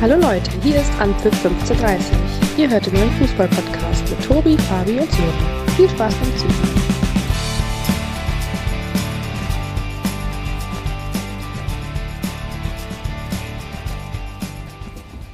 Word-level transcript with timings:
Hallo 0.00 0.14
Leute, 0.14 0.48
hier 0.62 0.76
ist 0.76 0.92
Anpfiff 1.00 1.44
1530. 1.44 2.16
Ihr 2.56 2.70
hört 2.70 2.86
den 2.86 2.94
neuen 2.94 3.10
Fußball-Podcast 3.18 4.08
mit 4.08 4.24
Tobi, 4.24 4.56
Fabi 4.56 4.92
und 4.92 5.10
Sören. 5.10 5.34
Viel 5.76 5.88
Spaß 5.88 6.14
beim 6.14 6.36
Zuhören. 6.36 6.88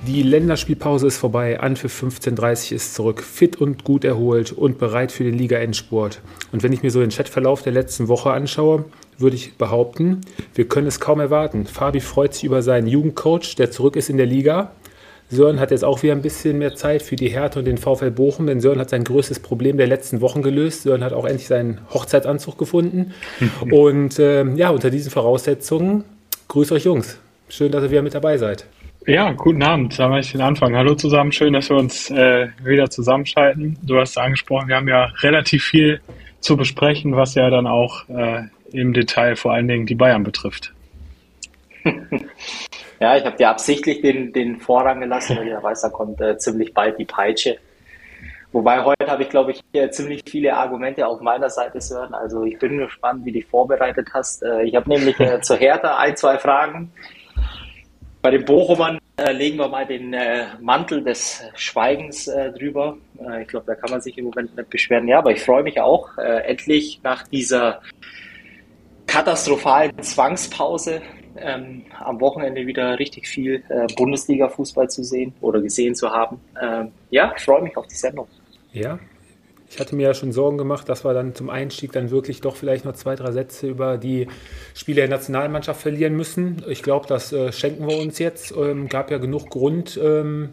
Die 0.07 0.23
Länderspielpause 0.23 1.09
ist 1.09 1.19
vorbei, 1.19 1.61
Anpfiff 1.61 2.03
15.30 2.03 2.75
ist 2.75 2.95
zurück, 2.95 3.23
fit 3.23 3.61
und 3.61 3.85
gut 3.85 4.03
erholt 4.05 4.53
und 4.53 4.79
bereit 4.79 5.13
für 5.13 5.25
den 5.25 5.35
Liga-Endsport. 5.35 6.23
Und 6.53 6.63
wenn 6.63 6.73
ich 6.73 6.83
mir 6.83 6.91
so 6.91 7.01
den 7.01 7.11
Chatverlauf 7.11 7.61
der 7.61 7.73
letzten 7.75 8.09
Woche 8.09 8.33
anschaue, 8.33 8.87
würde 9.19 9.37
ich 9.37 9.57
behaupten, 9.57 10.21
wir 10.55 10.69
können 10.69 10.87
es 10.87 11.01
kaum 11.01 11.21
erwarten. 11.21 11.67
Fabi 11.67 12.01
freut 12.01 12.35
sich 12.35 12.45
über 12.45 12.63
seinen 12.63 12.87
Jugendcoach, 12.87 13.57
der 13.57 13.71
zurück 13.71 13.97
ist 13.97 14.11
in 14.11 14.17
der 14.17 14.27
Liga. 14.27 14.73
Sören 15.31 15.59
hat 15.59 15.71
jetzt 15.71 15.85
auch 15.85 16.03
wieder 16.03 16.13
ein 16.13 16.23
bisschen 16.23 16.59
mehr 16.59 16.75
Zeit 16.75 17.03
für 17.03 17.17
die 17.17 17.29
Härte 17.29 17.59
und 17.59 17.65
den 17.65 17.79
VfL 17.79 18.11
Bochum, 18.11 18.47
denn 18.47 18.61
Sören 18.61 18.79
hat 18.79 18.91
sein 18.91 19.05
größtes 19.05 19.41
Problem 19.41 19.79
der 19.79 19.87
letzten 19.87 20.21
Wochen 20.21 20.43
gelöst. 20.43 20.83
Sören 20.83 21.03
hat 21.03 21.13
auch 21.13 21.25
endlich 21.25 21.47
seinen 21.47 21.81
Hochzeitsanzug 21.93 22.59
gefunden. 22.59 23.15
und 23.71 24.19
äh, 24.19 24.45
ja, 24.55 24.71
unter 24.71 24.91
diesen 24.91 25.11
Voraussetzungen, 25.11 26.05
grüßt 26.49 26.73
euch 26.73 26.85
Jungs. 26.85 27.19
Schön, 27.49 27.73
dass 27.73 27.83
ihr 27.85 27.91
wieder 27.91 28.03
mit 28.03 28.15
dabei 28.15 28.39
seid. 28.39 28.67
Ja, 29.07 29.33
guten 29.33 29.63
Abend. 29.63 29.99
Da 29.99 30.09
mache 30.09 30.21
ich 30.21 30.33
den 30.33 30.41
Anfang. 30.41 30.75
Hallo 30.77 30.95
zusammen. 30.95 31.31
Schön, 31.31 31.53
dass 31.53 31.69
wir 31.69 31.77
uns 31.77 32.11
äh, 32.11 32.49
wieder 32.63 32.89
zusammenschalten. 32.89 33.77
Du 33.83 33.99
hast 33.99 34.17
angesprochen, 34.17 34.69
wir 34.69 34.77
haben 34.77 34.89
ja 34.89 35.13
relativ 35.23 35.65
viel 35.65 36.01
zu 36.41 36.57
besprechen, 36.57 37.15
was 37.17 37.35
ja 37.35 37.51
dann 37.51 37.67
auch 37.67 38.09
äh, 38.09 38.45
im 38.75 38.93
Detail 38.93 39.37
vor 39.37 39.53
allen 39.53 39.69
Dingen 39.69 39.87
die 39.87 39.95
Bayern 39.95 40.25
betrifft. 40.25 40.73
ja, 43.01 43.17
ich 43.17 43.25
habe 43.25 43.37
dir 43.37 43.49
absichtlich 43.49 44.01
den, 44.01 44.33
den 44.33 44.59
Vorrang 44.59 45.01
gelassen, 45.01 45.37
weil 45.37 45.49
ich 45.49 45.63
weiß, 45.63 45.83
da 45.83 45.89
kommt 45.91 46.21
äh, 46.21 46.37
ziemlich 46.39 46.73
bald 46.75 46.99
die 46.99 47.05
Peitsche. 47.05 47.59
Wobei 48.53 48.85
heute 48.85 49.07
habe 49.09 49.25
ich, 49.25 49.31
glaube 49.31 49.51
ich, 49.51 49.61
hier 49.73 49.91
ziemlich 49.91 50.23
viele 50.29 50.55
Argumente 50.55 51.07
auf 51.07 51.21
meiner 51.21 51.51
Seite, 51.51 51.81
Sören. 51.81 52.15
Also 52.15 52.45
ich 52.45 52.57
bin 52.59 52.79
gespannt, 52.79 53.25
wie 53.25 53.33
du 53.33 53.41
dich 53.41 53.47
vorbereitet 53.47 54.09
hast. 54.15 54.43
Äh, 54.43 54.63
ich 54.63 54.77
habe 54.77 54.89
nämlich 54.89 55.19
äh, 55.19 55.41
zur 55.41 55.57
Hertha 55.57 55.99
ein, 55.99 56.17
zwei 56.17 56.39
Fragen. 56.39 56.93
Bei 58.23 58.31
den 58.31 58.45
Bochumern 58.45 58.99
äh, 59.17 59.33
legen 59.33 59.59
wir 59.59 59.69
mal 59.69 59.85
den 59.87 60.15
äh, 60.15 60.47
Mantel 60.61 61.03
des 61.05 61.43
Schweigens 61.57 62.27
äh, 62.27 62.53
drüber. 62.53 62.97
Äh, 63.19 63.43
ich 63.43 63.49
glaube, 63.49 63.67
da 63.67 63.75
kann 63.75 63.91
man 63.91 64.01
sich 64.01 64.17
im 64.19 64.27
Moment 64.27 64.57
nicht 64.57 64.71
beschweren. 64.71 65.07
Ja, 65.09 65.19
aber 65.19 65.33
ich 65.33 65.43
freue 65.43 65.63
mich 65.63 65.81
auch, 65.81 66.17
endlich 66.17 67.01
nach 67.03 67.27
dieser 67.29 67.83
katastrophalen 69.07 70.03
Zwangspause 70.03 71.03
ähm, 71.37 71.83
am 71.99 72.21
Wochenende 72.21 72.67
wieder 72.67 72.99
richtig 72.99 73.29
viel 73.29 73.63
äh, 73.69 73.87
Bundesliga-Fußball 73.97 74.89
zu 74.89 75.03
sehen 75.03 75.35
oder 75.41 75.61
gesehen 75.61 75.95
zu 75.95 76.11
haben. 76.11 76.41
Ähm, 76.61 76.93
ja, 77.11 77.33
ich 77.37 77.43
freue 77.43 77.63
mich 77.63 77.77
auf 77.77 77.87
die 77.87 77.97
Sendung. 77.97 78.29
Ja, 78.73 78.99
ich 79.69 79.81
hatte 79.81 79.97
mir 79.97 80.05
ja 80.05 80.15
schon 80.15 80.33
Sorgen 80.33 80.59
gemacht, 80.59 80.89
dass 80.89 81.05
wir 81.05 81.15
dann 81.15 81.35
zum 81.35 81.51
Einstieg 81.51 81.93
dann 81.93 82.11
wirklich 82.11 82.41
doch 82.41 82.57
vielleicht 82.57 82.85
noch 82.85 82.93
zwei, 82.93 83.17
drei 83.17 83.33
Sätze 83.33 83.67
über 83.67 83.99
die 83.99 84.29
Spiele 84.75 85.03
der 85.03 85.09
Nationalmannschaft 85.09 85.81
verlieren 85.81 86.15
müssen. 86.15 86.63
Ich 86.69 86.83
glaube, 86.83 87.07
das 87.09 87.33
äh, 87.33 87.51
schenken 87.53 87.89
wir 87.89 87.99
uns 87.99 88.19
jetzt. 88.19 88.55
Ähm, 88.57 88.89
gab 88.89 89.11
ja 89.11 89.19
genug 89.19 89.51
Grund, 89.51 89.99
ähm, 90.03 90.51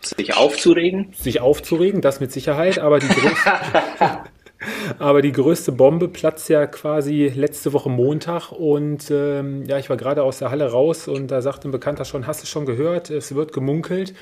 sich 0.00 0.34
aufzuregen. 0.34 1.12
Sich 1.12 1.40
aufzuregen, 1.40 2.00
das 2.00 2.20
mit 2.20 2.32
Sicherheit, 2.32 2.78
aber 2.78 2.98
die 2.98 3.06
größte, 3.08 3.52
aber 4.98 5.22
die 5.22 5.32
größte 5.32 5.72
Bombe 5.72 6.08
platzt 6.08 6.48
ja 6.48 6.66
quasi 6.66 7.32
letzte 7.34 7.72
Woche 7.72 7.90
Montag 7.90 8.52
und 8.52 9.10
ähm, 9.10 9.64
ja, 9.66 9.78
ich 9.78 9.90
war 9.90 9.96
gerade 9.96 10.22
aus 10.22 10.38
der 10.38 10.50
Halle 10.50 10.70
raus 10.70 11.08
und 11.08 11.30
da 11.30 11.42
sagte 11.42 11.68
ein 11.68 11.72
Bekannter 11.72 12.04
schon, 12.04 12.26
hast 12.26 12.42
du 12.42 12.46
schon 12.46 12.66
gehört, 12.66 13.10
es 13.10 13.34
wird 13.34 13.52
gemunkelt. 13.52 14.14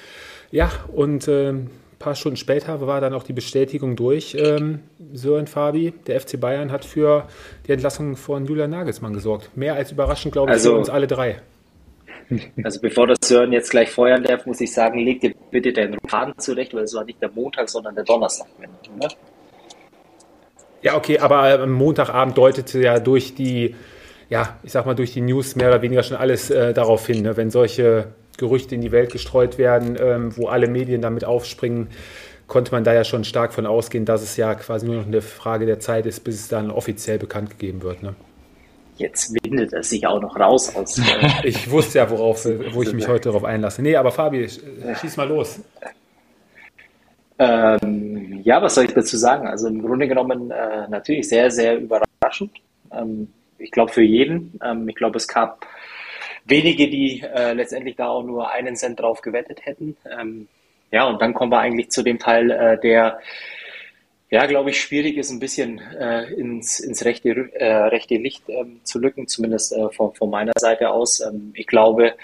Ja, 0.50 0.70
und 0.92 1.28
ähm, 1.28 1.70
paar 2.00 2.14
Stunden 2.16 2.36
später 2.36 2.84
war 2.84 3.00
dann 3.00 3.14
auch 3.14 3.22
die 3.22 3.34
Bestätigung 3.34 3.94
durch. 3.94 4.34
Ähm, 4.34 4.80
Sören 5.12 5.46
Fabi, 5.46 5.92
der 6.06 6.20
FC 6.20 6.40
Bayern 6.40 6.72
hat 6.72 6.84
für 6.84 7.28
die 7.68 7.72
Entlassung 7.72 8.16
von 8.16 8.46
Julian 8.46 8.70
Nagelsmann 8.70 9.12
gesorgt. 9.12 9.50
Mehr 9.54 9.74
als 9.74 9.92
überraschend, 9.92 10.32
glaube 10.32 10.50
ich, 10.50 10.54
also, 10.54 10.72
für 10.72 10.78
uns 10.78 10.90
alle 10.90 11.06
drei. 11.06 11.40
Also 12.62 12.80
bevor 12.80 13.08
das 13.08 13.18
Sören 13.24 13.52
jetzt 13.52 13.70
gleich 13.70 13.90
feuern 13.90 14.22
darf, 14.22 14.46
muss 14.46 14.60
ich 14.60 14.72
sagen, 14.72 15.00
leg 15.00 15.20
dir 15.20 15.34
bitte 15.50 15.72
deinen 15.72 15.98
Faden 16.06 16.32
zurecht, 16.38 16.72
weil 16.72 16.84
es 16.84 16.94
war 16.94 17.04
nicht 17.04 17.20
der 17.20 17.28
Montag, 17.32 17.68
sondern 17.68 17.92
der 17.96 18.04
Donnerstag. 18.04 18.46
Ne? 18.60 18.68
Ja, 20.82 20.96
okay, 20.96 21.18
aber 21.18 21.60
am 21.60 21.72
Montagabend 21.72 22.36
deutete 22.38 22.80
ja 22.80 22.98
durch 23.00 23.34
die, 23.34 23.74
ja, 24.28 24.58
ich 24.62 24.72
sag 24.72 24.86
mal, 24.86 24.94
durch 24.94 25.12
die 25.12 25.20
News 25.20 25.56
mehr 25.56 25.68
oder 25.68 25.82
weniger 25.82 26.02
schon 26.02 26.16
alles 26.16 26.50
äh, 26.50 26.72
darauf 26.72 27.06
hin, 27.06 27.22
ne? 27.22 27.36
wenn 27.36 27.50
solche 27.50 28.08
Gerüchte 28.38 28.74
in 28.74 28.80
die 28.80 28.92
Welt 28.92 29.12
gestreut 29.12 29.58
werden, 29.58 29.96
ähm, 30.00 30.36
wo 30.36 30.48
alle 30.48 30.68
Medien 30.68 31.02
damit 31.02 31.24
aufspringen, 31.24 31.88
konnte 32.46 32.72
man 32.72 32.82
da 32.82 32.94
ja 32.94 33.04
schon 33.04 33.24
stark 33.24 33.52
von 33.52 33.66
ausgehen, 33.66 34.04
dass 34.04 34.22
es 34.22 34.36
ja 34.36 34.54
quasi 34.54 34.86
nur 34.86 34.96
noch 34.96 35.06
eine 35.06 35.22
Frage 35.22 35.66
der 35.66 35.78
Zeit 35.78 36.06
ist, 36.06 36.24
bis 36.24 36.36
es 36.36 36.48
dann 36.48 36.70
offiziell 36.70 37.18
bekannt 37.18 37.50
gegeben 37.50 37.82
wird. 37.82 38.02
Ne? 38.02 38.14
Jetzt 38.96 39.32
windet 39.42 39.72
es 39.72 39.90
sich 39.90 40.06
auch 40.06 40.20
noch 40.20 40.38
raus 40.38 40.74
aus. 40.74 41.00
Äh 41.42 41.48
ich 41.48 41.70
wusste 41.70 41.98
ja, 41.98 42.10
worauf, 42.10 42.44
wo 42.72 42.82
ich 42.82 42.92
mich 42.92 43.08
heute 43.08 43.28
darauf 43.28 43.44
einlasse. 43.44 43.82
Nee, 43.82 43.96
aber 43.96 44.10
Fabi, 44.10 44.48
schieß 44.48 45.16
mal 45.16 45.28
los. 45.28 45.60
Ähm, 47.40 48.42
ja, 48.44 48.60
was 48.60 48.74
soll 48.74 48.84
ich 48.84 48.92
dazu 48.92 49.16
sagen? 49.16 49.48
Also 49.48 49.66
im 49.68 49.80
Grunde 49.80 50.06
genommen 50.06 50.50
äh, 50.50 50.86
natürlich 50.88 51.26
sehr, 51.26 51.50
sehr 51.50 51.78
überraschend. 51.78 52.52
Ähm, 52.92 53.32
ich 53.58 53.70
glaube 53.70 53.92
für 53.92 54.02
jeden. 54.02 54.60
Ähm, 54.62 54.86
ich 54.90 54.94
glaube, 54.94 55.16
es 55.16 55.26
gab 55.26 55.66
wenige, 56.44 56.90
die 56.90 57.22
äh, 57.22 57.54
letztendlich 57.54 57.96
da 57.96 58.08
auch 58.08 58.22
nur 58.22 58.50
einen 58.50 58.76
Cent 58.76 59.00
drauf 59.00 59.22
gewettet 59.22 59.64
hätten. 59.64 59.96
Ähm, 60.04 60.48
ja, 60.90 61.06
und 61.06 61.22
dann 61.22 61.32
kommen 61.32 61.50
wir 61.50 61.60
eigentlich 61.60 61.90
zu 61.90 62.02
dem 62.02 62.18
Teil, 62.18 62.50
äh, 62.50 62.78
der, 62.78 63.20
ja, 64.28 64.44
glaube 64.44 64.70
ich, 64.70 64.80
schwierig 64.80 65.16
ist, 65.16 65.30
ein 65.30 65.40
bisschen 65.40 65.80
äh, 65.98 66.30
ins, 66.34 66.78
ins 66.78 67.06
rechte, 67.06 67.30
äh, 67.54 67.74
rechte 67.74 68.16
Licht 68.16 68.44
ähm, 68.48 68.80
zu 68.84 68.98
lücken, 68.98 69.28
zumindest 69.28 69.72
äh, 69.72 69.88
von, 69.90 70.12
von 70.12 70.28
meiner 70.28 70.52
Seite 70.58 70.90
aus. 70.90 71.20
Ähm, 71.20 71.52
ich 71.54 71.66
glaube, 71.66 72.14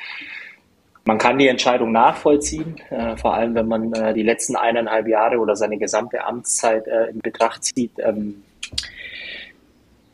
man 1.06 1.18
kann 1.18 1.38
die 1.38 1.46
Entscheidung 1.46 1.92
nachvollziehen, 1.92 2.80
äh, 2.90 3.16
vor 3.16 3.34
allem 3.34 3.54
wenn 3.54 3.68
man 3.68 3.92
äh, 3.92 4.12
die 4.12 4.24
letzten 4.24 4.56
eineinhalb 4.56 5.06
Jahre 5.06 5.38
oder 5.38 5.54
seine 5.54 5.78
gesamte 5.78 6.24
Amtszeit 6.24 6.86
äh, 6.88 7.06
in 7.06 7.20
Betracht 7.20 7.62
zieht. 7.64 7.92
Ähm, 7.98 8.42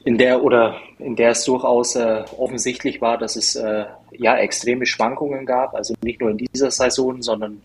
in 0.04 0.18
der 0.18 0.42
oder 0.42 0.76
in 0.98 1.16
der 1.16 1.30
es 1.30 1.44
durchaus 1.44 1.96
äh, 1.96 2.24
offensichtlich 2.36 3.00
war, 3.00 3.16
dass 3.16 3.36
es 3.36 3.56
äh, 3.56 3.86
ja 4.10 4.36
extreme 4.36 4.84
Schwankungen 4.84 5.46
gab, 5.46 5.74
also 5.74 5.94
nicht 6.02 6.20
nur 6.20 6.30
in 6.30 6.38
dieser 6.38 6.70
Saison, 6.70 7.22
sondern 7.22 7.62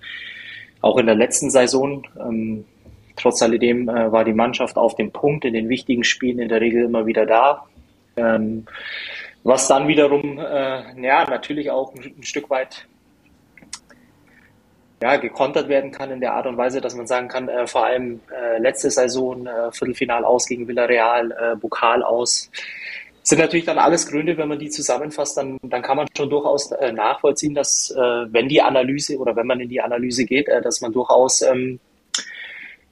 auch 0.81 0.97
in 0.97 1.07
der 1.07 1.15
letzten 1.15 1.49
Saison. 1.49 2.07
Ähm, 2.17 2.63
trotz 3.17 3.41
alledem 3.41 3.89
äh, 3.89 4.09
war 4.09 4.23
die 4.23 4.33
Mannschaft 4.33 4.77
auf 4.77 4.95
dem 4.95 5.11
Punkt 5.11 5.43
in 5.43 5.53
den 5.53 5.67
wichtigen 5.67 6.05
Spielen 6.05 6.39
in 6.39 6.47
der 6.47 6.61
Regel 6.61 6.85
immer 6.85 7.05
wieder 7.05 7.25
da. 7.25 7.65
Ähm, 8.15 8.67
was 9.43 9.67
dann 9.67 9.87
wiederum 9.87 10.37
ja 10.37 11.29
natürlich 11.29 11.71
auch 11.71 11.93
ein, 11.95 12.15
ein 12.17 12.23
Stück 12.23 12.49
weit 12.49 12.85
ja, 15.01 15.17
gekontert 15.17 15.69
werden 15.69 15.91
kann 15.91 16.11
in 16.11 16.19
der 16.19 16.33
Art 16.33 16.47
und 16.47 16.57
Weise, 16.57 16.81
dass 16.81 16.95
man 16.95 17.07
sagen 17.07 17.27
kann, 17.27 17.49
äh, 17.49 17.67
vor 17.67 17.85
allem 17.85 18.19
äh, 18.31 18.57
letzte 18.59 18.89
Saison, 18.89 19.45
äh, 19.45 19.71
Viertelfinal 19.71 20.25
aus 20.25 20.47
gegen 20.47 20.67
Villarreal, 20.67 21.31
äh, 21.31 21.55
Pokal 21.55 22.03
aus, 22.03 22.49
sind 23.21 23.39
natürlich 23.39 23.65
dann 23.65 23.77
alles 23.77 24.07
Gründe, 24.07 24.37
wenn 24.37 24.47
man 24.47 24.57
die 24.57 24.69
zusammenfasst, 24.69 25.37
dann, 25.37 25.59
dann 25.61 25.81
kann 25.81 25.97
man 25.97 26.07
schon 26.15 26.29
durchaus 26.29 26.71
äh, 26.71 26.93
nachvollziehen, 26.93 27.53
dass 27.53 27.91
äh, 27.91 27.97
wenn 27.99 28.47
die 28.47 28.61
Analyse 28.61 29.17
oder 29.17 29.35
wenn 29.35 29.45
man 29.45 29.59
in 29.59 29.69
die 29.69 29.81
Analyse 29.81 30.25
geht, 30.25 30.47
äh, 30.47 30.61
dass 30.61 30.79
man 30.81 30.93
durchaus 30.93 31.41
ähm, 31.41 31.79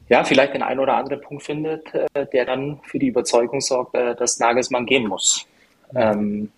ja, 0.10 0.24
vielleicht 0.24 0.54
den 0.54 0.62
einen 0.62 0.82
oder 0.82 0.98
anderen 0.98 1.22
Punkt 1.22 1.44
findet, 1.44 1.92
äh, 1.94 2.28
der 2.28 2.46
dann 2.46 2.80
für 2.84 3.00
die 3.00 3.08
Überzeugung 3.08 3.62
sorgt, 3.62 3.96
äh, 3.96 4.14
dass 4.14 4.38
Nagelsmann 4.38 4.86
gehen 4.86 5.08
muss. 5.08 5.48
Ähm, 5.96 6.52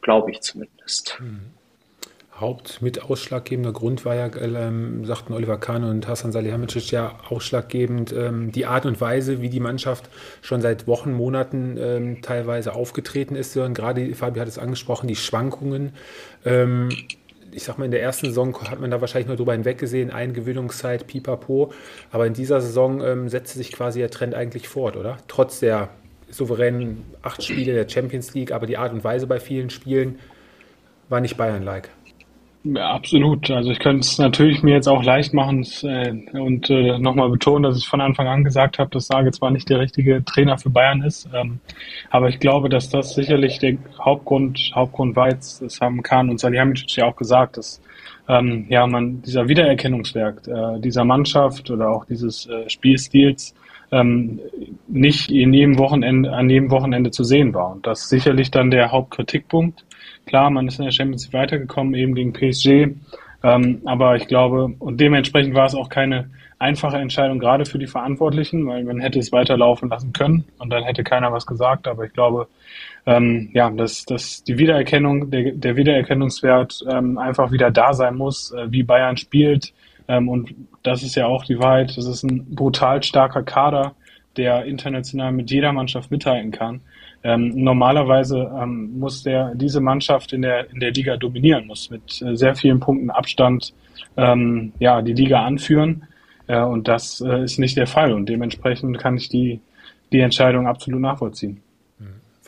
Glaube 0.00 0.30
ich 0.30 0.40
zumindest. 0.40 1.18
Mhm. 1.20 1.57
Haupt 2.40 2.82
mit 2.82 3.02
ausschlaggebender 3.02 3.72
Grund 3.72 4.04
war 4.04 4.14
ja, 4.14 4.30
ähm, 4.36 5.04
sagten 5.04 5.32
Oliver 5.32 5.58
Kahn 5.58 5.84
und 5.84 6.06
Hassan 6.06 6.32
Salihamidzic 6.32 6.90
ja 6.90 7.18
ausschlaggebend 7.28 8.12
ähm, 8.12 8.52
die 8.52 8.66
Art 8.66 8.86
und 8.86 9.00
Weise, 9.00 9.40
wie 9.42 9.48
die 9.48 9.60
Mannschaft 9.60 10.08
schon 10.40 10.60
seit 10.60 10.86
Wochen, 10.86 11.12
Monaten 11.12 11.76
ähm, 11.78 12.22
teilweise 12.22 12.74
aufgetreten 12.74 13.34
ist. 13.34 13.56
Und 13.56 13.74
gerade, 13.74 14.14
Fabi 14.14 14.40
hat 14.40 14.48
es 14.48 14.58
angesprochen, 14.58 15.08
die 15.08 15.16
Schwankungen. 15.16 15.92
Ähm, 16.44 16.90
ich 17.50 17.64
sag 17.64 17.78
mal, 17.78 17.86
in 17.86 17.90
der 17.90 18.02
ersten 18.02 18.26
Saison 18.26 18.56
hat 18.70 18.80
man 18.80 18.90
da 18.90 19.00
wahrscheinlich 19.00 19.28
nur 19.28 19.36
drüber 19.36 19.52
hinweggesehen, 19.52 20.10
Eingewöhnungszeit, 20.10 21.06
pipapo. 21.06 21.72
Aber 22.10 22.26
in 22.26 22.34
dieser 22.34 22.60
Saison 22.60 23.02
ähm, 23.02 23.28
setzte 23.28 23.58
sich 23.58 23.72
quasi 23.72 23.98
der 23.98 24.10
Trend 24.10 24.34
eigentlich 24.34 24.68
fort, 24.68 24.96
oder? 24.96 25.16
Trotz 25.28 25.60
der 25.60 25.88
souveränen 26.30 27.04
acht 27.22 27.42
Spiele 27.42 27.72
der 27.72 27.88
Champions 27.88 28.34
League, 28.34 28.52
aber 28.52 28.66
die 28.66 28.76
Art 28.76 28.92
und 28.92 29.02
Weise 29.02 29.26
bei 29.26 29.40
vielen 29.40 29.70
Spielen 29.70 30.18
war 31.08 31.20
nicht 31.20 31.36
Bayern-like. 31.36 31.88
Ja, 32.74 32.90
absolut. 32.90 33.50
Also 33.50 33.70
ich 33.70 33.78
könnte 33.78 34.00
es 34.00 34.18
natürlich 34.18 34.62
mir 34.62 34.74
jetzt 34.74 34.88
auch 34.88 35.02
leicht 35.02 35.32
machen 35.32 35.66
äh, 35.82 36.10
und 36.38 36.68
äh, 36.68 36.98
nochmal 36.98 37.30
betonen, 37.30 37.62
dass 37.62 37.78
ich 37.78 37.88
von 37.88 38.00
Anfang 38.00 38.26
an 38.26 38.44
gesagt 38.44 38.78
habe, 38.78 38.90
dass 38.90 39.06
Sage 39.06 39.30
zwar 39.30 39.50
nicht 39.50 39.70
der 39.70 39.80
richtige 39.80 40.22
Trainer 40.24 40.58
für 40.58 40.68
Bayern 40.68 41.02
ist, 41.02 41.28
ähm, 41.32 41.60
aber 42.10 42.28
ich 42.28 42.40
glaube, 42.40 42.68
dass 42.68 42.90
das 42.90 43.14
sicherlich 43.14 43.58
der 43.58 43.78
Hauptgrund, 43.98 44.72
Hauptgrund 44.74 45.16
war 45.16 45.30
jetzt, 45.30 45.62
das 45.62 45.80
haben 45.80 46.02
Kahn 46.02 46.28
und 46.28 46.40
Salihamidzic 46.40 46.96
ja 46.96 47.06
auch 47.06 47.16
gesagt, 47.16 47.56
dass 47.56 47.80
ähm, 48.28 48.66
ja 48.68 48.86
man 48.86 49.22
dieser 49.22 49.48
Wiedererkennungswert 49.48 50.46
äh, 50.48 50.80
dieser 50.80 51.04
Mannschaft 51.04 51.70
oder 51.70 51.88
auch 51.88 52.04
dieses 52.04 52.46
äh, 52.48 52.68
Spielstils 52.68 53.54
ähm, 53.92 54.40
nicht 54.88 55.30
in 55.30 55.54
jedem 55.54 55.78
Wochenende, 55.78 56.32
an 56.32 56.50
jedem 56.50 56.70
Wochenende 56.70 57.10
zu 57.10 57.24
sehen 57.24 57.54
war. 57.54 57.72
Und 57.72 57.86
das 57.86 58.02
ist 58.02 58.08
sicherlich 58.10 58.50
dann 58.50 58.70
der 58.70 58.92
Hauptkritikpunkt. 58.92 59.84
Klar, 60.28 60.50
man 60.50 60.68
ist 60.68 60.78
in 60.78 60.84
der 60.84 60.92
Champions 60.92 61.24
League 61.24 61.34
weitergekommen, 61.34 61.94
eben 61.94 62.14
gegen 62.14 62.32
PSG. 62.32 62.94
Ähm, 63.42 63.82
aber 63.84 64.16
ich 64.16 64.28
glaube, 64.28 64.74
und 64.78 65.00
dementsprechend 65.00 65.54
war 65.54 65.66
es 65.66 65.74
auch 65.74 65.88
keine 65.88 66.30
einfache 66.58 66.98
Entscheidung, 66.98 67.38
gerade 67.38 67.64
für 67.64 67.78
die 67.78 67.86
Verantwortlichen, 67.86 68.66
weil 68.66 68.84
man 68.84 69.00
hätte 69.00 69.18
es 69.18 69.32
weiterlaufen 69.32 69.88
lassen 69.88 70.12
können 70.12 70.44
und 70.58 70.70
dann 70.70 70.82
hätte 70.82 71.04
keiner 71.04 71.32
was 71.32 71.46
gesagt. 71.46 71.86
Aber 71.88 72.04
ich 72.04 72.12
glaube, 72.12 72.48
ähm, 73.06 73.50
ja, 73.52 73.70
dass, 73.70 74.04
dass 74.04 74.44
die 74.44 74.58
Wiedererkennung, 74.58 75.30
der, 75.30 75.52
der 75.52 75.76
Wiedererkennungswert 75.76 76.84
ähm, 76.90 77.16
einfach 77.18 77.52
wieder 77.52 77.70
da 77.70 77.92
sein 77.92 78.16
muss, 78.16 78.52
äh, 78.52 78.70
wie 78.70 78.82
Bayern 78.82 79.16
spielt, 79.16 79.72
ähm, 80.08 80.28
und 80.28 80.54
das 80.82 81.02
ist 81.02 81.14
ja 81.14 81.26
auch 81.26 81.44
die 81.44 81.58
Wahrheit. 81.58 81.96
Das 81.96 82.06
ist 82.06 82.24
ein 82.24 82.54
brutal 82.54 83.02
starker 83.02 83.42
Kader, 83.42 83.94
der 84.36 84.64
international 84.64 85.32
mit 85.32 85.50
jeder 85.50 85.72
Mannschaft 85.72 86.10
mithalten 86.10 86.50
kann. 86.50 86.80
Ähm, 87.28 87.52
normalerweise 87.54 88.50
ähm, 88.58 88.98
muss 88.98 89.22
der 89.22 89.54
diese 89.54 89.80
Mannschaft 89.80 90.32
in 90.32 90.40
der 90.40 90.70
in 90.70 90.80
der 90.80 90.92
Liga 90.92 91.18
dominieren, 91.18 91.66
muss 91.66 91.90
mit 91.90 92.22
äh, 92.22 92.34
sehr 92.34 92.54
vielen 92.54 92.80
Punkten 92.80 93.10
Abstand 93.10 93.74
ähm, 94.16 94.72
ja 94.78 95.02
die 95.02 95.12
Liga 95.12 95.44
anführen. 95.44 96.06
Äh, 96.46 96.62
und 96.62 96.88
das 96.88 97.20
äh, 97.20 97.44
ist 97.44 97.58
nicht 97.58 97.76
der 97.76 97.86
Fall. 97.86 98.14
Und 98.14 98.30
dementsprechend 98.30 98.98
kann 98.98 99.18
ich 99.18 99.28
die 99.28 99.60
die 100.10 100.20
Entscheidung 100.20 100.66
absolut 100.66 101.02
nachvollziehen. 101.02 101.62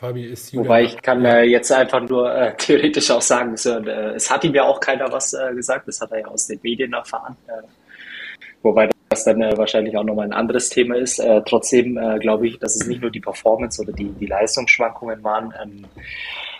Fabi 0.01 0.25
ist 0.25 0.51
Julian 0.51 0.65
Wobei 0.65 0.83
ich 0.85 0.99
kann 0.99 1.23
äh, 1.25 1.43
jetzt 1.43 1.71
einfach 1.71 2.01
nur 2.01 2.33
äh, 2.33 2.55
theoretisch 2.57 3.11
auch 3.11 3.21
sagen, 3.21 3.55
so, 3.55 3.77
äh, 3.77 4.15
es 4.15 4.31
hat 4.31 4.43
ihm 4.43 4.55
ja 4.55 4.63
auch 4.63 4.79
keiner 4.79 5.11
was 5.11 5.33
äh, 5.33 5.53
gesagt, 5.53 5.87
das 5.87 6.01
hat 6.01 6.11
er 6.11 6.21
ja 6.21 6.25
aus 6.25 6.47
den 6.47 6.59
Medien 6.63 6.93
erfahren. 6.93 7.37
Äh, 7.45 7.61
wobei 8.63 8.89
das 9.11 9.25
dann 9.25 9.41
äh, 9.41 9.57
wahrscheinlich 9.57 9.95
auch 9.97 10.03
nochmal 10.03 10.25
ein 10.25 10.33
anderes 10.33 10.69
Thema 10.69 10.95
ist. 10.95 11.19
Äh, 11.19 11.41
trotzdem 11.45 11.97
äh, 11.97 12.17
glaube 12.19 12.47
ich, 12.47 12.57
dass 12.59 12.75
es 12.75 12.87
nicht 12.87 13.01
nur 13.01 13.11
die 13.11 13.19
Performance 13.19 13.81
oder 13.81 13.93
die, 13.93 14.09
die 14.09 14.25
Leistungsschwankungen 14.25 15.23
waren, 15.23 15.53
ähm, 15.61 15.85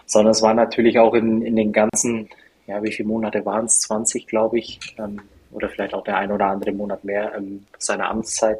sondern 0.05 0.31
es 0.31 0.41
war 0.41 0.53
natürlich 0.53 0.99
auch 0.99 1.13
in, 1.13 1.41
in 1.41 1.55
den 1.55 1.71
ganzen, 1.71 2.29
ja, 2.67 2.83
wie 2.83 2.91
viele 2.91 3.07
Monate 3.07 3.45
waren 3.45 3.65
es? 3.65 3.79
20, 3.79 4.27
glaube 4.27 4.59
ich, 4.59 4.79
ähm, 4.99 5.21
oder 5.51 5.69
vielleicht 5.69 5.93
auch 5.93 6.03
der 6.03 6.17
ein 6.17 6.31
oder 6.31 6.45
andere 6.45 6.71
Monat 6.71 7.03
mehr 7.03 7.33
ähm, 7.35 7.65
seiner 7.77 8.09
Amtszeit 8.09 8.59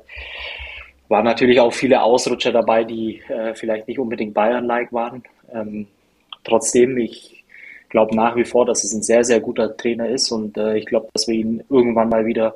waren 1.12 1.26
natürlich 1.26 1.60
auch 1.60 1.74
viele 1.74 2.02
Ausrutscher 2.02 2.54
dabei, 2.54 2.86
die 2.86 3.22
äh, 3.28 3.54
vielleicht 3.54 3.88
nicht 3.88 4.00
unbedingt 4.00 4.34
Bayern-like 4.34 4.94
waren. 4.94 5.24
Ähm, 5.54 5.88
trotzdem, 6.46 6.98
ich 6.98 7.44
glaube 7.90 8.16
nach 8.16 8.38
wie 8.38 8.46
vor, 8.46 8.66
dass 8.66 8.86
es 8.86 8.94
ein 8.94 9.04
sehr, 9.04 9.26
sehr 9.26 9.42
guter 9.42 9.76
Trainer 9.76 10.08
ist 10.08 10.32
und 10.32 10.58
äh, 10.58 10.78
ich 10.78 10.86
glaube, 10.86 11.10
dass 11.14 11.28
wir 11.28 11.36
ihn 11.36 11.64
irgendwann 11.70 12.08
mal 12.08 12.26
wieder 12.26 12.56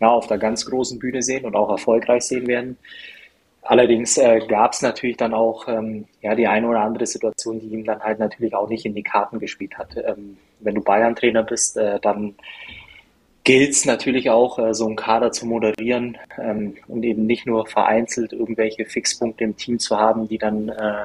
ja, 0.00 0.08
auf 0.08 0.26
der 0.26 0.38
ganz 0.38 0.66
großen 0.66 0.98
Bühne 0.98 1.22
sehen 1.22 1.44
und 1.44 1.54
auch 1.54 1.70
erfolgreich 1.70 2.22
sehen 2.22 2.46
werden. 2.46 2.78
Allerdings 3.62 4.16
äh, 4.16 4.40
gab 4.48 4.72
es 4.72 4.82
natürlich 4.82 5.18
dann 5.18 5.34
auch 5.34 5.68
ähm, 5.68 6.06
ja, 6.22 6.34
die 6.34 6.46
eine 6.46 6.66
oder 6.66 6.80
andere 6.80 7.06
Situation, 7.06 7.60
die 7.60 7.68
ihm 7.68 7.84
dann 7.84 8.00
halt 8.00 8.18
natürlich 8.18 8.54
auch 8.54 8.68
nicht 8.68 8.86
in 8.86 8.94
die 8.94 9.02
Karten 9.02 9.38
gespielt 9.38 9.76
hat. 9.76 9.96
Ähm, 9.96 10.38
wenn 10.60 10.74
du 10.74 10.80
Bayern-Trainer 10.80 11.42
bist, 11.42 11.76
äh, 11.76 12.00
dann 12.00 12.34
gilt 13.44 13.70
es 13.70 13.84
natürlich 13.84 14.30
auch, 14.30 14.58
äh, 14.58 14.74
so 14.74 14.86
einen 14.86 14.96
Kader 14.96 15.30
zu 15.32 15.46
moderieren 15.46 16.16
ähm, 16.38 16.76
und 16.88 17.02
eben 17.04 17.26
nicht 17.26 17.46
nur 17.46 17.66
vereinzelt 17.66 18.32
irgendwelche 18.32 18.86
Fixpunkte 18.86 19.44
im 19.44 19.56
Team 19.56 19.78
zu 19.78 19.98
haben, 19.98 20.26
die 20.28 20.38
dann 20.38 20.70
äh, 20.70 21.04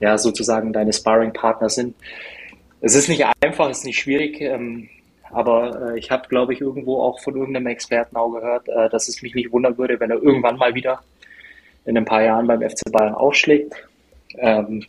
ja 0.00 0.18
sozusagen 0.18 0.72
deine 0.72 0.92
Sparring-Partner 0.92 1.68
sind. 1.68 1.94
Es 2.80 2.94
ist 2.94 3.08
nicht 3.08 3.24
einfach, 3.40 3.68
es 3.70 3.78
ist 3.78 3.86
nicht 3.86 3.98
schwierig, 3.98 4.40
ähm, 4.40 4.88
aber 5.32 5.94
äh, 5.94 5.98
ich 5.98 6.10
habe, 6.10 6.28
glaube 6.28 6.52
ich, 6.52 6.60
irgendwo 6.60 7.00
auch 7.00 7.20
von 7.20 7.34
irgendeinem 7.34 7.68
Experten 7.68 8.16
auch 8.16 8.30
gehört, 8.30 8.68
äh, 8.68 8.88
dass 8.90 9.08
es 9.08 9.22
mich 9.22 9.34
nicht 9.34 9.52
wundern 9.52 9.76
würde, 9.78 9.98
wenn 9.98 10.10
er 10.10 10.22
irgendwann 10.22 10.56
mal 10.56 10.74
wieder 10.74 11.00
in 11.84 11.96
ein 11.96 12.04
paar 12.04 12.22
Jahren 12.22 12.46
beim 12.46 12.60
FC 12.60 12.90
Bayern 12.92 13.14
aufschlägt. 13.14 13.74
Ähm, 14.38 14.84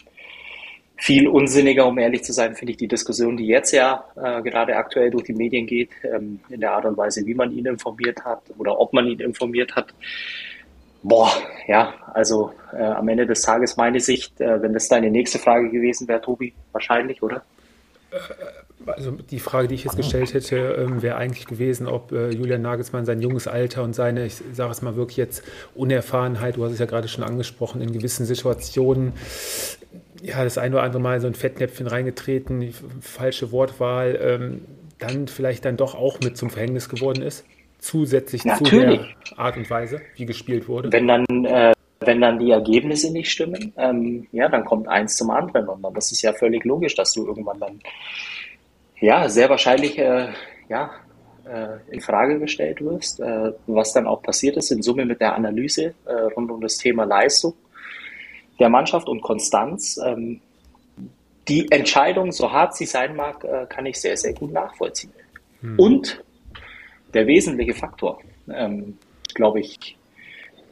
viel 0.95 1.27
unsinniger, 1.27 1.87
um 1.87 1.97
ehrlich 1.97 2.23
zu 2.23 2.31
sein, 2.31 2.55
finde 2.55 2.71
ich 2.71 2.77
die 2.77 2.87
Diskussion, 2.87 3.35
die 3.35 3.47
jetzt 3.47 3.71
ja 3.71 4.05
äh, 4.15 4.41
gerade 4.41 4.75
aktuell 4.75 5.09
durch 5.09 5.23
die 5.23 5.33
Medien 5.33 5.65
geht, 5.65 5.89
ähm, 6.03 6.39
in 6.49 6.61
der 6.61 6.73
Art 6.73 6.85
und 6.85 6.97
Weise, 6.97 7.25
wie 7.25 7.33
man 7.33 7.51
ihn 7.51 7.65
informiert 7.65 8.23
hat 8.23 8.41
oder 8.57 8.79
ob 8.79 8.93
man 8.93 9.07
ihn 9.07 9.19
informiert 9.19 9.75
hat. 9.75 9.93
Boah, 11.01 11.29
ja, 11.67 11.93
also 12.13 12.53
äh, 12.71 12.81
am 12.81 13.09
Ende 13.09 13.25
des 13.25 13.41
Tages 13.41 13.75
meine 13.75 13.99
Sicht, 13.99 14.39
äh, 14.39 14.61
wenn 14.61 14.71
das 14.71 14.87
deine 14.87 15.11
nächste 15.11 15.39
Frage 15.39 15.69
gewesen 15.69 16.07
wäre, 16.07 16.21
Tobi, 16.21 16.53
wahrscheinlich, 16.71 17.21
oder? 17.21 17.43
Also 18.85 19.11
die 19.11 19.39
Frage, 19.39 19.69
die 19.69 19.75
ich 19.75 19.85
jetzt 19.85 19.95
gestellt 19.95 20.33
hätte, 20.33 20.57
ähm, 20.57 21.01
wäre 21.01 21.15
eigentlich 21.15 21.45
gewesen, 21.45 21.87
ob 21.87 22.11
äh, 22.11 22.31
Julian 22.31 22.61
Nagelsmann 22.61 23.05
sein 23.05 23.21
junges 23.21 23.47
Alter 23.47 23.83
und 23.83 23.93
seine, 23.95 24.25
ich 24.25 24.35
sage 24.53 24.71
es 24.71 24.81
mal 24.81 24.95
wirklich 24.97 25.17
jetzt, 25.17 25.43
Unerfahrenheit, 25.73 26.57
du 26.57 26.65
hast 26.65 26.73
es 26.73 26.79
ja 26.79 26.85
gerade 26.85 27.07
schon 27.07 27.23
angesprochen, 27.23 27.81
in 27.81 27.93
gewissen 27.93 28.25
Situationen 28.25 29.13
ja, 30.23 30.43
das 30.43 30.57
ein 30.57 30.73
oder 30.73 30.83
andere 30.83 31.01
Mal 31.01 31.19
so 31.19 31.27
ein 31.27 31.33
Fettnäpfchen 31.33 31.85
reingetreten, 31.85 32.73
falsche 33.01 33.51
Wortwahl, 33.51 34.17
ähm, 34.21 34.61
dann 34.99 35.27
vielleicht 35.27 35.65
dann 35.65 35.75
doch 35.75 35.95
auch 35.95 36.19
mit 36.21 36.37
zum 36.37 36.49
Verhängnis 36.49 36.87
geworden 36.87 37.21
ist, 37.21 37.45
zusätzlich 37.79 38.45
Natürlich. 38.45 39.01
zu 39.01 39.05
der 39.35 39.39
Art 39.39 39.57
und 39.57 39.69
Weise, 39.69 40.01
wie 40.15 40.25
gespielt 40.25 40.69
wurde. 40.69 40.91
Wenn 40.93 41.07
dann, 41.07 41.25
äh, 41.45 41.72
wenn 42.05 42.21
dann 42.21 42.39
die 42.39 42.51
Ergebnisse 42.51 43.11
nicht 43.11 43.31
stimmen, 43.31 43.73
ähm, 43.77 44.27
ja, 44.31 44.49
dann 44.49 44.65
kommt 44.65 44.87
eins 44.87 45.15
zum 45.15 45.29
anderen 45.29 45.67
und 45.67 45.81
dann, 45.81 45.93
das 45.93 46.11
ist 46.11 46.21
ja 46.21 46.33
völlig 46.33 46.63
logisch, 46.65 46.95
dass 46.95 47.13
du 47.13 47.25
irgendwann 47.25 47.59
dann, 47.59 47.79
ja, 48.99 49.29
sehr 49.29 49.49
wahrscheinlich, 49.49 49.97
äh, 49.97 50.29
ja, 50.69 50.91
äh, 51.45 51.79
in 51.91 51.99
Frage 51.99 52.39
gestellt 52.39 52.79
wirst, 52.81 53.19
äh, 53.19 53.51
was 53.67 53.91
dann 53.91 54.07
auch 54.07 54.21
passiert 54.21 54.55
ist 54.55 54.71
in 54.71 54.81
Summe 54.81 55.05
mit 55.05 55.19
der 55.19 55.35
Analyse 55.35 55.93
äh, 56.05 56.13
rund 56.35 56.49
um 56.49 56.61
das 56.61 56.77
Thema 56.77 57.03
Leistung 57.03 57.53
der 58.59 58.69
Mannschaft 58.69 59.09
und 59.09 59.21
Konstanz. 59.21 59.99
Ähm, 60.05 60.39
die 61.49 61.69
Entscheidung, 61.69 62.31
so 62.31 62.49
hart 62.49 62.77
sie 62.77 62.85
sein 62.85 63.17
mag, 63.17 63.45
kann 63.67 63.85
ich 63.85 63.99
sehr, 63.99 64.15
sehr 64.15 64.33
gut 64.33 64.53
nachvollziehen. 64.53 65.11
Hm. 65.59 65.77
Und 65.77 66.23
der 67.13 67.27
wesentliche 67.27 67.73
Faktor, 67.73 68.21
ähm, 68.49 68.97
glaube 69.33 69.59
ich, 69.59 69.97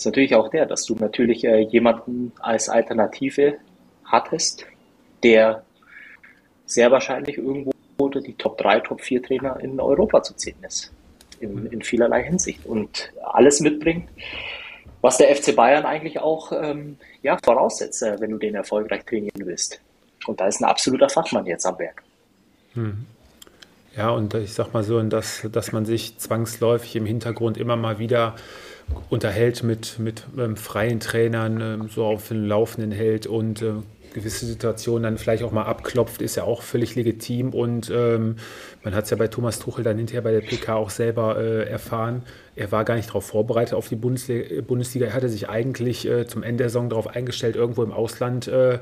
ist 0.01 0.05
natürlich 0.05 0.33
auch 0.33 0.49
der, 0.49 0.65
dass 0.65 0.85
du 0.85 0.95
natürlich 0.95 1.43
äh, 1.45 1.59
jemanden 1.59 2.31
als 2.39 2.69
Alternative 2.69 3.57
hattest, 4.03 4.65
der 5.21 5.63
sehr 6.65 6.91
wahrscheinlich 6.91 7.37
irgendwo 7.37 7.71
die 8.09 8.33
Top 8.33 8.57
3, 8.57 8.79
Top 8.79 9.01
4 9.01 9.21
Trainer 9.21 9.59
in 9.59 9.79
Europa 9.79 10.23
zu 10.23 10.33
zählen 10.33 10.63
ist. 10.67 10.91
In, 11.39 11.67
in 11.67 11.83
vielerlei 11.83 12.23
Hinsicht. 12.23 12.65
Und 12.65 13.11
alles 13.23 13.59
mitbringt, 13.59 14.09
was 15.01 15.17
der 15.17 15.35
FC 15.35 15.55
Bayern 15.55 15.85
eigentlich 15.85 16.19
auch 16.19 16.51
ähm, 16.51 16.97
ja, 17.21 17.37
voraussetzt, 17.43 18.01
äh, 18.01 18.19
wenn 18.19 18.31
du 18.31 18.39
den 18.39 18.55
erfolgreich 18.55 19.05
trainieren 19.05 19.45
willst. 19.45 19.79
Und 20.25 20.39
da 20.39 20.47
ist 20.47 20.61
ein 20.61 20.65
absoluter 20.65 21.09
Fachmann 21.09 21.45
jetzt 21.45 21.65
am 21.65 21.77
Werk. 21.77 22.01
Hm. 22.73 23.05
Ja, 23.95 24.09
und 24.09 24.33
ich 24.33 24.53
sag 24.53 24.73
mal 24.73 24.83
so, 24.83 24.99
dass, 25.03 25.45
dass 25.51 25.71
man 25.71 25.85
sich 25.85 26.17
zwangsläufig 26.17 26.95
im 26.95 27.05
Hintergrund 27.05 27.57
immer 27.57 27.75
mal 27.75 27.99
wieder 27.99 28.35
unterhält 29.09 29.63
mit, 29.63 29.99
mit 29.99 30.23
ähm, 30.37 30.55
freien 30.57 30.99
Trainern, 30.99 31.61
ähm, 31.61 31.89
so 31.89 32.05
auf 32.05 32.27
den 32.27 32.45
Laufenden 32.45 32.91
hält 32.91 33.27
und 33.27 33.61
äh, 33.61 33.73
gewisse 34.13 34.45
Situationen 34.45 35.03
dann 35.03 35.17
vielleicht 35.17 35.43
auch 35.43 35.51
mal 35.51 35.63
abklopft, 35.63 36.21
ist 36.21 36.35
ja 36.35 36.43
auch 36.43 36.61
völlig 36.61 36.95
legitim. 36.95 37.49
Und 37.49 37.89
ähm, 37.93 38.35
man 38.83 38.95
hat 38.95 39.05
es 39.05 39.09
ja 39.09 39.17
bei 39.17 39.27
Thomas 39.27 39.59
Tuchel 39.59 39.83
dann 39.83 39.97
hinterher 39.97 40.21
bei 40.21 40.31
der 40.31 40.41
PK 40.41 40.75
auch 40.75 40.89
selber 40.89 41.37
äh, 41.37 41.69
erfahren. 41.69 42.23
Er 42.55 42.71
war 42.71 42.83
gar 42.83 42.95
nicht 42.95 43.09
darauf 43.09 43.25
vorbereitet 43.25 43.73
auf 43.73 43.87
die 43.87 43.95
Bundesliga. 43.95 45.05
Er 45.05 45.13
hatte 45.13 45.29
sich 45.29 45.49
eigentlich 45.49 46.07
äh, 46.07 46.27
zum 46.27 46.43
Ende 46.43 46.63
der 46.63 46.69
Saison 46.69 46.89
darauf 46.89 47.07
eingestellt, 47.07 47.55
irgendwo 47.55 47.83
im 47.83 47.91
Ausland 47.91 48.47
äh, 48.47 48.79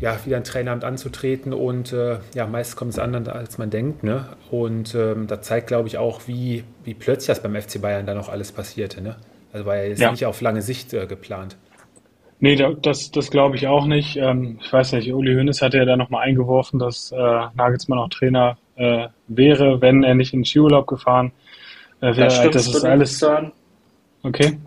ja, 0.00 0.18
wieder 0.24 0.36
ein 0.36 0.44
Traineramt 0.44 0.84
anzutreten. 0.84 1.52
Und 1.52 1.92
äh, 1.92 2.18
ja, 2.34 2.46
meist 2.46 2.76
kommt 2.76 2.92
es 2.92 2.98
anders, 2.98 3.28
als 3.28 3.58
man 3.58 3.70
denkt. 3.70 4.02
Ne? 4.02 4.26
Und 4.50 4.94
ähm, 4.94 5.26
da 5.26 5.40
zeigt, 5.42 5.68
glaube 5.68 5.88
ich, 5.88 5.98
auch, 5.98 6.22
wie, 6.26 6.64
wie 6.84 6.94
plötzlich 6.94 7.28
das 7.28 7.42
beim 7.42 7.54
FC 7.54 7.80
Bayern 7.80 8.06
dann 8.06 8.16
noch 8.16 8.28
alles 8.28 8.52
passierte. 8.52 9.00
Ne? 9.02 9.16
Also 9.52 9.66
war 9.66 9.76
ja 9.76 9.84
jetzt 9.84 10.00
ja. 10.00 10.10
nicht 10.10 10.26
auf 10.26 10.40
lange 10.40 10.62
Sicht 10.62 10.92
äh, 10.92 11.06
geplant. 11.06 11.56
Nee, 12.40 12.62
das, 12.82 13.10
das 13.10 13.30
glaube 13.30 13.56
ich 13.56 13.68
auch 13.68 13.86
nicht. 13.86 14.16
Ähm, 14.16 14.58
ich 14.60 14.72
weiß 14.72 14.92
nicht, 14.92 15.12
Uli 15.12 15.34
Hoeneß 15.34 15.62
hatte 15.62 15.78
ja 15.78 15.84
da 15.84 15.96
nochmal 15.96 16.24
eingeworfen, 16.26 16.78
dass 16.78 17.12
äh, 17.12 17.16
Nagelsmann 17.16 17.98
auch 17.98 18.08
Trainer 18.08 18.58
äh, 18.76 19.08
wäre, 19.28 19.80
wenn 19.80 20.02
er 20.02 20.14
nicht 20.14 20.34
in 20.34 20.40
den 20.40 20.44
Skiurlaub 20.44 20.86
gefahren 20.86 21.32
äh, 22.00 22.06
wäre. 22.16 22.24
Das, 22.24 22.36
stimmt, 22.36 22.54
das 22.54 22.68
ist 22.68 22.84
alles. 22.84 23.18
Sagen. 23.18 23.52
Okay. 24.22 24.58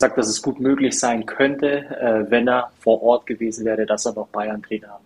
Gesagt, 0.00 0.16
dass 0.16 0.28
es 0.28 0.40
gut 0.40 0.58
möglich 0.60 0.98
sein 0.98 1.26
könnte, 1.26 1.84
äh, 2.00 2.30
wenn 2.30 2.48
er 2.48 2.70
vor 2.78 3.02
Ort 3.02 3.26
gewesen 3.26 3.66
wäre, 3.66 3.84
dass 3.84 4.06
er 4.06 4.14
noch 4.14 4.28
Bayern-Trainer 4.28 4.98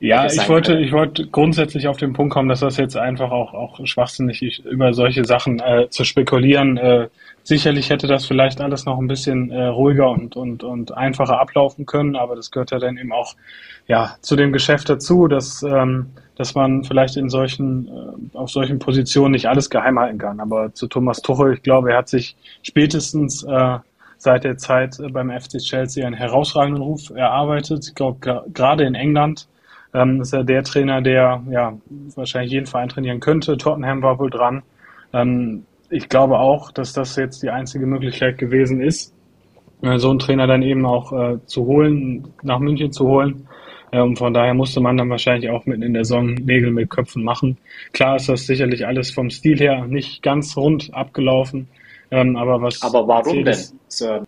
Ja, 0.00 0.24
ich 0.24 0.48
wollte, 0.48 0.78
ich 0.78 0.90
wollte 0.90 1.26
grundsätzlich 1.26 1.86
auf 1.86 1.98
den 1.98 2.14
Punkt 2.14 2.32
kommen, 2.32 2.48
dass 2.48 2.60
das 2.60 2.78
jetzt 2.78 2.96
einfach 2.96 3.30
auch, 3.30 3.52
auch 3.52 3.86
schwachsinnig 3.86 4.42
ist, 4.42 4.60
über 4.60 4.94
solche 4.94 5.26
Sachen 5.26 5.60
äh, 5.60 5.90
zu 5.90 6.04
spekulieren. 6.04 6.78
Äh, 6.78 7.08
sicherlich 7.42 7.90
hätte 7.90 8.06
das 8.06 8.24
vielleicht 8.24 8.62
alles 8.62 8.86
noch 8.86 8.98
ein 8.98 9.06
bisschen 9.06 9.50
äh, 9.50 9.66
ruhiger 9.66 10.08
und, 10.08 10.34
und, 10.34 10.64
und 10.64 10.96
einfacher 10.96 11.38
ablaufen 11.38 11.84
können, 11.84 12.16
aber 12.16 12.34
das 12.34 12.50
gehört 12.50 12.70
ja 12.70 12.78
dann 12.78 12.96
eben 12.96 13.12
auch 13.12 13.34
ja, 13.86 14.16
zu 14.22 14.34
dem 14.34 14.50
Geschäft 14.50 14.88
dazu, 14.88 15.28
dass, 15.28 15.62
ähm, 15.62 16.06
dass 16.36 16.54
man 16.54 16.84
vielleicht 16.84 17.18
in 17.18 17.28
solchen, 17.28 17.88
äh, 17.88 18.38
auf 18.38 18.48
solchen 18.48 18.78
Positionen 18.78 19.32
nicht 19.32 19.46
alles 19.46 19.68
geheim 19.68 19.98
halten 19.98 20.16
kann. 20.16 20.40
Aber 20.40 20.72
zu 20.72 20.86
Thomas 20.86 21.20
Tuchel, 21.20 21.52
ich 21.52 21.62
glaube, 21.62 21.90
er 21.90 21.98
hat 21.98 22.08
sich 22.08 22.34
spätestens 22.62 23.42
äh, 23.42 23.78
seit 24.22 24.44
der 24.44 24.56
Zeit 24.56 24.96
beim 25.12 25.30
FC 25.30 25.58
Chelsea 25.58 26.06
einen 26.06 26.14
herausragenden 26.14 26.82
Ruf 26.82 27.10
erarbeitet. 27.10 27.88
Ich 27.88 27.94
glaube, 27.94 28.42
gerade 28.54 28.84
in 28.84 28.94
England 28.94 29.48
ähm, 29.94 30.20
ist 30.20 30.32
er 30.32 30.44
der 30.44 30.62
Trainer, 30.62 31.02
der 31.02 31.42
ja 31.50 31.76
wahrscheinlich 32.14 32.52
jeden 32.52 32.66
Verein 32.66 32.88
trainieren 32.88 33.18
könnte. 33.18 33.56
Tottenham 33.56 34.00
war 34.00 34.20
wohl 34.20 34.30
dran. 34.30 34.62
Ähm, 35.12 35.64
ich 35.90 36.08
glaube 36.08 36.38
auch, 36.38 36.70
dass 36.70 36.92
das 36.92 37.16
jetzt 37.16 37.42
die 37.42 37.50
einzige 37.50 37.84
Möglichkeit 37.84 38.38
gewesen 38.38 38.80
ist, 38.80 39.12
äh, 39.82 39.98
so 39.98 40.10
einen 40.10 40.20
Trainer 40.20 40.46
dann 40.46 40.62
eben 40.62 40.86
auch 40.86 41.12
äh, 41.12 41.44
zu 41.46 41.66
holen, 41.66 42.28
nach 42.42 42.60
München 42.60 42.92
zu 42.92 43.08
holen. 43.08 43.48
Äh, 43.90 44.00
und 44.00 44.18
von 44.18 44.32
daher 44.32 44.54
musste 44.54 44.80
man 44.80 44.96
dann 44.96 45.10
wahrscheinlich 45.10 45.50
auch 45.50 45.66
mitten 45.66 45.82
in 45.82 45.94
der 45.94 46.04
Saison 46.04 46.34
Nägel 46.34 46.70
mit 46.70 46.90
Köpfen 46.90 47.24
machen. 47.24 47.58
Klar 47.92 48.16
ist 48.16 48.28
das 48.28 48.46
sicherlich 48.46 48.86
alles 48.86 49.10
vom 49.10 49.30
Stil 49.30 49.58
her 49.58 49.84
nicht 49.86 50.22
ganz 50.22 50.56
rund 50.56 50.94
abgelaufen. 50.94 51.66
Ähm, 52.12 52.36
aber 52.36 52.60
was. 52.60 52.80
Aber 52.82 53.08
warum 53.08 53.44
denn, 53.44 53.58
Sir? 53.88 54.24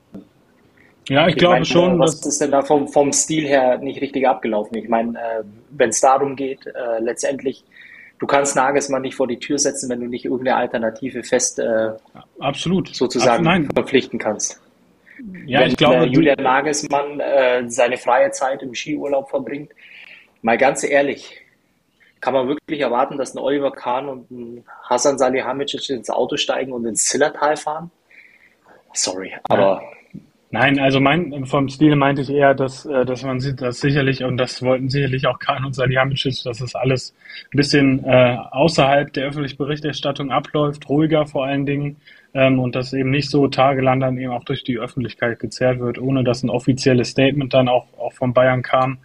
Ja, 1.09 1.27
ich, 1.29 1.35
ich 1.35 1.39
glaube 1.39 1.57
meine, 1.57 1.67
schon. 1.67 1.99
Was 1.99 2.25
ist 2.25 2.41
denn 2.41 2.51
da 2.51 2.63
vom, 2.63 2.89
vom 2.89 3.13
Stil 3.13 3.47
her 3.47 3.79
nicht 3.79 4.01
richtig 4.01 4.27
abgelaufen? 4.27 4.77
Ich 4.79 4.89
meine, 4.89 5.19
äh, 5.19 5.45
wenn 5.71 5.91
es 5.91 6.01
darum 6.01 6.35
geht, 6.35 6.67
äh, 6.67 6.99
letztendlich, 7.01 7.63
du 8.19 8.27
kannst 8.27 8.57
Nagelsmann 8.57 9.03
nicht 9.03 9.15
vor 9.15 9.29
die 9.29 9.39
Tür 9.39 9.59
setzen, 9.59 9.91
wenn 9.91 10.01
du 10.01 10.07
nicht 10.07 10.25
irgendeine 10.25 10.57
Alternative 10.57 11.23
fest 11.23 11.59
äh, 11.59 11.91
Absolut. 12.41 12.89
sozusagen 12.95 13.47
Absolut. 13.47 13.75
verpflichten 13.75 14.19
kannst. 14.19 14.63
Ja, 15.45 15.61
wenn 15.61 15.69
ich 15.69 15.77
glaube, 15.77 15.97
äh, 15.97 16.07
Julian 16.07 16.43
Nagelsmann 16.43 17.21
äh, 17.21 17.69
seine 17.69 17.99
freie 17.99 18.31
Zeit 18.31 18.63
im 18.63 18.75
Skiurlaub 18.75 19.29
verbringt, 19.29 19.73
mal 20.41 20.57
ganz 20.57 20.85
ehrlich, 20.85 21.44
kann 22.25 22.33
man 22.33 22.49
wirklich 22.49 22.81
erwarten, 22.81 23.19
dass 23.19 23.35
ein 23.35 23.39
Oliver 23.39 23.71
Kahn 23.71 24.09
und 24.09 24.31
ein 24.31 24.65
Hasan 24.89 25.19
Salihamidzic 25.19 25.91
ins 25.91 26.09
Auto 26.09 26.39
steigen 26.39 26.73
und 26.73 26.87
ins 26.87 27.05
Zillertal 27.05 27.55
fahren? 27.59 27.91
Sorry, 28.95 29.35
aber 29.43 29.83
Nein, 30.51 30.79
also 30.79 31.01
mein, 31.01 31.45
vom 31.47 31.69
Stil 31.69 31.97
meinte 31.97 32.23
ich 32.23 32.31
eher, 32.31 32.55
dass, 32.55 32.87
äh, 32.87 33.05
dass 33.05 33.25
man 33.25 33.41
sieht, 33.41 33.61
dass 33.61 33.81
sicherlich, 33.81 34.23
und 34.23 34.37
das 34.37 34.63
wollten 34.63 34.89
sicherlich 34.89 35.27
auch 35.27 35.39
Kahn 35.39 35.65
und 35.65 35.75
Salihamidzic, 35.75 36.45
dass 36.45 36.61
es 36.61 36.75
alles 36.77 37.13
ein 37.53 37.57
bisschen 37.57 38.05
äh, 38.05 38.39
außerhalb 38.53 39.13
der 39.13 39.27
öffentlichen 39.27 39.59
Berichterstattung 39.59 40.31
abläuft, 40.31 40.89
ruhiger 40.89 41.27
vor 41.27 41.45
allen 41.45 41.67
Dingen, 41.67 41.97
ähm, 42.35 42.59
und 42.61 42.75
dass 42.77 42.95
eben 42.95 43.11
nicht 43.11 43.31
so 43.31 43.49
tagelang 43.49 44.01
dann 44.01 44.17
eben 44.17 44.33
auch 44.33 44.45
durch 44.45 44.63
die 44.63 44.79
Öffentlichkeit 44.79 45.41
gezerrt 45.41 45.81
wird, 45.81 45.99
ohne 45.99 46.23
dass 46.23 46.43
ein 46.43 46.51
offizielles 46.51 47.09
Statement 47.09 47.53
dann 47.53 47.69
auch, 47.69 47.89
auch 47.99 48.13
von 48.13 48.33
Bayern 48.33 48.63
kam. 48.63 48.99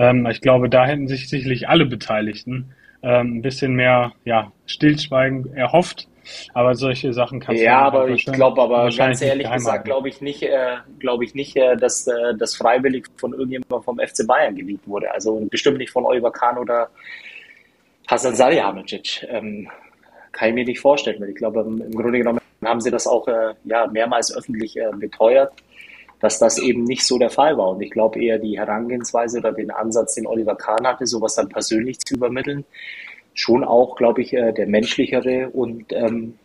Ähm, 0.00 0.26
ich 0.30 0.40
glaube, 0.40 0.70
da 0.70 0.86
hätten 0.86 1.08
sich 1.08 1.28
sicherlich 1.28 1.68
alle 1.68 1.84
Beteiligten 1.84 2.74
ähm, 3.02 3.36
ein 3.36 3.42
bisschen 3.42 3.74
mehr 3.74 4.12
ja, 4.24 4.50
Stillschweigen 4.64 5.54
erhofft. 5.54 6.08
Aber 6.54 6.74
solche 6.74 7.12
Sachen 7.12 7.40
kannst 7.40 7.62
ja, 7.62 7.90
du 7.90 7.98
aber 7.98 8.08
ich 8.08 8.24
glaube, 8.24 8.62
aber 8.62 8.88
ganz 8.90 9.20
ehrlich 9.20 9.50
gesagt, 9.50 9.84
glaube 9.84 10.08
ich 10.08 10.20
nicht, 10.20 10.42
äh, 10.42 10.76
glaube 10.98 11.24
ich 11.24 11.34
nicht, 11.34 11.56
äh, 11.56 11.76
dass 11.76 12.06
äh, 12.06 12.34
das 12.38 12.56
freiwillig 12.56 13.06
von 13.16 13.32
irgendjemandem 13.32 13.82
vom 13.82 13.98
FC 13.98 14.26
Bayern 14.26 14.54
geleakt 14.54 14.86
wurde. 14.86 15.12
Also 15.12 15.40
bestimmt 15.50 15.78
nicht 15.78 15.90
von 15.90 16.04
Oliver 16.04 16.30
Kahn 16.30 16.56
oder 16.56 16.88
Hasan 18.06 18.34
Salihamidzic. 18.34 19.26
Ähm, 19.28 19.68
kann 20.32 20.50
ich 20.50 20.54
mir 20.54 20.64
nicht 20.64 20.80
vorstellen, 20.80 21.20
weil 21.20 21.30
ich 21.30 21.36
glaube, 21.36 21.60
im 21.60 21.90
Grunde 21.90 22.18
genommen 22.18 22.40
haben 22.64 22.80
sie 22.80 22.90
das 22.90 23.06
auch 23.06 23.26
äh, 23.26 23.54
ja, 23.64 23.86
mehrmals 23.86 24.34
öffentlich 24.34 24.76
äh, 24.76 24.90
beteuert, 24.94 25.52
dass 26.20 26.38
das 26.38 26.58
eben 26.58 26.84
nicht 26.84 27.04
so 27.04 27.18
der 27.18 27.30
Fall 27.30 27.56
war. 27.56 27.70
Und 27.70 27.80
ich 27.82 27.90
glaube 27.90 28.22
eher 28.22 28.38
die 28.38 28.58
Herangehensweise 28.58 29.38
oder 29.38 29.52
den 29.52 29.70
Ansatz, 29.70 30.14
den 30.14 30.26
Oliver 30.26 30.54
Kahn 30.54 30.86
hatte, 30.86 31.06
sowas 31.06 31.34
dann 31.34 31.48
persönlich 31.48 31.98
zu 31.98 32.14
übermitteln, 32.14 32.64
schon 33.34 33.64
auch, 33.64 33.96
glaube 33.96 34.22
ich, 34.22 34.32
äh, 34.32 34.52
der 34.52 34.66
menschlichere 34.66 35.50
und 35.50 35.92
ähm, 35.92 36.38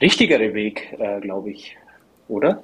richtigere 0.00 0.54
Weg, 0.54 0.94
äh, 0.98 1.20
glaube 1.20 1.50
ich, 1.50 1.76
oder? 2.28 2.62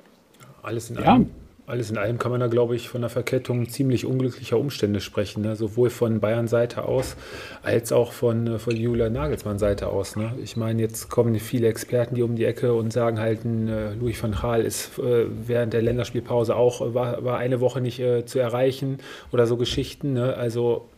Alles 0.63 0.91
in 0.91 0.99
allem. 0.99 1.31
Alles 1.69 1.91
in 1.91 1.99
allem 1.99 2.19
kann 2.19 2.31
man 2.31 2.39
da, 2.39 2.47
glaube 2.47 2.77
ich, 2.77 2.89
von 2.89 3.01
der 3.01 3.11
Verkettung 3.11 3.69
ziemlich 3.69 4.07
unglücklicher 4.07 4.57
Umstände 4.57 5.01
sprechen. 5.01 5.43
Ne? 5.43 5.57
Sowohl 5.57 5.91
von 5.91 6.21
Bayern 6.21 6.47
Seite 6.47 6.85
aus 6.85 7.17
als 7.65 7.91
auch 7.91 8.13
von, 8.13 8.47
äh, 8.47 8.59
von 8.61 8.77
Julian 8.77 9.13
Nagelsmann 9.13 9.59
Seite 9.59 9.89
aus. 9.89 10.15
Ne? 10.15 10.33
Ich 10.41 10.57
meine, 10.57 10.81
jetzt 10.81 11.11
kommen 11.11 11.35
viele 11.41 11.67
Experten, 11.67 12.15
die 12.15 12.23
um 12.23 12.37
die 12.37 12.45
Ecke 12.45 12.73
und 12.73 12.93
sagen 12.93 13.19
halt, 13.19 13.45
äh, 13.45 13.95
Louis 13.95 14.23
van 14.23 14.31
Gaal 14.31 14.63
ist 14.63 14.97
äh, 15.01 15.27
während 15.29 15.73
der 15.73 15.83
Länderspielpause 15.83 16.55
auch, 16.55 16.83
äh, 16.83 16.95
war, 16.95 17.25
war 17.25 17.39
eine 17.39 17.61
Woche 17.61 17.81
nicht 17.81 17.99
äh, 17.99 18.25
zu 18.25 18.39
erreichen 18.39 18.99
oder 19.33 19.49
so 19.49 19.57
Geschichten. 19.57 20.13
Ne? 20.13 20.37
Also 20.37 20.89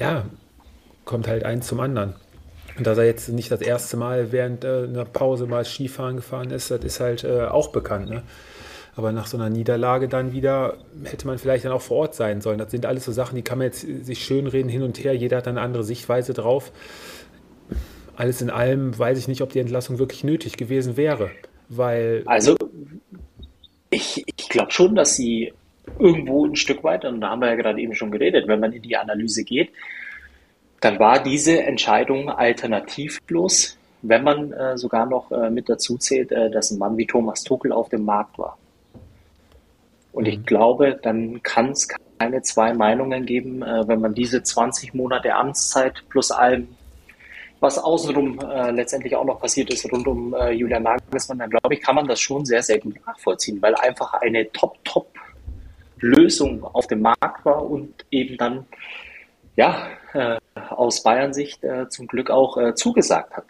ja, 0.00 0.24
kommt 1.04 1.28
halt 1.28 1.44
eins 1.44 1.68
zum 1.68 1.78
anderen. 1.78 2.14
Und 2.76 2.84
dass 2.84 2.98
er 2.98 3.04
jetzt 3.04 3.28
nicht 3.28 3.52
das 3.52 3.60
erste 3.60 3.96
Mal 3.96 4.32
während 4.32 4.64
äh, 4.64 4.88
einer 4.88 5.04
Pause 5.04 5.46
mal 5.46 5.64
Skifahren 5.64 6.16
gefahren 6.16 6.50
ist, 6.50 6.72
das 6.72 6.82
ist 6.82 6.98
halt 6.98 7.24
auch 7.24 7.68
bekannt. 7.68 8.10
Aber 9.00 9.12
nach 9.12 9.26
so 9.26 9.38
einer 9.38 9.48
Niederlage 9.48 10.08
dann 10.08 10.32
wieder 10.32 10.76
hätte 11.04 11.26
man 11.26 11.38
vielleicht 11.38 11.64
dann 11.64 11.72
auch 11.72 11.80
vor 11.80 11.96
Ort 11.96 12.14
sein 12.14 12.42
sollen. 12.42 12.58
Das 12.58 12.70
sind 12.70 12.84
alles 12.84 13.06
so 13.06 13.12
Sachen, 13.12 13.34
die 13.34 13.40
kann 13.40 13.56
man 13.56 13.68
jetzt 13.68 13.80
sich 13.80 14.22
schönreden 14.22 14.68
hin 14.68 14.82
und 14.82 15.02
her. 15.02 15.16
Jeder 15.16 15.38
hat 15.38 15.48
eine 15.48 15.62
andere 15.62 15.84
Sichtweise 15.84 16.34
drauf. 16.34 16.70
Alles 18.14 18.42
in 18.42 18.50
allem 18.50 18.98
weiß 18.98 19.16
ich 19.18 19.26
nicht, 19.26 19.40
ob 19.40 19.54
die 19.54 19.58
Entlassung 19.58 19.98
wirklich 19.98 20.22
nötig 20.22 20.58
gewesen 20.58 20.98
wäre. 20.98 21.30
Weil 21.70 22.24
also, 22.26 22.56
ich, 23.88 24.22
ich 24.36 24.50
glaube 24.50 24.70
schon, 24.70 24.94
dass 24.94 25.16
sie 25.16 25.54
irgendwo 25.98 26.44
ein 26.44 26.56
Stück 26.56 26.84
weit, 26.84 27.06
und 27.06 27.22
da 27.22 27.30
haben 27.30 27.40
wir 27.40 27.48
ja 27.48 27.54
gerade 27.54 27.80
eben 27.80 27.94
schon 27.94 28.10
geredet, 28.10 28.48
wenn 28.48 28.60
man 28.60 28.74
in 28.74 28.82
die 28.82 28.98
Analyse 28.98 29.44
geht, 29.44 29.70
dann 30.82 30.98
war 30.98 31.22
diese 31.22 31.62
Entscheidung 31.62 32.28
alternativlos, 32.28 33.78
wenn 34.02 34.24
man 34.24 34.52
äh, 34.52 34.76
sogar 34.76 35.06
noch 35.06 35.32
äh, 35.32 35.48
mit 35.48 35.70
dazu 35.70 35.96
zählt, 35.96 36.32
äh, 36.32 36.50
dass 36.50 36.70
ein 36.70 36.76
Mann 36.76 36.98
wie 36.98 37.06
Thomas 37.06 37.44
Tuchel 37.44 37.72
auf 37.72 37.88
dem 37.88 38.04
Markt 38.04 38.38
war. 38.38 38.58
Und 40.12 40.26
ich 40.26 40.38
mhm. 40.38 40.46
glaube, 40.46 40.98
dann 41.02 41.42
kann 41.42 41.70
es 41.70 41.88
keine 42.18 42.42
zwei 42.42 42.74
Meinungen 42.74 43.24
geben, 43.26 43.62
äh, 43.62 43.88
wenn 43.88 44.00
man 44.00 44.14
diese 44.14 44.42
20 44.42 44.94
Monate 44.94 45.34
Amtszeit 45.34 46.02
plus 46.08 46.30
allem, 46.30 46.68
was 47.60 47.78
außenrum 47.78 48.38
äh, 48.40 48.70
letztendlich 48.70 49.14
auch 49.16 49.24
noch 49.24 49.40
passiert 49.40 49.72
ist, 49.72 49.90
rund 49.92 50.06
um 50.06 50.34
äh, 50.34 50.52
Julian 50.52 50.82
Nagelsmann, 50.82 51.38
dann 51.38 51.50
glaube 51.50 51.74
ich, 51.74 51.82
kann 51.82 51.94
man 51.94 52.06
das 52.06 52.20
schon 52.20 52.44
sehr, 52.44 52.62
sehr 52.62 52.78
gut 52.78 52.94
nachvollziehen, 53.06 53.60
weil 53.60 53.74
einfach 53.74 54.14
eine 54.14 54.50
Top-Top-Lösung 54.52 56.64
auf 56.64 56.86
dem 56.86 57.02
Markt 57.02 57.44
war 57.44 57.70
und 57.70 58.06
eben 58.10 58.38
dann 58.38 58.66
ja, 59.56 59.88
äh, 60.14 60.38
aus 60.70 61.02
Bayern-Sicht 61.02 61.62
äh, 61.64 61.88
zum 61.88 62.06
Glück 62.06 62.30
auch 62.30 62.56
äh, 62.56 62.74
zugesagt 62.74 63.36
hat. 63.36 63.44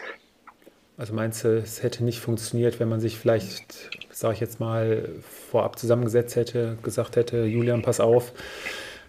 Also 1.00 1.14
meinst 1.14 1.44
du, 1.44 1.56
es 1.56 1.82
hätte 1.82 2.04
nicht 2.04 2.20
funktioniert, 2.20 2.78
wenn 2.78 2.90
man 2.90 3.00
sich 3.00 3.16
vielleicht, 3.16 3.88
sage 4.10 4.34
ich 4.34 4.40
jetzt 4.40 4.60
mal, 4.60 5.08
vorab 5.50 5.78
zusammengesetzt 5.78 6.36
hätte, 6.36 6.76
gesagt 6.82 7.16
hätte, 7.16 7.44
Julian, 7.44 7.80
pass 7.80 8.00
auf, 8.00 8.34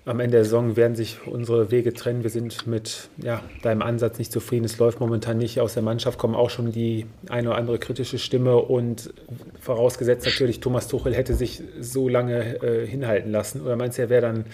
am 0.06 0.22
Ende 0.22 0.38
der 0.38 0.46
Saison 0.46 0.78
werden 0.78 0.96
sich 0.96 1.28
unsere 1.28 1.70
Wege 1.70 1.92
trennen. 1.94 2.24
Wir 2.24 2.30
sind 2.30 2.66
mit 2.66 3.10
ja, 3.18 3.44
deinem 3.62 3.82
Ansatz 3.82 4.20
nicht 4.20 4.32
zufrieden. 4.32 4.64
Es 4.64 4.78
läuft 4.78 5.02
momentan 5.02 5.38
nicht. 5.38 5.60
Aus 5.60 5.74
der 5.74 5.84
Mannschaft 5.84 6.18
kommen 6.18 6.34
auch 6.34 6.50
schon 6.50 6.72
die 6.72 7.08
eine 7.28 7.50
oder 7.50 7.58
andere 7.58 7.78
kritische 7.78 8.20
Stimme. 8.20 8.56
Und 8.56 9.14
vorausgesetzt 9.60 10.26
natürlich, 10.26 10.62
Thomas 10.62 10.88
Tuchel 10.88 11.14
hätte 11.14 11.34
sich 11.34 11.62
so 11.78 12.08
lange 12.08 12.64
äh, 12.64 12.88
hinhalten 12.88 13.34
lassen. 13.34 13.60
Oder 13.60 13.76
meinst 13.76 13.98
du, 13.98 14.04
er 14.04 14.10
wäre 14.10 14.22
dann 14.22 14.46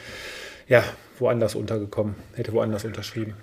ja, 0.67 0.84
woanders 1.20 1.53
untergekommen, 1.53 2.15
hätte 2.34 2.51
woanders 2.51 2.84
unterschrieben. 2.84 3.36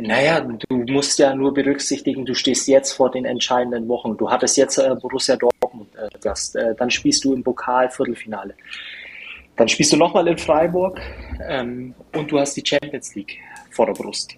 Naja, 0.00 0.40
du 0.40 0.76
musst 0.92 1.18
ja 1.18 1.34
nur 1.34 1.52
berücksichtigen, 1.52 2.24
du 2.24 2.32
stehst 2.32 2.68
jetzt 2.68 2.92
vor 2.92 3.10
den 3.10 3.24
entscheidenden 3.24 3.88
Wochen. 3.88 4.16
Du 4.16 4.30
hattest 4.30 4.56
jetzt 4.56 4.78
äh, 4.78 4.94
Borussia 4.94 5.34
Dortmund 5.34 5.88
äh, 5.96 6.08
Gast, 6.20 6.54
äh, 6.54 6.72
dann 6.76 6.88
spielst 6.88 7.24
du 7.24 7.34
im 7.34 7.42
Pokal 7.42 7.90
Viertelfinale. 7.90 8.54
Dann 9.56 9.66
spielst 9.66 9.92
du 9.92 9.96
nochmal 9.96 10.28
in 10.28 10.38
Freiburg 10.38 11.00
ähm, 11.48 11.94
und 12.14 12.30
du 12.30 12.38
hast 12.38 12.54
die 12.54 12.62
Champions 12.64 13.16
League 13.16 13.38
vor 13.72 13.86
der 13.86 13.92
Brust. 13.94 14.36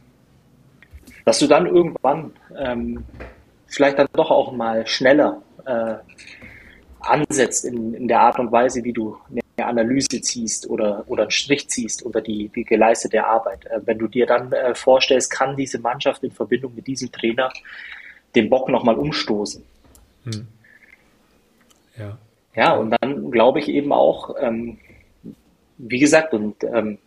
Dass 1.26 1.38
du 1.38 1.47
dann 1.47 1.67
irgendwann 1.67 2.33
ähm, 2.57 3.05
vielleicht 3.67 3.99
dann 3.99 4.09
doch 4.14 4.31
auch 4.31 4.52
mal 4.52 4.87
schneller 4.87 5.43
äh, 5.67 5.97
ansetzt 7.00 7.67
in, 7.67 7.93
in 7.93 8.09
der 8.09 8.21
Art 8.21 8.38
und 8.38 8.50
Weise, 8.50 8.83
wie 8.83 8.95
du 8.95 9.19
Analyse 9.67 10.21
ziehst 10.21 10.69
oder, 10.69 11.05
oder 11.07 11.23
einen 11.23 11.31
Strich 11.31 11.69
ziehst 11.69 12.02
unter 12.02 12.21
die, 12.21 12.49
die 12.49 12.64
geleistete 12.64 13.25
Arbeit. 13.25 13.67
Äh, 13.67 13.81
wenn 13.85 13.99
du 13.99 14.09
dir 14.09 14.26
dann 14.26 14.52
äh, 14.52 14.75
vorstellst, 14.75 15.31
kann 15.31 15.57
diese 15.57 15.79
Mannschaft 15.79 16.23
in 16.23 16.31
Verbindung 16.31 16.75
mit 16.75 16.87
diesem 16.87 17.11
Trainer 17.12 17.50
den 18.35 18.49
Bock 18.50 18.69
nochmal 18.69 18.97
umstoßen. 18.97 19.64
Hm. 20.25 20.49
Ja. 21.97 22.19
Ja, 22.55 22.75
und 22.75 22.90
dann 23.00 23.31
glaube 23.31 23.61
ich 23.61 23.69
eben 23.69 23.93
auch, 23.93 24.35
ähm, 24.40 24.79
wie 25.79 25.99
gesagt, 25.99 26.35
und 26.35 26.62
ähm, 26.64 26.99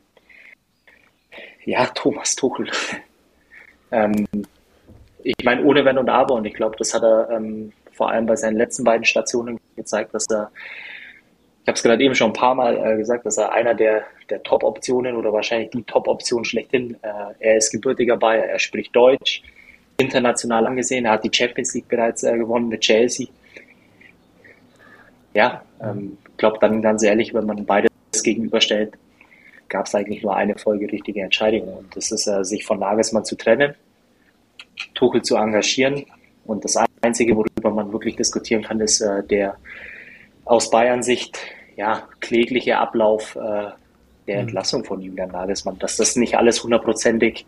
Ja, 1.66 1.86
Thomas 1.88 2.36
Tuchel. 2.36 2.70
ähm, 3.92 4.26
ich 5.24 5.36
meine, 5.44 5.64
ohne 5.64 5.86
Wenn 5.86 5.98
und 5.98 6.10
Aber. 6.10 6.36
Und 6.36 6.46
ich 6.46 6.54
glaube, 6.54 6.76
das 6.78 6.94
hat 6.94 7.04
er 7.04 7.30
ähm, 7.30 7.72
vor 7.92 8.10
allem 8.10 8.26
bei 8.26 8.36
seinen 8.36 8.58
letzten 8.58 8.84
beiden 8.84 9.06
Stationen 9.06 9.60
gezeigt, 9.76 10.14
dass 10.14 10.26
er, 10.30 10.52
ich 11.63 11.67
habe 11.67 11.77
es 11.77 11.84
gerade 11.84 12.03
eben 12.03 12.13
schon 12.13 12.32
ein 12.32 12.34
paar 12.34 12.55
Mal 12.55 12.75
äh, 12.75 12.98
gesagt, 12.98 13.25
dass 13.25 13.38
er 13.38 13.53
einer 13.53 13.74
der, 13.74 14.03
der 14.29 14.43
Top-Optionen 14.43 15.15
oder 15.15 15.32
wahrscheinlich 15.32 15.70
die 15.70 15.84
Top-Option 15.84 16.43
schlechthin, 16.43 16.98
äh, 17.01 17.34
er 17.39 17.55
ist 17.55 17.72
gebürtiger 17.72 18.17
Bayer, 18.17 18.43
er 18.43 18.60
spricht 18.60 18.93
Deutsch, 18.93 19.41
international 19.96 20.67
angesehen, 20.67 21.05
er 21.05 21.13
hat 21.13 21.24
die 21.24 21.32
Champions 21.34 21.74
League 21.74 21.88
bereits 21.88 22.24
äh, 22.24 22.38
gewonnen 22.38 22.67
mit 22.67 22.82
Chelsea. 22.82 23.27
Ja, 25.34 25.63
ähm, 25.82 26.17
ich 26.29 26.38
glaube 26.38 26.58
dann 26.60 26.82
ganz 26.82 27.01
ehrlich, 27.01 27.34
wenn 27.34 27.46
man 27.46 27.65
beides 27.65 27.91
gegenüberstellt, 28.22 28.98
gab 29.70 29.86
es 29.86 29.96
eigentlich 29.96 30.22
nur 30.22 30.36
eine 30.36 30.58
folgerichtige 30.58 31.22
Entscheidung. 31.22 31.77
Und 31.77 31.96
das 31.96 32.12
ist, 32.12 32.27
äh, 32.27 32.43
sich 32.43 32.65
von 32.65 32.79
Nagelsmann 32.79 33.24
zu 33.24 33.38
trennen, 33.38 33.74
Tuchel 34.96 35.22
zu 35.22 35.38
engagieren. 35.38 36.03
Und 36.43 36.65
das 36.65 36.77
Einzige, 37.01 37.38
worüber 37.38 37.72
man 37.72 37.93
wirklich 37.93 38.17
diskutieren 38.17 38.63
kann, 38.63 38.82
ist 38.82 39.00
äh, 39.00 39.24
der 39.24 39.55
aus 40.46 40.70
Bayern-Sicht 40.70 41.40
ja, 41.76 42.08
klägliche 42.20 42.78
Ablauf 42.78 43.36
äh, 43.36 43.40
der 44.28 44.36
mhm. 44.36 44.42
Entlassung 44.42 44.84
von 44.84 45.02
Julian 45.02 45.32
Nagelsmann. 45.32 45.80
Dass 45.80 45.98
das 45.98 46.16
nicht 46.16 46.38
alles 46.38 46.64
hundertprozentig 46.64 47.46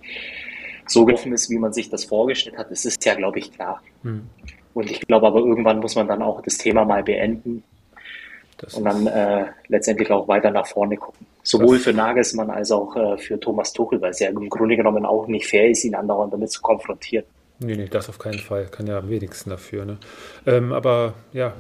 so 0.88 1.06
gelaufen 1.06 1.34
ist, 1.34 1.50
wie 1.50 1.58
man 1.58 1.74
sich 1.74 1.90
das 1.90 2.06
vorgestellt 2.06 2.58
hat, 2.58 2.70
das 2.72 2.86
ist 2.86 3.04
ja, 3.06 3.16
glaube 3.16 3.40
ich, 3.40 3.52
klar. 3.52 3.82
Mhm. 4.04 4.30
Und 4.74 4.92
ich 4.92 5.00
glaube 5.02 5.28
aber, 5.28 5.40
irgendwann 5.40 5.80
muss 5.80 5.96
man 5.96 6.08
dann 6.08 6.22
auch 6.22 6.42
das 6.42 6.58
Thema 6.58 6.86
mal 6.86 7.04
beenden 7.04 7.64
das 8.58 8.74
und 8.76 8.86
dann 8.86 9.08
äh, 9.08 9.46
letztendlich 9.68 10.10
auch 10.12 10.28
weiter 10.28 10.52
nach 10.52 10.68
vorne 10.68 10.98
gucken. 10.98 11.26
Sowohl 11.44 11.78
für 11.78 11.94
Nagelsmann 11.94 12.50
als 12.50 12.72
auch 12.72 12.96
äh, 12.96 13.18
für 13.18 13.40
Thomas 13.40 13.74
Tuchel, 13.74 14.02
weil 14.02 14.12
es 14.12 14.20
ja 14.20 14.30
im 14.30 14.50
Grunde 14.50 14.76
genommen 14.76 15.06
auch 15.06 15.28
nicht 15.28 15.48
fair 15.48 15.70
ist, 15.70 15.84
ihn 15.84 15.96
andauernd 15.96 16.34
damit 16.34 16.52
zu 16.52 16.62
konfrontieren. 16.62 17.26
Nee, 17.60 17.76
nee, 17.76 17.88
das 17.88 18.10
auf 18.10 18.20
keinen 18.20 18.40
Fall. 18.40 18.66
Kann 18.66 18.88
ja 18.88 18.98
am 18.98 19.10
wenigsten 19.10 19.50
dafür. 19.50 19.86
Ne? 19.86 19.98
Ähm, 20.46 20.74
aber 20.74 21.14
ja, 21.32 21.54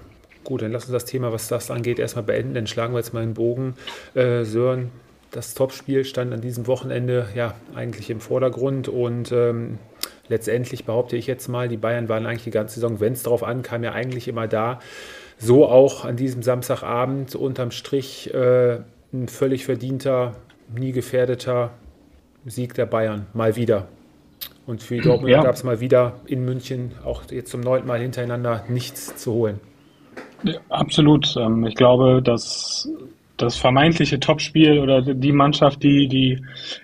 gut, 0.46 0.62
dann 0.62 0.72
lass 0.72 0.86
uns 0.86 0.94
das 0.94 1.06
Thema, 1.06 1.34
was 1.34 1.50
das 1.50 1.70
angeht, 1.70 2.00
erstmal 2.00 2.24
beenden. 2.24 2.54
Dann 2.54 2.68
schlagen 2.68 2.94
wir 2.94 3.00
jetzt 3.00 3.14
mal 3.14 3.24
einen 3.24 3.34
Bogen. 3.34 3.75
Äh, 4.14 4.44
Sören, 4.44 4.92
das 5.32 5.54
Topspiel 5.54 6.06
stand 6.06 6.34
an 6.34 6.40
diesem 6.40 6.66
Wochenende 6.68 7.28
ja 7.36 7.56
eigentlich 7.74 8.10
im 8.10 8.22
Vordergrund 8.22 8.88
und 8.88 9.34
ähm, 9.34 9.80
letztendlich 10.30 10.86
behaupte 10.86 11.18
ich 11.18 11.28
jetzt 11.28 11.50
mal, 11.50 11.68
die 11.68 11.78
Bayern 11.78 12.08
waren 12.08 12.25
eigentlich 12.25 12.46
die 12.46 12.52
ganze 12.52 12.75
Saison, 12.75 13.02
wenn 13.02 13.14
es 13.14 13.24
darauf 13.24 13.44
ankam, 13.44 13.84
ja 13.84 13.92
eigentlich 13.92 14.30
immer 14.30 14.48
da. 14.48 14.80
So 15.38 15.68
auch 15.68 16.06
an 16.06 16.16
diesem 16.16 16.42
Samstagabend 16.42 17.36
unterm 17.36 17.72
Strich 17.72 18.34
äh, 18.34 18.80
ein 19.12 19.28
völlig 19.28 19.66
verdienter, 19.66 20.36
nie 20.74 20.94
gefährdeter 20.94 21.72
Sieg 22.46 22.74
der 22.74 22.86
Bayern. 22.86 23.28
Mal 23.34 23.56
wieder. 23.56 23.88
Und 24.66 24.82
für 24.84 24.96
die 24.96 25.02
Dortmund 25.04 25.32
ja. 25.32 25.44
gab 25.44 25.56
es 25.56 25.64
mal 25.64 25.80
wieder 25.80 26.14
in 26.25 26.46
München 26.46 26.94
auch 27.04 27.24
jetzt 27.30 27.52
zum 27.52 27.62
neunten 27.62 27.88
Mal 27.88 28.00
hintereinander 28.00 28.64
nichts 28.70 29.18
zu 29.18 29.34
holen. 29.34 29.60
Ja, 30.46 30.60
absolut. 30.70 31.36
Ähm, 31.38 31.66
ich 31.66 31.75
glaube, 31.75 32.22
dass 32.22 32.90
das 33.38 33.58
vermeintliche 33.58 34.20
Topspiel 34.20 34.80
oder 34.80 35.02
die 35.02 35.32
Mannschaft, 35.32 35.84
die, 35.84 36.08
die 36.08 36.42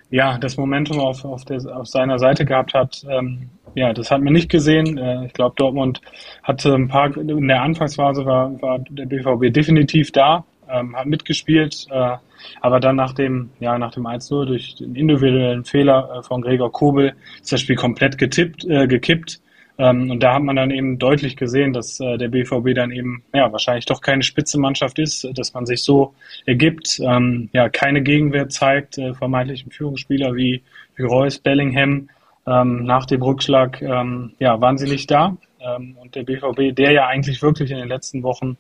ja 0.10 0.38
das 0.38 0.58
Momentum 0.58 1.00
auf, 1.00 1.24
auf, 1.24 1.46
der, 1.46 1.60
auf 1.76 1.88
seiner 1.88 2.20
Seite 2.20 2.44
gehabt 2.44 2.74
hat, 2.74 3.06
ähm, 3.10 3.50
ja, 3.76 3.94
das 3.94 4.12
hat 4.12 4.22
man 4.22 4.34
nicht 4.34 4.50
gesehen. 4.50 4.98
Äh, 4.98 5.28
ich 5.28 5.34
glaube, 5.34 5.56
Dortmund 5.58 6.02
hatte 6.44 6.74
ein 6.74 6.88
paar, 6.88 7.16
in 7.16 7.48
der 7.48 7.62
Anfangsphase 7.62 8.26
war, 8.26 8.62
war 8.62 8.80
der 8.80 9.06
BVB 9.06 9.54
definitiv 9.54 10.12
da, 10.12 10.44
ähm, 10.70 10.96
hat 10.96 11.06
mitgespielt, 11.06 11.86
äh, 11.90 12.18
aber 12.60 12.80
dann 12.80 12.96
nach 12.96 13.14
dem, 13.14 13.52
ja, 13.60 13.78
nach 13.78 13.94
dem 13.94 14.06
1-0 14.06 14.46
durch 14.46 14.76
den 14.76 14.96
individuellen 14.96 15.64
Fehler 15.64 16.18
äh, 16.18 16.24
von 16.24 16.42
Gregor 16.42 16.72
Kobel 16.72 17.14
ist 17.42 17.52
das 17.52 17.62
Spiel 17.62 17.76
komplett 17.76 18.18
getippt, 18.18 18.66
äh, 18.66 18.88
gekippt. 18.88 19.40
Ähm, 19.82 20.12
und 20.12 20.22
da 20.22 20.36
hat 20.36 20.44
man 20.44 20.56
dann 20.56 20.70
eben 20.70 21.00
deutlich 21.00 21.36
gesehen, 21.36 21.74
dass 21.74 22.00
äh, 22.00 22.16
der 22.20 22.28
BVB 22.28 22.76
dann 22.76 22.92
eben, 22.92 23.24
ja, 23.34 23.52
wahrscheinlich 23.52 23.88
doch 23.88 24.00
keine 24.00 24.22
Spitzenmannschaft 24.22 25.00
ist, 25.00 25.28
dass 25.34 25.56
man 25.56 25.66
sich 25.66 25.84
so 25.84 26.14
ergibt, 26.46 27.00
ähm, 27.00 27.50
ja, 27.52 27.68
keine 27.68 28.04
Gegenwehr 28.04 28.48
zeigt, 28.48 29.00
äh, 29.00 29.16
vermeintlichen 29.16 29.72
Führungsspieler 29.72 30.36
wie, 30.36 30.62
wie 30.96 31.04
Reus, 31.04 31.40
Bellingham, 31.40 32.10
ähm, 32.46 32.84
nach 32.86 33.08
dem 33.08 33.24
Rückschlag, 33.24 33.82
ähm, 33.82 34.34
ja, 34.38 34.62
waren 34.62 34.78
sie 34.78 34.88
nicht 34.88 35.10
da. 35.10 35.36
Ähm, 35.60 35.98
und 36.00 36.14
der 36.14 36.24
BVB, 36.24 36.76
der 36.76 36.92
ja 36.92 37.08
eigentlich 37.08 37.42
wirklich 37.42 37.72
in 37.72 37.78
den 37.78 37.88
letzten 37.88 38.22
Wochen 38.22 38.58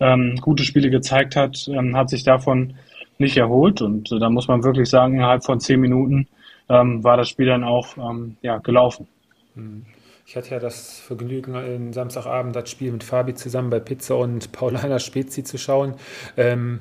ähm, 0.00 0.36
gute 0.40 0.64
Spiele 0.64 0.88
gezeigt 0.88 1.36
hat, 1.36 1.68
hat 1.92 2.08
sich 2.08 2.24
davon 2.24 2.76
nicht 3.18 3.36
erholt. 3.36 3.82
Und 3.82 4.10
äh, 4.10 4.18
da 4.18 4.30
muss 4.30 4.48
man 4.48 4.64
wirklich 4.64 4.88
sagen, 4.88 5.16
innerhalb 5.16 5.44
von 5.44 5.60
zehn 5.60 5.80
Minuten 5.80 6.28
war 6.68 7.18
das 7.18 7.28
Spiel 7.28 7.46
dann 7.46 7.64
auch 7.64 7.96
ja, 8.40 8.56
gelaufen. 8.58 9.06
Mhm. 9.54 9.84
Ich 10.24 10.36
hatte 10.36 10.50
ja 10.50 10.60
das 10.60 10.98
Vergnügen, 11.00 11.54
am 11.56 11.92
Samstagabend 11.92 12.54
das 12.54 12.70
Spiel 12.70 12.92
mit 12.92 13.04
Fabi 13.04 13.34
zusammen 13.34 13.70
bei 13.70 13.80
Pizza 13.80 14.16
und 14.16 14.52
Paulana 14.52 14.98
Spezi 14.98 15.42
zu 15.44 15.58
schauen. 15.58 15.94
Ähm, 16.36 16.80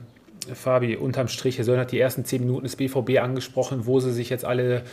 Fabi, 0.53 0.95
unterm 0.95 1.27
Strich, 1.27 1.57
Herr 1.57 1.65
Söllner 1.65 1.81
hat 1.81 1.91
die 1.91 1.99
ersten 1.99 2.25
zehn 2.25 2.41
Minuten 2.41 2.63
des 2.63 2.75
BVB 2.75 3.19
angesprochen, 3.19 3.85
wo 3.85 3.99
sie 3.99 4.11
sich 4.11 4.29
jetzt 4.29 4.43
alle 4.43 4.83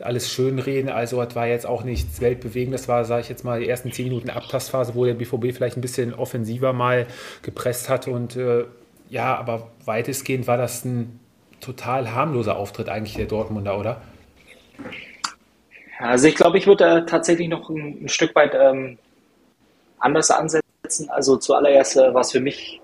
alles 0.00 0.30
schön 0.30 0.58
reden. 0.58 0.88
Also 0.88 1.20
es 1.22 1.36
war 1.36 1.46
jetzt 1.46 1.66
auch 1.66 1.84
nichts 1.84 2.20
Weltbewegendes. 2.20 2.82
Das 2.82 2.88
war, 2.88 3.04
sage 3.04 3.22
ich 3.22 3.28
jetzt 3.28 3.44
mal, 3.44 3.60
die 3.60 3.68
ersten 3.68 3.92
zehn 3.92 4.08
Minuten 4.08 4.30
Abtastphase, 4.30 4.94
wo 4.94 5.04
der 5.04 5.14
BVB 5.14 5.54
vielleicht 5.54 5.76
ein 5.76 5.82
bisschen 5.82 6.14
offensiver 6.14 6.72
mal 6.72 7.06
gepresst 7.42 7.88
hat. 7.88 8.08
Und 8.08 8.36
äh, 8.36 8.64
ja, 9.10 9.36
aber 9.36 9.70
weitestgehend 9.84 10.46
war 10.46 10.56
das 10.56 10.84
ein 10.84 11.20
total 11.60 12.12
harmloser 12.12 12.56
Auftritt 12.56 12.88
eigentlich 12.88 13.14
der 13.14 13.26
Dortmunder, 13.26 13.78
oder? 13.78 14.00
Also 15.98 16.28
ich 16.28 16.34
glaube, 16.34 16.58
ich 16.58 16.66
würde 16.66 17.06
tatsächlich 17.06 17.48
noch 17.48 17.68
ein, 17.70 18.04
ein 18.04 18.08
Stück 18.08 18.34
weit 18.34 18.54
ähm, 18.54 18.98
anders 19.98 20.30
ansetzen. 20.30 21.08
Also 21.08 21.36
zuallererst 21.36 21.96
äh, 21.96 22.12
war 22.12 22.22
es 22.22 22.32
für 22.32 22.40
mich 22.40 22.80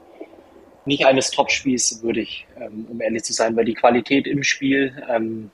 nicht 0.87 1.07
eines 1.07 1.31
Topspiels 1.31 2.03
würdig, 2.03 2.47
ähm, 2.59 2.87
um 2.91 3.01
ehrlich 3.01 3.25
zu 3.25 3.33
sein, 3.33 3.55
weil 3.57 3.65
die 3.65 3.75
Qualität 3.75 4.27
im 4.27 4.43
Spiel 4.43 5.03
ähm, 5.09 5.51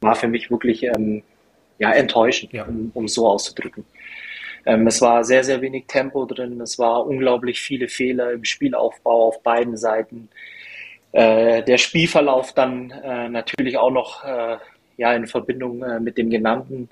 war 0.00 0.14
für 0.14 0.28
mich 0.28 0.50
wirklich 0.50 0.84
ähm, 0.84 1.22
ja, 1.78 1.90
enttäuschend, 1.92 2.52
ja. 2.52 2.64
Um, 2.64 2.90
um 2.94 3.08
so 3.08 3.26
auszudrücken. 3.26 3.84
Ähm, 4.66 4.86
es 4.86 5.00
war 5.00 5.24
sehr, 5.24 5.42
sehr 5.42 5.60
wenig 5.62 5.86
Tempo 5.86 6.26
drin, 6.26 6.60
es 6.60 6.78
war 6.78 7.06
unglaublich 7.06 7.60
viele 7.60 7.88
Fehler 7.88 8.32
im 8.32 8.44
Spielaufbau 8.44 9.28
auf 9.28 9.42
beiden 9.42 9.76
Seiten. 9.76 10.28
Äh, 11.12 11.62
der 11.64 11.78
Spielverlauf 11.78 12.52
dann 12.52 12.90
äh, 12.90 13.28
natürlich 13.28 13.78
auch 13.78 13.90
noch 13.90 14.22
äh, 14.24 14.58
ja, 15.00 15.12
in 15.14 15.26
Verbindung 15.26 15.82
äh, 15.82 15.98
mit 15.98 16.16
dem 16.18 16.30
genannten 16.30 16.88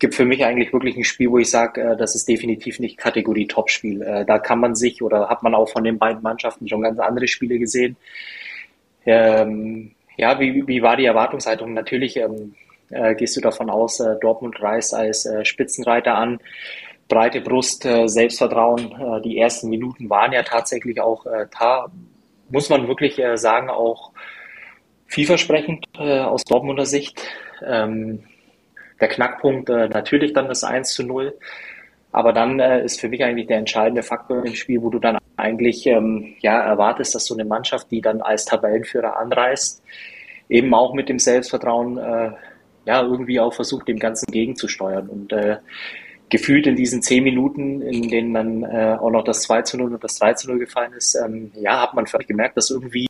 gibt 0.00 0.14
für 0.14 0.24
mich 0.24 0.44
eigentlich 0.44 0.72
wirklich 0.72 0.96
ein 0.96 1.04
Spiel, 1.04 1.30
wo 1.30 1.38
ich 1.38 1.50
sage, 1.50 1.80
äh, 1.80 1.96
das 1.96 2.16
ist 2.16 2.26
definitiv 2.26 2.80
nicht 2.80 2.96
Kategorie 2.96 3.46
Topspiel. 3.46 4.02
Äh, 4.02 4.24
da 4.24 4.38
kann 4.38 4.58
man 4.58 4.74
sich 4.74 5.02
oder 5.02 5.28
hat 5.28 5.42
man 5.44 5.54
auch 5.54 5.68
von 5.68 5.84
den 5.84 5.98
beiden 5.98 6.22
Mannschaften 6.22 6.66
schon 6.66 6.82
ganz 6.82 6.98
andere 6.98 7.28
Spiele 7.28 7.58
gesehen. 7.58 7.96
Ähm, 9.06 9.92
ja, 10.16 10.40
wie, 10.40 10.66
wie 10.66 10.82
war 10.82 10.96
die 10.96 11.04
Erwartungshaltung? 11.04 11.72
Natürlich 11.74 12.16
ähm, 12.16 12.54
äh, 12.88 13.14
gehst 13.14 13.36
du 13.36 13.40
davon 13.40 13.70
aus, 13.70 14.00
äh, 14.00 14.16
Dortmund 14.20 14.60
reist 14.60 14.94
als 14.94 15.26
äh, 15.26 15.44
Spitzenreiter 15.44 16.14
an, 16.16 16.40
breite 17.08 17.40
Brust, 17.40 17.84
äh, 17.84 18.08
Selbstvertrauen. 18.08 18.92
Äh, 18.92 19.20
die 19.22 19.38
ersten 19.38 19.68
Minuten 19.68 20.10
waren 20.10 20.32
ja 20.32 20.42
tatsächlich 20.42 21.00
auch 21.00 21.26
äh, 21.26 21.46
da, 21.58 21.90
muss 22.48 22.70
man 22.70 22.88
wirklich 22.88 23.18
äh, 23.18 23.36
sagen, 23.36 23.68
auch 23.68 24.12
vielversprechend 25.10 25.86
äh, 25.98 26.20
aus 26.20 26.44
Dortmunder 26.44 26.86
Sicht. 26.86 27.20
Ähm, 27.66 28.20
der 29.00 29.08
Knackpunkt 29.08 29.68
äh, 29.68 29.88
natürlich 29.88 30.32
dann 30.32 30.48
das 30.48 30.64
1 30.64 30.94
zu 30.94 31.02
0. 31.04 31.36
Aber 32.12 32.32
dann 32.32 32.60
äh, 32.60 32.84
ist 32.84 33.00
für 33.00 33.08
mich 33.08 33.22
eigentlich 33.22 33.48
der 33.48 33.58
entscheidende 33.58 34.02
Faktor 34.02 34.44
im 34.44 34.54
Spiel, 34.54 34.82
wo 34.82 34.90
du 34.90 34.98
dann 34.98 35.18
eigentlich 35.36 35.86
ähm, 35.86 36.34
ja, 36.40 36.60
erwartest, 36.60 37.14
dass 37.14 37.26
so 37.26 37.34
eine 37.34 37.44
Mannschaft, 37.44 37.90
die 37.90 38.00
dann 38.00 38.20
als 38.20 38.44
Tabellenführer 38.44 39.16
anreist, 39.16 39.82
eben 40.48 40.72
auch 40.74 40.94
mit 40.94 41.08
dem 41.08 41.18
Selbstvertrauen 41.18 41.98
äh, 41.98 42.30
ja, 42.86 43.02
irgendwie 43.02 43.40
auch 43.40 43.52
versucht, 43.52 43.88
dem 43.88 43.98
Ganzen 43.98 44.30
gegenzusteuern. 44.30 45.08
Und 45.08 45.32
äh, 45.32 45.58
gefühlt 46.30 46.66
in 46.66 46.76
diesen 46.76 47.02
zehn 47.02 47.24
Minuten, 47.24 47.82
in 47.82 48.08
denen 48.08 48.34
dann 48.34 48.62
äh, 48.62 48.96
auch 48.98 49.10
noch 49.10 49.24
das 49.24 49.42
2 49.42 49.62
zu 49.62 49.76
0 49.76 49.94
und 49.94 50.04
das 50.04 50.18
3 50.18 50.34
zu 50.34 50.48
0 50.48 50.58
gefallen 50.60 50.92
ist, 50.92 51.16
ähm, 51.16 51.50
ja, 51.54 51.82
hat 51.82 51.94
man 51.94 52.06
völlig 52.06 52.28
gemerkt, 52.28 52.56
dass 52.56 52.70
irgendwie 52.70 53.08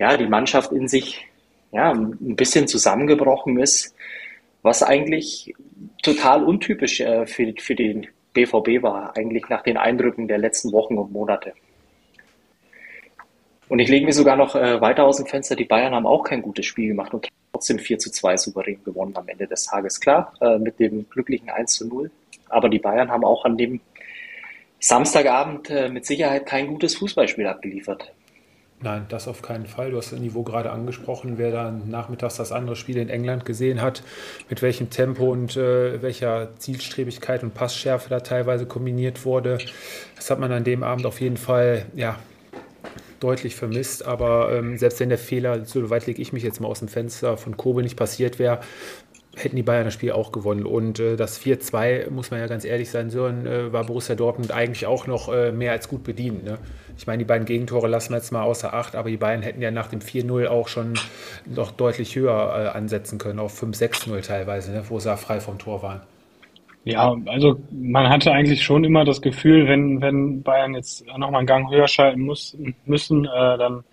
ja, 0.00 0.16
die 0.16 0.26
Mannschaft 0.26 0.72
in 0.72 0.88
sich 0.88 1.28
ja, 1.70 1.92
ein 1.92 2.34
bisschen 2.34 2.66
zusammengebrochen 2.66 3.60
ist 3.60 3.94
was 4.62 4.82
eigentlich 4.82 5.54
total 6.02 6.44
untypisch 6.44 7.00
äh, 7.00 7.26
für, 7.26 7.52
für 7.58 7.74
den 7.74 8.06
BVB 8.32 8.82
war, 8.82 9.16
eigentlich 9.16 9.48
nach 9.48 9.62
den 9.62 9.76
Eindrücken 9.76 10.28
der 10.28 10.38
letzten 10.38 10.72
Wochen 10.72 10.98
und 10.98 11.12
Monate. 11.12 11.52
Und 13.68 13.78
ich 13.78 13.88
lege 13.88 14.04
mir 14.04 14.12
sogar 14.12 14.36
noch 14.36 14.54
äh, 14.54 14.80
weiter 14.80 15.04
aus 15.04 15.18
dem 15.18 15.26
Fenster, 15.26 15.56
die 15.56 15.64
Bayern 15.64 15.94
haben 15.94 16.06
auch 16.06 16.24
kein 16.24 16.42
gutes 16.42 16.66
Spiel 16.66 16.88
gemacht 16.88 17.14
und 17.14 17.28
trotzdem 17.52 17.78
4 17.78 17.98
zu 17.98 18.10
2 18.10 18.36
souverän 18.36 18.82
gewonnen 18.84 19.16
am 19.16 19.28
Ende 19.28 19.46
des 19.46 19.64
Tages. 19.64 20.00
Klar, 20.00 20.32
äh, 20.40 20.58
mit 20.58 20.78
dem 20.80 21.08
glücklichen 21.08 21.50
1 21.50 21.74
zu 21.74 21.86
0. 21.86 22.10
Aber 22.48 22.68
die 22.68 22.80
Bayern 22.80 23.10
haben 23.10 23.24
auch 23.24 23.44
an 23.44 23.56
dem 23.56 23.80
Samstagabend 24.80 25.70
äh, 25.70 25.88
mit 25.88 26.04
Sicherheit 26.04 26.46
kein 26.46 26.66
gutes 26.66 26.96
Fußballspiel 26.96 27.46
abgeliefert. 27.46 28.12
Nein, 28.82 29.04
das 29.10 29.28
auf 29.28 29.42
keinen 29.42 29.66
Fall. 29.66 29.90
Du 29.90 29.98
hast 29.98 30.10
das 30.12 30.18
Niveau 30.18 30.42
gerade 30.42 30.70
angesprochen. 30.70 31.36
Wer 31.36 31.50
dann 31.50 31.90
nachmittags 31.90 32.36
das 32.36 32.50
andere 32.50 32.76
Spiel 32.76 32.96
in 32.96 33.10
England 33.10 33.44
gesehen 33.44 33.82
hat, 33.82 34.02
mit 34.48 34.62
welchem 34.62 34.88
Tempo 34.88 35.30
und 35.30 35.54
äh, 35.56 36.00
welcher 36.00 36.56
Zielstrebigkeit 36.56 37.42
und 37.42 37.52
Passschärfe 37.52 38.08
da 38.08 38.20
teilweise 38.20 38.64
kombiniert 38.64 39.26
wurde, 39.26 39.58
das 40.16 40.30
hat 40.30 40.40
man 40.40 40.50
an 40.50 40.64
dem 40.64 40.82
Abend 40.82 41.04
auf 41.04 41.20
jeden 41.20 41.36
Fall 41.36 41.84
ja, 41.94 42.18
deutlich 43.20 43.54
vermisst. 43.54 44.06
Aber 44.06 44.50
ähm, 44.50 44.78
selbst 44.78 44.98
wenn 44.98 45.10
der 45.10 45.18
Fehler, 45.18 45.66
so 45.66 45.90
weit 45.90 46.06
lege 46.06 46.22
ich 46.22 46.32
mich 46.32 46.42
jetzt 46.42 46.60
mal 46.60 46.68
aus 46.68 46.78
dem 46.78 46.88
Fenster, 46.88 47.36
von 47.36 47.58
Kobe 47.58 47.82
nicht 47.82 47.96
passiert 47.96 48.38
wäre, 48.38 48.60
hätten 49.36 49.56
die 49.56 49.62
Bayern 49.62 49.84
das 49.84 49.94
Spiel 49.94 50.12
auch 50.12 50.32
gewonnen. 50.32 50.66
Und 50.66 50.98
äh, 50.98 51.16
das 51.16 51.40
4-2, 51.40 52.10
muss 52.10 52.30
man 52.30 52.40
ja 52.40 52.46
ganz 52.46 52.64
ehrlich 52.64 52.90
sein, 52.90 53.10
so 53.10 53.26
äh, 53.26 53.72
war 53.72 53.84
Borussia 53.84 54.14
Dortmund 54.14 54.52
eigentlich 54.52 54.86
auch 54.86 55.06
noch 55.06 55.32
äh, 55.32 55.52
mehr 55.52 55.72
als 55.72 55.88
gut 55.88 56.02
bedient. 56.02 56.44
Ne? 56.44 56.58
Ich 56.98 57.06
meine, 57.06 57.18
die 57.18 57.24
beiden 57.24 57.46
Gegentore 57.46 57.88
lassen 57.88 58.12
wir 58.12 58.16
jetzt 58.16 58.32
mal 58.32 58.42
außer 58.42 58.74
Acht, 58.74 58.96
aber 58.96 59.08
die 59.08 59.16
Bayern 59.16 59.42
hätten 59.42 59.62
ja 59.62 59.70
nach 59.70 59.86
dem 59.88 60.00
4-0 60.00 60.48
auch 60.48 60.68
schon 60.68 60.94
noch 61.46 61.70
deutlich 61.70 62.16
höher 62.16 62.72
äh, 62.74 62.76
ansetzen 62.76 63.18
können, 63.18 63.38
auf 63.38 63.62
5-6-0 63.62 64.20
teilweise, 64.26 64.72
ne? 64.72 64.82
wo 64.88 64.98
sie 64.98 65.16
frei 65.16 65.40
vom 65.40 65.58
Tor 65.58 65.82
waren. 65.82 66.00
Ja, 66.84 67.14
also 67.26 67.60
man 67.70 68.08
hatte 68.08 68.32
eigentlich 68.32 68.62
schon 68.62 68.84
immer 68.84 69.04
das 69.04 69.20
Gefühl, 69.20 69.68
wenn, 69.68 70.00
wenn 70.00 70.42
Bayern 70.42 70.74
jetzt 70.74 71.06
nochmal 71.06 71.40
einen 71.40 71.46
Gang 71.46 71.70
höher 71.70 71.86
schalten 71.86 72.22
muss, 72.22 72.56
müssen, 72.86 73.26
äh, 73.26 73.58
dann, 73.58 73.84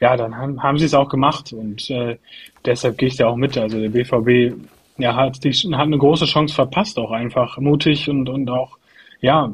ja, 0.00 0.16
dann 0.16 0.36
haben, 0.36 0.62
haben 0.62 0.78
sie 0.78 0.84
es 0.84 0.92
auch 0.92 1.08
gemacht 1.08 1.54
und 1.54 1.88
äh, 1.90 2.18
deshalb 2.64 2.98
gehe 2.98 3.08
ich 3.08 3.16
da 3.16 3.28
auch 3.28 3.36
mit. 3.36 3.56
Also 3.56 3.80
der 3.80 3.88
BVB 3.88 4.54
ja, 4.98 5.14
hat, 5.14 5.42
die, 5.44 5.52
hat 5.52 5.86
eine 5.86 5.98
große 5.98 6.26
Chance 6.26 6.54
verpasst, 6.54 6.98
auch 6.98 7.10
einfach 7.10 7.58
mutig 7.58 8.08
und, 8.08 8.28
und 8.28 8.48
auch, 8.50 8.78
ja, 9.20 9.52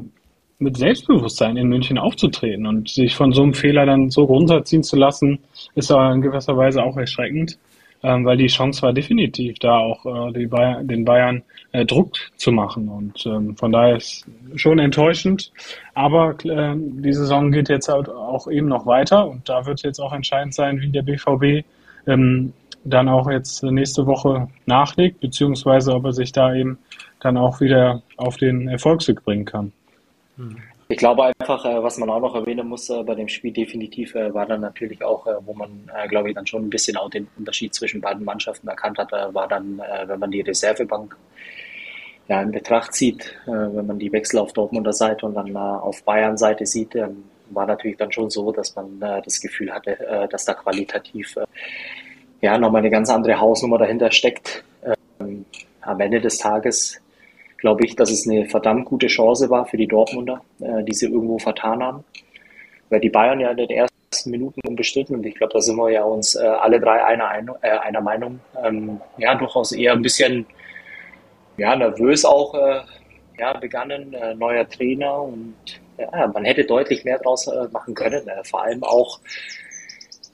mit 0.59 0.77
Selbstbewusstsein 0.77 1.57
in 1.57 1.69
München 1.69 1.99
aufzutreten 1.99 2.67
und 2.67 2.89
sich 2.89 3.17
von 3.17 3.33
so 3.33 3.43
einem 3.43 3.55
Fehler 3.55 3.85
dann 3.85 4.11
so 4.11 4.25
runterziehen 4.25 4.83
zu 4.83 4.97
lassen, 4.97 5.41
ist 5.75 5.91
aber 5.91 6.13
in 6.13 6.23
gewisser 6.23 6.57
Weise 6.57 6.83
auch 6.83 6.97
erschreckend, 6.97 7.59
ähm, 8.05 8.25
weil 8.25 8.37
die 8.37 8.47
Chance 8.47 8.83
war 8.83 8.93
definitiv 8.93 9.59
da, 9.59 9.79
auch 9.79 10.07
äh, 10.07 10.47
Bayern, 10.47 10.87
den 10.87 11.05
Bayern 11.05 11.43
äh, 11.73 11.85
Druck 11.85 12.17
zu 12.37 12.53
machen 12.53 12.89
und 12.89 13.27
ähm, 13.27 13.57
von 13.57 13.73
daher 13.73 13.97
ist 13.97 14.25
schon 14.55 14.79
enttäuschend, 14.79 15.53
aber 15.95 16.37
äh, 16.45 16.75
die 16.77 17.13
Saison 17.13 17.51
geht 17.51 17.69
jetzt 17.69 17.89
halt 17.89 18.09
auch 18.09 18.47
eben 18.49 18.69
noch 18.69 18.87
weiter 18.87 19.29
und 19.29 19.49
da 19.49 19.67
wird 19.67 19.83
jetzt 19.83 19.99
auch 19.99 20.13
entscheidend 20.13 20.55
sein, 20.55 20.81
wie 20.81 20.91
der 20.91 21.03
BVB 21.03 21.67
ähm, 22.07 22.53
dann 22.85 23.09
auch 23.09 23.31
jetzt 23.31 23.63
nächste 23.63 24.07
Woche 24.07 24.49
nachlegt, 24.67 25.21
beziehungsweise 25.21 25.95
ob 25.95 26.05
er 26.07 26.13
sich 26.13 26.33
da 26.33 26.55
eben 26.55 26.79
dann 27.21 27.37
auch 27.37 27.61
wieder 27.61 28.03
auf 28.17 28.37
den 28.37 28.69
Erfolgsweg 28.69 29.25
bringen 29.25 29.45
kann. 29.45 29.73
Ich 30.93 30.99
glaube 30.99 31.25
einfach, 31.25 31.65
äh, 31.65 31.83
was 31.83 31.97
man 31.97 32.11
auch 32.11 32.21
noch 32.21 32.35
erwähnen 32.35 32.69
muss 32.69 32.91
äh, 32.91 33.03
bei 33.03 33.15
dem 33.15 33.27
Spiel 33.27 33.51
definitiv, 33.51 34.15
äh, 34.15 34.35
war 34.35 34.45
dann 34.45 34.61
natürlich 34.61 35.03
auch, 35.03 35.27
wo 35.47 35.55
man, 35.55 35.91
glaube 36.09 36.29
ich, 36.29 36.35
dann 36.35 36.47
schon 36.47 36.67
ein 36.67 36.71
bisschen 36.71 36.99
auch 36.99 37.09
den 37.09 37.29
Unterschied 37.39 37.75
zwischen 37.75 38.03
beiden 38.03 38.25
Mannschaften 38.27 38.69
erkannt 38.69 38.99
hat, 38.99 39.11
war 39.11 39.49
dann, 39.49 39.81
wenn 40.07 40.19
man 40.19 40.31
die 40.31 40.43
Reservebank 40.43 41.17
ja, 42.29 42.43
in 42.43 42.53
Betracht 42.53 42.93
zieht, 42.93 43.35
wenn 43.47 43.87
man 43.87 43.99
die 43.99 44.13
Wechsel 44.13 44.39
auf 44.39 44.53
Dortmunder 44.53 44.93
Seite 44.93 45.25
und 45.25 45.35
dann 45.35 45.57
auf 45.57 46.03
Bayern 46.05 46.37
Seite 46.37 46.67
sieht, 46.67 46.95
ähm, 46.95 47.25
war 47.51 47.67
natürlich 47.67 47.97
dann 47.97 48.13
schon 48.13 48.29
so, 48.29 48.53
dass 48.53 48.77
man 48.77 49.01
das 49.01 49.41
Gefühl 49.41 49.73
hatte, 49.73 50.29
dass 50.31 50.45
da 50.45 50.55
qualitativ 50.55 51.37
ja, 52.43 52.59
nochmal 52.59 52.81
eine 52.81 52.91
ganz 52.91 53.09
andere 53.09 53.41
Hausnummer 53.41 53.79
dahinter 53.79 54.11
steckt. 54.11 54.65
Ähm, 55.21 55.47
am 55.81 56.01
Ende 56.01 56.21
des 56.21 56.39
Tages 56.39 57.01
glaube 57.57 57.87
ich, 57.87 57.95
dass 57.95 58.11
es 58.11 58.29
eine 58.29 58.47
verdammt 58.47 58.85
gute 58.87 59.07
Chance 59.07 59.49
war 59.49 59.65
für 59.65 59.77
die 59.77 59.87
Dortmunder, 59.87 60.43
äh, 60.61 60.83
die 60.83 60.93
sie 60.93 61.07
irgendwo 61.07 61.39
vertan 61.39 61.83
haben. 61.83 62.05
Weil 62.91 63.01
die 63.01 63.09
Bayern 63.09 63.39
ja 63.39 63.53
in 63.53 63.57
den 63.57 63.71
ersten 63.71 64.31
Minuten 64.31 64.61
unbestritten, 64.67 65.17
und 65.17 65.25
ich 65.25 65.37
glaube, 65.37 65.53
da 65.53 65.61
sind 65.61 65.77
wir 65.77 65.91
ja 65.91 66.03
uns 66.03 66.35
äh, 66.35 66.45
alle 66.45 66.81
drei 66.81 67.05
einer, 67.05 67.31
äh, 67.63 67.71
einer 67.71 68.01
Meinung, 68.01 68.41
ähm, 68.63 69.01
ja, 69.17 69.37
durchaus 69.37 69.71
eher 69.71 69.93
ein 69.93 70.03
bisschen 70.03 70.45
ja, 71.57 71.77
nervös 71.77 72.25
auch 72.25 72.55
äh, 72.55 72.81
ja, 73.39 73.53
begannen, 73.53 74.13
äh, 74.15 74.35
neuer 74.35 74.69
Trainer 74.69 75.23
und 75.23 75.55
ja, 75.97 76.27
man 76.27 76.45
hätte 76.45 76.65
deutlich 76.65 77.05
mehr 77.05 77.19
draus 77.19 77.47
äh, 77.47 77.69
machen 77.71 77.95
können, 77.95 78.29
vor 78.45 78.63
allem 78.63 78.83
auch 78.83 79.21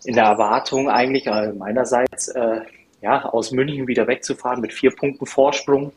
in 0.05 0.15
der 0.15 0.25
Erwartung 0.25 0.89
eigentlich 0.89 1.27
äh, 1.27 1.53
meinerseits, 1.53 2.29
äh, 2.29 2.61
ja, 3.01 3.25
aus 3.25 3.53
München 3.53 3.87
wieder 3.87 4.07
wegzufahren 4.07 4.61
mit 4.61 4.73
vier 4.73 4.91
Punkten 4.91 5.27
Vorsprung. 5.27 5.93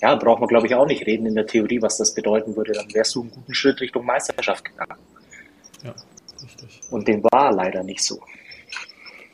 Ja, 0.00 0.14
braucht 0.14 0.40
man 0.40 0.48
glaube 0.48 0.66
ich 0.66 0.74
auch 0.74 0.86
nicht 0.86 1.06
reden 1.06 1.26
in 1.26 1.34
der 1.34 1.46
Theorie, 1.46 1.82
was 1.82 1.98
das 1.98 2.14
bedeuten 2.14 2.56
würde. 2.56 2.72
Dann 2.72 2.92
wärst 2.94 3.14
du 3.14 3.22
einen 3.22 3.30
guten 3.30 3.54
Schritt 3.54 3.80
Richtung 3.80 4.04
Meisterschaft 4.04 4.64
gegangen. 4.64 5.00
Ja, 5.82 5.94
richtig. 6.42 6.80
Und 6.90 7.08
dem 7.08 7.22
war 7.24 7.52
leider 7.52 7.82
nicht 7.82 8.02
so. 8.02 8.20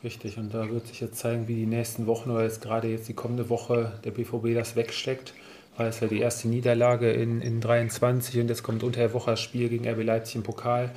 Richtig, 0.05 0.39
und 0.39 0.55
da 0.55 0.71
wird 0.71 0.87
sich 0.87 1.01
jetzt 1.01 1.19
zeigen, 1.19 1.49
wie 1.49 1.57
die 1.57 1.67
nächsten 1.67 2.07
Wochen 2.07 2.31
oder 2.31 2.45
jetzt 2.45 2.63
gerade 2.63 2.89
jetzt 2.89 3.09
die 3.09 3.15
kommende 3.15 3.51
Woche 3.51 3.99
der 4.05 4.13
BVB 4.13 4.55
das 4.55 4.77
wegsteckt. 4.77 5.35
Weil 5.77 5.89
es 5.89 6.01
ja 6.01 6.09
die 6.09 6.19
erste 6.19 6.49
Niederlage 6.49 7.13
in, 7.13 7.41
in 7.41 7.61
23 7.61 8.41
und 8.41 8.49
jetzt 8.49 8.63
kommt 8.65 8.83
unter 8.83 9.01
der 9.01 9.13
Woche 9.13 9.33
das 9.33 9.41
Spiel 9.41 9.69
gegen 9.69 9.89
RB 9.89 10.03
Leipzig 10.03 10.37
im 10.37 10.43
Pokal. 10.43 10.91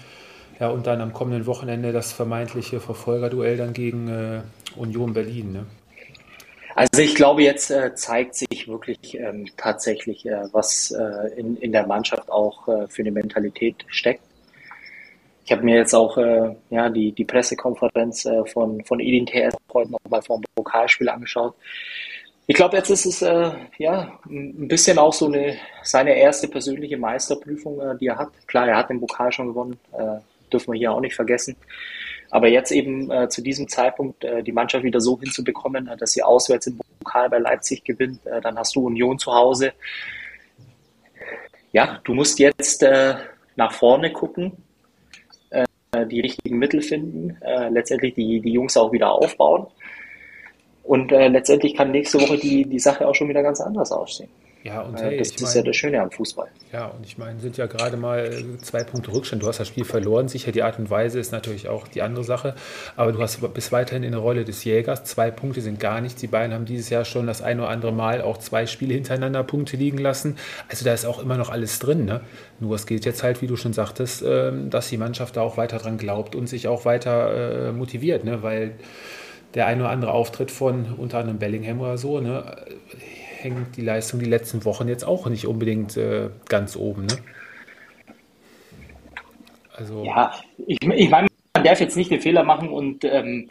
Ja, 0.61 0.69
und 0.69 0.85
dann 0.85 1.01
am 1.01 1.11
kommenden 1.11 1.47
Wochenende 1.47 1.91
das 1.91 2.13
vermeintliche 2.13 2.79
Verfolgerduell 2.79 3.57
dann 3.57 3.73
gegen 3.73 4.07
äh, 4.09 4.41
Union 4.75 5.11
Berlin. 5.11 5.53
Ne? 5.53 5.65
Also 6.75 7.01
ich 7.01 7.15
glaube, 7.15 7.41
jetzt 7.41 7.71
äh, 7.71 7.95
zeigt 7.95 8.35
sich 8.35 8.67
wirklich 8.67 9.15
ähm, 9.15 9.47
tatsächlich, 9.57 10.23
äh, 10.27 10.43
was 10.51 10.91
äh, 10.91 11.33
in, 11.35 11.57
in 11.57 11.71
der 11.71 11.87
Mannschaft 11.87 12.29
auch 12.29 12.67
äh, 12.67 12.87
für 12.87 13.01
eine 13.01 13.11
Mentalität 13.11 13.83
steckt. 13.87 14.21
Ich 15.45 15.51
habe 15.51 15.63
mir 15.63 15.77
jetzt 15.77 15.95
auch 15.95 16.15
äh, 16.19 16.55
ja, 16.69 16.89
die, 16.89 17.11
die 17.11 17.25
Pressekonferenz 17.25 18.27
von, 18.53 18.85
von 18.85 18.99
Edin 18.99 19.25
TS 19.25 19.55
heute 19.73 19.91
nochmal 19.91 20.21
vor 20.21 20.37
dem 20.37 20.45
Pokalspiel 20.53 21.09
angeschaut. 21.09 21.55
Ich 22.45 22.55
glaube, 22.55 22.77
jetzt 22.77 22.91
ist 22.91 23.05
es 23.05 23.21
ja 23.77 24.19
ein 24.29 24.67
bisschen 24.67 24.99
auch 24.99 25.13
so 25.13 25.25
eine 25.25 25.55
seine 25.83 26.15
erste 26.15 26.47
persönliche 26.47 26.97
Meisterprüfung, 26.97 27.97
die 27.97 28.07
er 28.07 28.17
hat. 28.17 28.29
Klar, 28.45 28.67
er 28.67 28.77
hat 28.77 28.89
den 28.89 28.99
Pokal 28.99 29.31
schon 29.31 29.47
gewonnen, 29.47 29.79
dürfen 30.53 30.73
wir 30.73 30.79
hier 30.79 30.91
auch 30.91 31.01
nicht 31.01 31.15
vergessen. 31.15 31.55
Aber 32.31 32.47
jetzt 32.47 32.71
eben 32.71 33.11
äh, 33.11 33.27
zu 33.27 33.41
diesem 33.41 33.67
Zeitpunkt 33.67 34.23
äh, 34.23 34.41
die 34.41 34.53
Mannschaft 34.53 34.85
wieder 34.85 35.01
so 35.01 35.19
hinzubekommen, 35.19 35.87
äh, 35.87 35.97
dass 35.97 36.13
sie 36.13 36.23
auswärts 36.23 36.67
im 36.67 36.79
Pokal 36.99 37.29
bei 37.29 37.39
Leipzig 37.39 37.83
gewinnt, 37.83 38.25
äh, 38.25 38.39
dann 38.39 38.57
hast 38.57 38.75
du 38.75 38.85
Union 38.85 39.19
zu 39.19 39.33
Hause. 39.33 39.73
Ja, 41.73 41.99
du 42.05 42.13
musst 42.13 42.39
jetzt 42.39 42.83
äh, 42.83 43.15
nach 43.57 43.73
vorne 43.73 44.13
gucken, 44.13 44.53
äh, 45.49 45.65
die 46.07 46.21
richtigen 46.21 46.57
Mittel 46.57 46.81
finden, 46.81 47.37
letztendlich 47.69 48.13
die, 48.15 48.39
die 48.39 48.53
Jungs 48.53 48.77
auch 48.77 48.93
wieder 48.93 49.11
aufbauen. 49.11 49.67
Und 50.83 51.11
letztendlich 51.11 51.75
kann 51.75 51.91
nächste 51.91 52.19
Woche 52.21 52.37
die, 52.37 52.65
die 52.65 52.79
Sache 52.79 53.05
auch 53.05 53.13
schon 53.13 53.27
wieder 53.27 53.43
ganz 53.43 53.59
anders 53.59 53.91
aussehen. 53.91 54.29
Ja, 54.63 54.81
und 54.81 54.99
äh, 54.99 55.03
hey, 55.03 55.17
das 55.17 55.29
ist 55.29 55.41
mein, 55.41 55.55
ja 55.55 55.61
das 55.63 55.75
Schöne 55.75 56.01
am 56.01 56.11
Fußball. 56.11 56.47
Ja, 56.71 56.87
und 56.87 57.03
ich 57.05 57.17
meine, 57.17 57.39
sind 57.39 57.57
ja 57.57 57.65
gerade 57.65 57.97
mal 57.97 58.29
zwei 58.61 58.83
Punkte 58.83 59.11
Rückstand. 59.11 59.41
Du 59.41 59.47
hast 59.47 59.59
das 59.59 59.67
Spiel 59.67 59.85
verloren. 59.85 60.27
Sicher, 60.27 60.51
die 60.51 60.61
Art 60.61 60.77
und 60.77 60.89
Weise 60.89 61.19
ist 61.19 61.31
natürlich 61.31 61.67
auch 61.67 61.87
die 61.87 62.03
andere 62.03 62.23
Sache. 62.23 62.53
Aber 62.95 63.11
du 63.11 63.19
hast 63.19 63.41
bis 63.53 63.71
weiterhin 63.71 64.03
in 64.03 64.11
der 64.11 64.21
Rolle 64.21 64.45
des 64.45 64.63
Jägers. 64.63 65.03
Zwei 65.03 65.31
Punkte 65.31 65.61
sind 65.61 65.79
gar 65.79 65.99
nichts. 65.99 66.21
Die 66.21 66.27
beiden 66.27 66.53
haben 66.53 66.65
dieses 66.65 66.89
Jahr 66.89 67.05
schon 67.05 67.25
das 67.25 67.41
ein 67.41 67.59
oder 67.59 67.69
andere 67.69 67.91
Mal 67.91 68.21
auch 68.21 68.37
zwei 68.37 68.67
Spiele 68.67 68.93
hintereinander 68.93 69.43
Punkte 69.43 69.77
liegen 69.77 69.97
lassen. 69.97 70.37
Also 70.69 70.85
da 70.85 70.93
ist 70.93 71.05
auch 71.05 71.19
immer 71.19 71.37
noch 71.37 71.49
alles 71.49 71.79
drin. 71.79 72.05
Ne? 72.05 72.21
Nur 72.59 72.75
es 72.75 72.85
geht 72.85 73.03
jetzt 73.05 73.23
halt, 73.23 73.41
wie 73.41 73.47
du 73.47 73.55
schon 73.55 73.73
sagtest, 73.73 74.23
ähm, 74.25 74.69
dass 74.69 74.89
die 74.89 74.97
Mannschaft 74.97 75.37
da 75.37 75.41
auch 75.41 75.57
weiter 75.57 75.79
dran 75.79 75.97
glaubt 75.97 76.35
und 76.35 76.47
sich 76.47 76.67
auch 76.67 76.85
weiter 76.85 77.69
äh, 77.69 77.71
motiviert. 77.71 78.23
Ne? 78.25 78.43
Weil 78.43 78.73
der 79.55 79.65
ein 79.65 79.81
oder 79.81 79.89
andere 79.89 80.11
Auftritt 80.11 80.51
von 80.51 80.85
unter 80.97 81.17
anderem 81.17 81.39
Bellingham 81.39 81.81
oder 81.81 81.97
so, 81.97 82.19
ne? 82.19 82.55
Hängt 83.43 83.77
die 83.77 83.81
Leistung 83.81 84.19
die 84.19 84.25
letzten 84.25 84.65
Wochen 84.65 84.87
jetzt 84.87 85.03
auch 85.03 85.27
nicht 85.27 85.47
unbedingt 85.47 85.97
äh, 85.97 86.29
ganz 86.47 86.75
oben. 86.75 87.05
Ne? 87.05 87.17
Also 89.73 90.03
ja, 90.03 90.33
ich, 90.67 90.77
ich 90.81 91.09
meine, 91.09 91.27
man 91.53 91.63
darf 91.63 91.79
jetzt 91.79 91.97
nicht 91.97 92.11
den 92.11 92.21
Fehler 92.21 92.43
machen 92.43 92.69
und 92.69 93.03
ähm, 93.03 93.49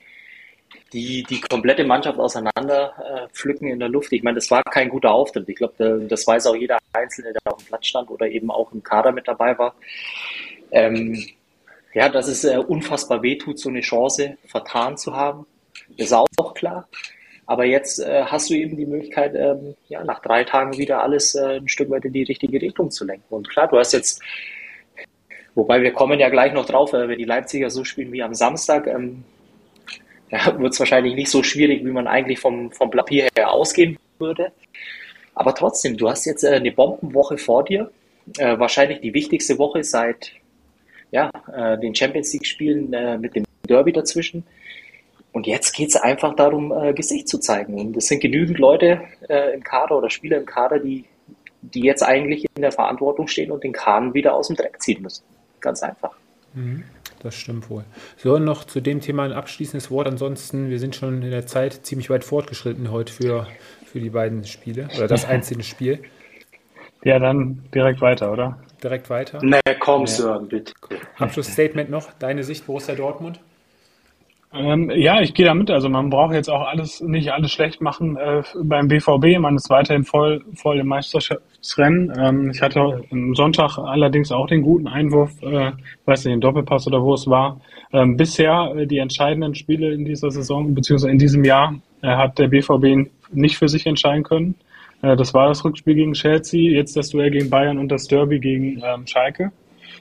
die, 0.92 1.22
die 1.22 1.40
komplette 1.40 1.84
Mannschaft 1.84 2.18
auseinander 2.18 2.94
äh, 2.98 3.28
pflücken 3.32 3.68
in 3.68 3.78
der 3.78 3.88
Luft. 3.88 4.12
Ich 4.12 4.22
meine, 4.22 4.36
das 4.36 4.50
war 4.50 4.62
kein 4.64 4.88
guter 4.88 5.12
Auftritt. 5.12 5.48
Ich 5.48 5.56
glaube, 5.56 6.06
das 6.08 6.26
weiß 6.26 6.46
auch 6.46 6.56
jeder 6.56 6.78
Einzelne, 6.92 7.32
der 7.32 7.52
auf 7.52 7.62
dem 7.62 7.66
Platz 7.66 7.86
stand 7.86 8.10
oder 8.10 8.26
eben 8.26 8.50
auch 8.50 8.72
im 8.72 8.82
Kader 8.82 9.12
mit 9.12 9.28
dabei 9.28 9.56
war. 9.58 9.74
Ähm, 10.72 11.26
ja, 11.94 12.08
dass 12.08 12.28
es 12.28 12.44
äh, 12.44 12.56
unfassbar 12.58 13.22
wehtut, 13.22 13.58
so 13.58 13.68
eine 13.68 13.80
Chance 13.80 14.36
vertan 14.46 14.96
zu 14.96 15.14
haben, 15.14 15.46
ist 15.96 16.12
auch 16.12 16.54
klar. 16.54 16.88
Aber 17.50 17.64
jetzt 17.64 17.98
äh, 17.98 18.22
hast 18.26 18.48
du 18.48 18.54
eben 18.54 18.76
die 18.76 18.86
Möglichkeit, 18.86 19.34
ähm, 19.34 19.74
ja, 19.88 20.04
nach 20.04 20.20
drei 20.20 20.44
Tagen 20.44 20.78
wieder 20.78 21.02
alles 21.02 21.34
äh, 21.34 21.56
ein 21.56 21.66
Stück 21.66 21.90
weit 21.90 22.04
in 22.04 22.12
die 22.12 22.22
richtige 22.22 22.62
Richtung 22.62 22.92
zu 22.92 23.04
lenken. 23.04 23.24
Und 23.28 23.50
klar, 23.50 23.66
du 23.66 23.76
hast 23.76 23.92
jetzt, 23.92 24.22
wobei 25.56 25.82
wir 25.82 25.92
kommen 25.92 26.20
ja 26.20 26.28
gleich 26.28 26.52
noch 26.52 26.64
drauf, 26.64 26.92
äh, 26.92 27.08
wenn 27.08 27.18
die 27.18 27.24
Leipziger 27.24 27.68
so 27.68 27.82
spielen 27.82 28.12
wie 28.12 28.22
am 28.22 28.34
Samstag, 28.34 28.86
ähm, 28.86 29.24
ja, 30.30 30.60
wird 30.60 30.74
es 30.74 30.78
wahrscheinlich 30.78 31.16
nicht 31.16 31.28
so 31.28 31.42
schwierig, 31.42 31.84
wie 31.84 31.90
man 31.90 32.06
eigentlich 32.06 32.38
vom, 32.38 32.70
vom 32.70 32.88
Papier 32.88 33.26
her 33.36 33.50
ausgehen 33.50 33.98
würde. 34.20 34.52
Aber 35.34 35.52
trotzdem, 35.52 35.96
du 35.96 36.08
hast 36.08 36.26
jetzt 36.26 36.44
äh, 36.44 36.50
eine 36.50 36.70
Bombenwoche 36.70 37.36
vor 37.36 37.64
dir. 37.64 37.90
Äh, 38.38 38.60
wahrscheinlich 38.60 39.00
die 39.00 39.12
wichtigste 39.12 39.58
Woche 39.58 39.82
seit 39.82 40.30
ja, 41.10 41.32
äh, 41.52 41.76
den 41.80 41.96
Champions 41.96 42.32
League-Spielen 42.32 43.20
mit 43.20 43.34
dem 43.34 43.44
Derby 43.66 43.92
dazwischen. 43.92 44.44
Und 45.32 45.46
jetzt 45.46 45.72
geht 45.72 45.90
es 45.90 45.96
einfach 45.96 46.34
darum, 46.34 46.72
äh, 46.72 46.92
Gesicht 46.92 47.28
zu 47.28 47.38
zeigen. 47.38 47.78
Und 47.78 47.96
es 47.96 48.08
sind 48.08 48.20
genügend 48.20 48.58
Leute 48.58 49.02
äh, 49.28 49.54
im 49.54 49.62
Kader 49.62 49.96
oder 49.96 50.10
Spieler 50.10 50.38
im 50.38 50.46
Kader, 50.46 50.80
die, 50.80 51.04
die 51.62 51.82
jetzt 51.82 52.02
eigentlich 52.02 52.46
in 52.56 52.62
der 52.62 52.72
Verantwortung 52.72 53.28
stehen 53.28 53.52
und 53.52 53.62
den 53.62 53.72
Kahn 53.72 54.12
wieder 54.14 54.34
aus 54.34 54.48
dem 54.48 54.56
Dreck 54.56 54.82
ziehen 54.82 55.02
müssen. 55.02 55.24
Ganz 55.60 55.82
einfach. 55.82 56.12
Mhm, 56.54 56.82
das 57.22 57.36
stimmt 57.36 57.70
wohl. 57.70 57.84
So, 58.16 58.38
noch 58.38 58.64
zu 58.64 58.80
dem 58.80 59.00
Thema 59.00 59.24
ein 59.24 59.32
abschließendes 59.32 59.90
Wort. 59.90 60.08
Ansonsten, 60.08 60.68
wir 60.68 60.80
sind 60.80 60.96
schon 60.96 61.22
in 61.22 61.30
der 61.30 61.46
Zeit 61.46 61.86
ziemlich 61.86 62.10
weit 62.10 62.24
fortgeschritten 62.24 62.90
heute 62.90 63.12
für, 63.12 63.46
für 63.84 64.00
die 64.00 64.10
beiden 64.10 64.44
Spiele 64.44 64.88
oder 64.96 65.06
das 65.06 65.24
einzelne 65.28 65.62
Spiel. 65.62 66.02
Ja, 67.04 67.18
dann 67.18 67.64
direkt 67.74 68.00
weiter, 68.00 68.32
oder? 68.32 68.58
Direkt 68.82 69.08
weiter. 69.10 69.38
Na 69.42 69.60
komm, 69.78 70.02
ja. 70.02 70.06
Sören, 70.06 70.48
bitte. 70.48 70.72
Abschlussstatement 71.18 71.88
noch, 71.88 72.12
deine 72.18 72.42
Sicht, 72.42 72.66
Borussia 72.66 72.94
Dortmund? 72.94 73.40
Ähm, 74.52 74.90
ja, 74.90 75.20
ich 75.20 75.32
gehe 75.34 75.46
da 75.46 75.54
mit. 75.54 75.70
Also 75.70 75.88
man 75.88 76.10
braucht 76.10 76.34
jetzt 76.34 76.50
auch 76.50 76.66
alles 76.66 77.00
nicht 77.00 77.32
alles 77.32 77.52
schlecht 77.52 77.80
machen 77.80 78.16
äh, 78.16 78.42
beim 78.64 78.88
BVB. 78.88 79.38
Man 79.38 79.54
ist 79.54 79.70
weiterhin 79.70 80.02
voll 80.02 80.44
voll 80.54 80.80
im 80.80 80.88
Meisterschaftsrennen. 80.88 82.12
Ähm, 82.18 82.50
ich 82.50 82.60
hatte 82.60 83.04
am 83.12 83.34
Sonntag 83.36 83.78
allerdings 83.78 84.32
auch 84.32 84.48
den 84.48 84.62
guten 84.62 84.88
Einwurf, 84.88 85.30
äh, 85.42 85.70
weiß 86.04 86.24
nicht, 86.24 86.34
den 86.34 86.40
Doppelpass 86.40 86.88
oder 86.88 87.00
wo 87.00 87.14
es 87.14 87.28
war. 87.28 87.60
Ähm, 87.92 88.16
bisher 88.16 88.74
äh, 88.76 88.86
die 88.88 88.98
entscheidenden 88.98 89.54
Spiele 89.54 89.92
in 89.92 90.04
dieser 90.04 90.32
Saison 90.32 90.74
beziehungsweise 90.74 91.12
in 91.12 91.18
diesem 91.18 91.44
Jahr 91.44 91.76
äh, 92.02 92.08
hat 92.08 92.38
der 92.40 92.48
BVB 92.48 93.08
nicht 93.30 93.56
für 93.56 93.68
sich 93.68 93.86
entscheiden 93.86 94.24
können. 94.24 94.56
Äh, 95.02 95.14
das 95.14 95.32
war 95.32 95.46
das 95.46 95.64
Rückspiel 95.64 95.94
gegen 95.94 96.14
Chelsea, 96.14 96.72
jetzt 96.72 96.96
das 96.96 97.10
Duell 97.10 97.30
gegen 97.30 97.50
Bayern 97.50 97.78
und 97.78 97.88
das 97.88 98.08
Derby 98.08 98.40
gegen 98.40 98.82
ähm, 98.84 99.06
Schalke. 99.06 99.52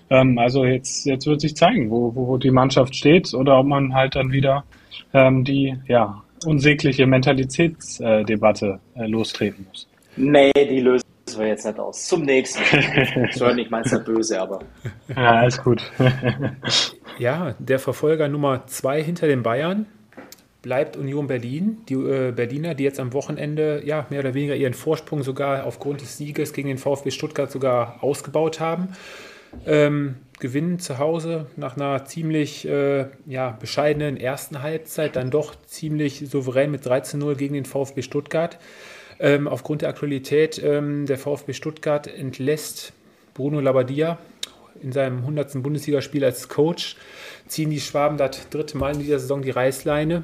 Ähm, 0.10 0.38
also 0.38 0.66
jetzt, 0.66 1.06
jetzt 1.06 1.28
wird 1.28 1.42
sich 1.42 1.56
zeigen, 1.56 1.90
wo, 1.92 2.14
wo 2.16 2.38
die 2.38 2.52
Mannschaft 2.52 2.96
steht 2.96 3.34
oder 3.34 3.60
ob 3.60 3.68
man 3.68 3.94
halt 3.94 4.16
dann 4.16 4.32
wieder 4.32 4.64
ähm, 5.14 5.44
die 5.44 5.76
ja, 5.88 6.24
unsägliche 6.46 7.06
Mentalitätsdebatte 7.06 8.80
äh, 8.96 9.06
lostreten 9.06 9.66
muss. 9.70 9.88
Nee, 10.16 10.52
die 10.56 10.82
lösen 10.82 11.06
wir 11.38 11.48
jetzt 11.48 11.66
nicht 11.66 11.80
aus. 11.80 12.08
Zum 12.08 12.24
nächsten. 12.24 12.62
Soll 13.32 13.56
nicht 13.56 13.70
meins 13.70 13.92
ja 13.92 14.00
böse, 14.00 14.42
aber. 14.42 14.60
Ja, 15.10 15.38
alles 15.38 15.62
gut. 15.62 15.82
ja, 17.20 17.56
der 17.60 17.80
Verfolger 17.80 18.28
Nummer 18.28 18.66
zwei 18.66 19.04
hinter 19.04 19.28
den 19.28 19.44
Bayern 19.44 19.86
bleibt 20.62 20.98
Union 20.98 21.28
Berlin. 21.28 21.78
Die 21.88 21.94
äh, 21.94 22.32
Berliner, 22.32 22.74
die 22.74 22.84
jetzt 22.84 23.00
am 23.00 23.14
Wochenende 23.14 23.82
ja 23.86 24.08
mehr 24.10 24.20
oder 24.20 24.34
weniger 24.34 24.56
ihren 24.56 24.74
Vorsprung 24.74 25.24
sogar 25.24 25.66
aufgrund 25.66 26.02
des 26.02 26.18
Sieges 26.18 26.52
gegen 26.52 26.68
den 26.68 26.80
VfB 26.80 27.12
Stuttgart 27.12 27.52
sogar 27.52 28.04
ausgebaut 28.04 28.60
haben 28.60 28.90
ähm, 29.66 30.16
gewinnen 30.40 30.80
zu 30.80 30.98
Hause 30.98 31.48
nach 31.56 31.76
einer 31.76 32.06
ziemlich 32.06 32.68
äh, 32.68 33.08
ja, 33.26 33.52
bescheidenen 33.52 34.18
ersten 34.18 34.62
Halbzeit, 34.62 35.16
dann 35.16 35.32
doch 35.32 35.56
ziemlich 35.66 36.30
souverän 36.30 36.72
mit 36.72 36.86
13-0 36.86 37.36
gegen 37.36 37.54
den 37.54 37.66
VfB 37.66 38.02
Stuttgart. 38.02 38.58
Ähm, 39.20 39.48
aufgrund 39.48 39.82
der 39.82 39.90
Aktualität, 39.90 40.62
ähm, 40.64 41.06
der 41.06 41.18
VfB 41.18 41.54
Stuttgart 41.54 42.08
entlässt 42.08 42.94
Bruno 43.34 43.60
Labbadia 43.60 44.18
in 44.82 44.94
seinem 44.94 45.20
100. 45.20 45.62
Bundesligaspiel 45.62 46.24
als 46.24 46.48
Coach, 46.48 46.96
ziehen 47.48 47.70
die 47.70 47.82
Schwaben 47.82 48.18
das 48.18 48.48
dritte 48.50 48.78
Mal 48.78 48.94
in 48.94 49.00
dieser 49.00 49.20
Saison 49.20 49.42
die 49.42 49.50
Reißleine 49.50 50.24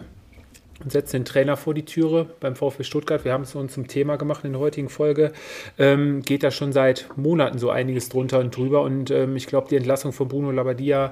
und 0.83 0.91
setzt 0.91 1.13
den 1.13 1.25
Trainer 1.25 1.57
vor 1.57 1.73
die 1.73 1.85
Türe 1.85 2.27
beim 2.39 2.55
VfB 2.55 2.83
Stuttgart. 2.83 3.23
Wir 3.23 3.33
haben 3.33 3.43
es 3.43 3.55
uns 3.55 3.73
zum 3.73 3.87
Thema 3.87 4.17
gemacht 4.17 4.43
in 4.43 4.51
der 4.51 4.61
heutigen 4.61 4.89
Folge. 4.89 5.31
Ähm, 5.77 6.21
geht 6.21 6.43
da 6.43 6.51
schon 6.51 6.73
seit 6.73 7.07
Monaten 7.15 7.57
so 7.57 7.69
einiges 7.69 8.09
drunter 8.09 8.39
und 8.39 8.55
drüber. 8.55 8.81
Und 8.81 9.09
ähm, 9.11 9.35
ich 9.35 9.47
glaube, 9.47 9.67
die 9.69 9.77
Entlassung 9.77 10.11
von 10.11 10.27
Bruno 10.27 10.51
Labbadia 10.51 11.11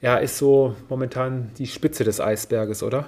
ja, 0.00 0.16
ist 0.16 0.38
so 0.38 0.74
momentan 0.88 1.50
die 1.58 1.66
Spitze 1.66 2.04
des 2.04 2.20
Eisberges, 2.20 2.82
oder? 2.82 3.06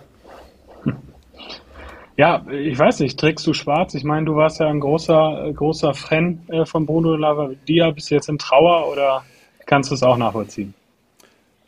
Ja, 2.16 2.44
ich 2.50 2.78
weiß 2.78 3.00
nicht, 3.00 3.18
trägst 3.18 3.46
du 3.46 3.54
schwarz? 3.54 3.94
Ich 3.94 4.04
meine, 4.04 4.26
du 4.26 4.34
warst 4.36 4.60
ja 4.60 4.66
ein 4.68 4.80
großer, 4.80 5.52
großer 5.54 5.94
Fan 5.94 6.40
äh, 6.48 6.66
von 6.66 6.84
Bruno 6.84 7.16
Labbadia. 7.16 7.90
Bist 7.90 8.10
du 8.10 8.16
jetzt 8.16 8.28
in 8.28 8.38
Trauer 8.38 8.90
oder 8.90 9.24
kannst 9.66 9.90
du 9.90 9.94
es 9.94 10.02
auch 10.02 10.18
nachvollziehen? 10.18 10.74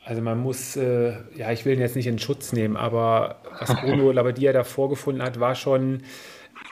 Also 0.04 0.20
man 0.20 0.38
muss, 0.38 0.76
äh, 0.76 1.14
ja, 1.34 1.50
ich 1.50 1.64
will 1.64 1.74
ihn 1.74 1.80
jetzt 1.80 1.96
nicht 1.96 2.06
in 2.06 2.18
Schutz 2.18 2.52
nehmen, 2.52 2.76
aber 2.76 3.36
was 3.58 3.74
Bruno 3.80 4.12
Labbadia 4.12 4.52
da 4.52 4.62
vorgefunden 4.62 5.22
hat, 5.22 5.40
war 5.40 5.54
schon, 5.54 6.02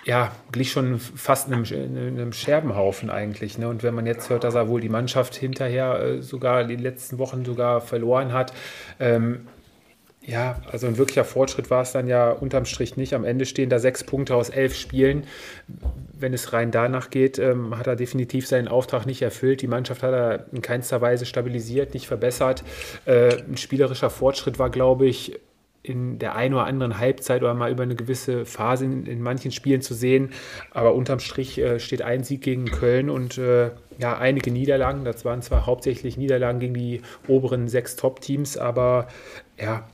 ja, 0.04 0.32
glich 0.52 0.70
schon 0.70 0.98
fast 0.98 1.50
einem, 1.50 1.64
einem 1.64 2.34
Scherbenhaufen 2.34 3.08
eigentlich. 3.08 3.56
Ne? 3.56 3.68
Und 3.68 3.82
wenn 3.82 3.94
man 3.94 4.04
jetzt 4.04 4.28
hört, 4.28 4.44
dass 4.44 4.54
er 4.54 4.68
wohl 4.68 4.82
die 4.82 4.90
Mannschaft 4.90 5.34
hinterher 5.34 5.98
äh, 6.00 6.22
sogar 6.22 6.64
die 6.64 6.76
letzten 6.76 7.18
Wochen 7.18 7.44
sogar 7.46 7.80
verloren 7.80 8.34
hat, 8.34 8.52
ähm, 9.00 9.46
ja, 10.24 10.60
also 10.70 10.86
ein 10.86 10.98
wirklicher 10.98 11.24
Fortschritt 11.24 11.68
war 11.70 11.82
es 11.82 11.92
dann 11.92 12.06
ja 12.06 12.30
unterm 12.30 12.64
Strich 12.64 12.96
nicht. 12.96 13.12
Am 13.12 13.24
Ende 13.24 13.44
stehen 13.44 13.68
da 13.68 13.80
sechs 13.80 14.04
Punkte 14.04 14.36
aus 14.36 14.50
elf 14.50 14.76
Spielen. 14.76 15.24
Wenn 16.12 16.32
es 16.32 16.52
rein 16.52 16.70
danach 16.70 17.10
geht, 17.10 17.40
ähm, 17.40 17.76
hat 17.76 17.88
er 17.88 17.96
definitiv 17.96 18.46
seinen 18.46 18.68
Auftrag 18.68 19.04
nicht 19.04 19.22
erfüllt. 19.22 19.62
Die 19.62 19.66
Mannschaft 19.66 20.04
hat 20.04 20.12
er 20.12 20.46
in 20.52 20.62
keinster 20.62 21.00
Weise 21.00 21.26
stabilisiert, 21.26 21.92
nicht 21.92 22.06
verbessert. 22.06 22.62
Äh, 23.04 23.34
ein 23.42 23.56
spielerischer 23.56 24.10
Fortschritt 24.10 24.60
war, 24.60 24.70
glaube 24.70 25.06
ich, 25.06 25.40
in 25.82 26.20
der 26.20 26.36
einen 26.36 26.54
oder 26.54 26.66
anderen 26.66 26.98
Halbzeit 26.98 27.42
oder 27.42 27.54
mal 27.54 27.72
über 27.72 27.82
eine 27.82 27.96
gewisse 27.96 28.44
Phase 28.46 28.84
in, 28.84 29.06
in 29.06 29.20
manchen 29.20 29.50
Spielen 29.50 29.82
zu 29.82 29.94
sehen. 29.94 30.30
Aber 30.70 30.94
unterm 30.94 31.18
Strich 31.18 31.58
äh, 31.58 31.80
steht 31.80 32.02
ein 32.02 32.22
Sieg 32.22 32.42
gegen 32.42 32.66
Köln 32.66 33.10
und 33.10 33.38
äh, 33.38 33.70
ja, 33.98 34.16
einige 34.18 34.52
Niederlagen. 34.52 35.04
Das 35.04 35.24
waren 35.24 35.42
zwar 35.42 35.66
hauptsächlich 35.66 36.16
Niederlagen 36.16 36.60
gegen 36.60 36.74
die 36.74 37.02
oberen 37.26 37.66
sechs 37.66 37.96
Top-Teams, 37.96 38.56
aber 38.56 39.08
ja, 39.58 39.84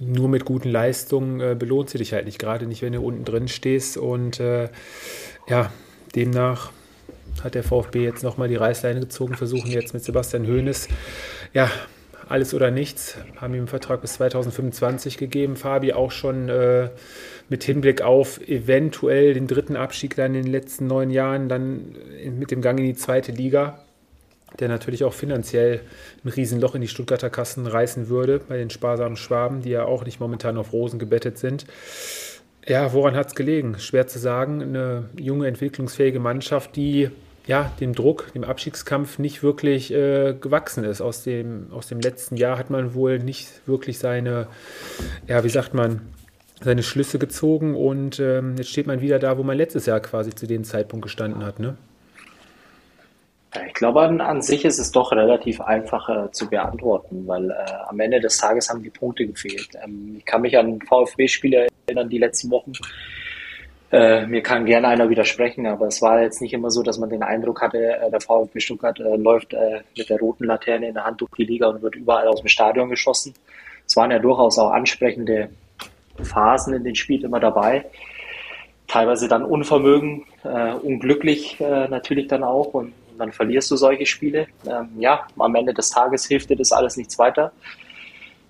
nur 0.00 0.28
mit 0.28 0.44
guten 0.44 0.70
Leistungen 0.70 1.40
äh, 1.40 1.54
belohnt 1.58 1.90
sie 1.90 1.98
dich 1.98 2.12
halt 2.12 2.24
nicht, 2.24 2.38
gerade 2.38 2.66
nicht, 2.66 2.82
wenn 2.82 2.92
du 2.92 3.00
unten 3.00 3.24
drin 3.24 3.48
stehst. 3.48 3.96
Und 3.96 4.40
äh, 4.40 4.68
ja, 5.48 5.70
demnach 6.14 6.72
hat 7.44 7.54
der 7.54 7.62
VfB 7.62 8.02
jetzt 8.02 8.22
nochmal 8.22 8.48
die 8.48 8.56
Reißleine 8.56 9.00
gezogen, 9.00 9.34
versuchen 9.34 9.70
jetzt 9.70 9.94
mit 9.94 10.02
Sebastian 10.02 10.46
Hoeneß, 10.46 10.88
ja, 11.52 11.70
alles 12.28 12.54
oder 12.54 12.70
nichts, 12.70 13.16
haben 13.36 13.54
ihm 13.54 13.60
einen 13.60 13.66
Vertrag 13.66 14.00
bis 14.02 14.14
2025 14.14 15.18
gegeben. 15.18 15.56
Fabi 15.56 15.92
auch 15.92 16.12
schon 16.12 16.48
äh, 16.48 16.90
mit 17.48 17.64
Hinblick 17.64 18.02
auf 18.02 18.40
eventuell 18.48 19.34
den 19.34 19.48
dritten 19.48 19.76
Abstieg 19.76 20.14
dann 20.14 20.34
in 20.34 20.44
den 20.44 20.52
letzten 20.52 20.86
neun 20.86 21.10
Jahren, 21.10 21.48
dann 21.48 21.96
mit 22.38 22.52
dem 22.52 22.62
Gang 22.62 22.78
in 22.78 22.86
die 22.86 22.94
zweite 22.94 23.32
Liga 23.32 23.80
der 24.58 24.68
natürlich 24.68 25.04
auch 25.04 25.12
finanziell 25.12 25.80
ein 26.24 26.28
Riesenloch 26.28 26.74
in 26.74 26.80
die 26.80 26.88
Stuttgarter 26.88 27.30
Kassen 27.30 27.66
reißen 27.66 28.08
würde, 28.08 28.40
bei 28.40 28.56
den 28.56 28.70
sparsamen 28.70 29.16
Schwaben, 29.16 29.62
die 29.62 29.70
ja 29.70 29.84
auch 29.84 30.04
nicht 30.04 30.20
momentan 30.20 30.56
auf 30.56 30.72
Rosen 30.72 30.98
gebettet 30.98 31.38
sind. 31.38 31.66
Ja, 32.66 32.92
woran 32.92 33.16
hat 33.16 33.28
es 33.28 33.34
gelegen? 33.34 33.78
Schwer 33.78 34.06
zu 34.06 34.18
sagen. 34.18 34.62
Eine 34.62 35.08
junge, 35.16 35.46
entwicklungsfähige 35.46 36.20
Mannschaft, 36.20 36.76
die 36.76 37.10
ja, 37.46 37.72
dem 37.80 37.94
Druck, 37.94 38.32
dem 38.34 38.44
Abstiegskampf 38.44 39.18
nicht 39.18 39.42
wirklich 39.42 39.92
äh, 39.92 40.34
gewachsen 40.34 40.84
ist. 40.84 41.00
Aus 41.00 41.24
dem, 41.24 41.68
aus 41.72 41.88
dem 41.88 42.00
letzten 42.00 42.36
Jahr 42.36 42.58
hat 42.58 42.70
man 42.70 42.94
wohl 42.94 43.18
nicht 43.18 43.66
wirklich 43.66 43.98
seine, 43.98 44.46
ja, 45.26 45.42
wie 45.42 45.48
sagt 45.48 45.74
man, 45.74 46.02
seine 46.62 46.82
Schlüsse 46.82 47.18
gezogen 47.18 47.74
und 47.74 48.20
ähm, 48.20 48.56
jetzt 48.56 48.68
steht 48.68 48.86
man 48.86 49.00
wieder 49.00 49.18
da, 49.18 49.38
wo 49.38 49.42
man 49.42 49.56
letztes 49.56 49.86
Jahr 49.86 50.00
quasi 50.00 50.30
zu 50.30 50.46
dem 50.46 50.64
Zeitpunkt 50.64 51.02
gestanden 51.02 51.42
hat. 51.42 51.58
Ne? 51.58 51.76
Ich 53.80 53.82
glaube, 53.82 54.02
an, 54.02 54.42
sich 54.42 54.66
ist 54.66 54.78
es 54.78 54.92
doch 54.92 55.10
relativ 55.10 55.58
einfach 55.62 56.06
äh, 56.10 56.30
zu 56.32 56.50
beantworten, 56.50 57.26
weil 57.26 57.50
äh, 57.50 57.54
am 57.88 57.98
Ende 57.98 58.20
des 58.20 58.36
Tages 58.36 58.68
haben 58.68 58.82
die 58.82 58.90
Punkte 58.90 59.26
gefehlt. 59.26 59.70
Ähm, 59.82 60.16
ich 60.18 60.26
kann 60.26 60.42
mich 60.42 60.58
an 60.58 60.80
VfB-Spiele 60.82 61.68
erinnern, 61.86 62.10
die 62.10 62.18
letzten 62.18 62.50
Wochen. 62.50 62.72
Äh, 63.90 64.26
mir 64.26 64.42
kann 64.42 64.66
gerne 64.66 64.88
einer 64.88 65.08
widersprechen, 65.08 65.66
aber 65.66 65.86
es 65.86 66.02
war 66.02 66.20
jetzt 66.20 66.42
nicht 66.42 66.52
immer 66.52 66.70
so, 66.70 66.82
dass 66.82 66.98
man 66.98 67.08
den 67.08 67.22
Eindruck 67.22 67.62
hatte, 67.62 67.78
äh, 67.78 68.10
der 68.10 68.20
VfB 68.20 68.60
Stuttgart 68.60 69.00
äh, 69.00 69.16
läuft 69.16 69.54
äh, 69.54 69.80
mit 69.96 70.10
der 70.10 70.18
roten 70.18 70.44
Laterne 70.44 70.88
in 70.88 70.92
der 70.92 71.06
Hand 71.06 71.22
durch 71.22 71.30
die 71.38 71.44
Liga 71.44 71.68
und 71.68 71.80
wird 71.80 71.96
überall 71.96 72.28
aus 72.28 72.42
dem 72.42 72.48
Stadion 72.48 72.90
geschossen. 72.90 73.32
Es 73.86 73.96
waren 73.96 74.10
ja 74.10 74.18
durchaus 74.18 74.58
auch 74.58 74.72
ansprechende 74.72 75.48
Phasen 76.22 76.74
in 76.74 76.84
den 76.84 76.96
Spielen 76.96 77.24
immer 77.24 77.40
dabei. 77.40 77.86
Teilweise 78.88 79.26
dann 79.26 79.42
Unvermögen, 79.44 80.26
unglücklich 80.82 81.60
natürlich 81.60 82.26
dann 82.26 82.42
auch 82.42 82.74
und 82.74 82.92
dann 83.20 83.32
verlierst 83.32 83.70
du 83.70 83.76
solche 83.76 84.06
Spiele. 84.06 84.46
Ähm, 84.66 84.88
ja, 84.98 85.26
am 85.38 85.54
Ende 85.54 85.72
des 85.72 85.90
Tages 85.90 86.26
hilft 86.26 86.50
dir 86.50 86.56
das 86.56 86.72
alles 86.72 86.96
nichts 86.96 87.18
weiter. 87.18 87.52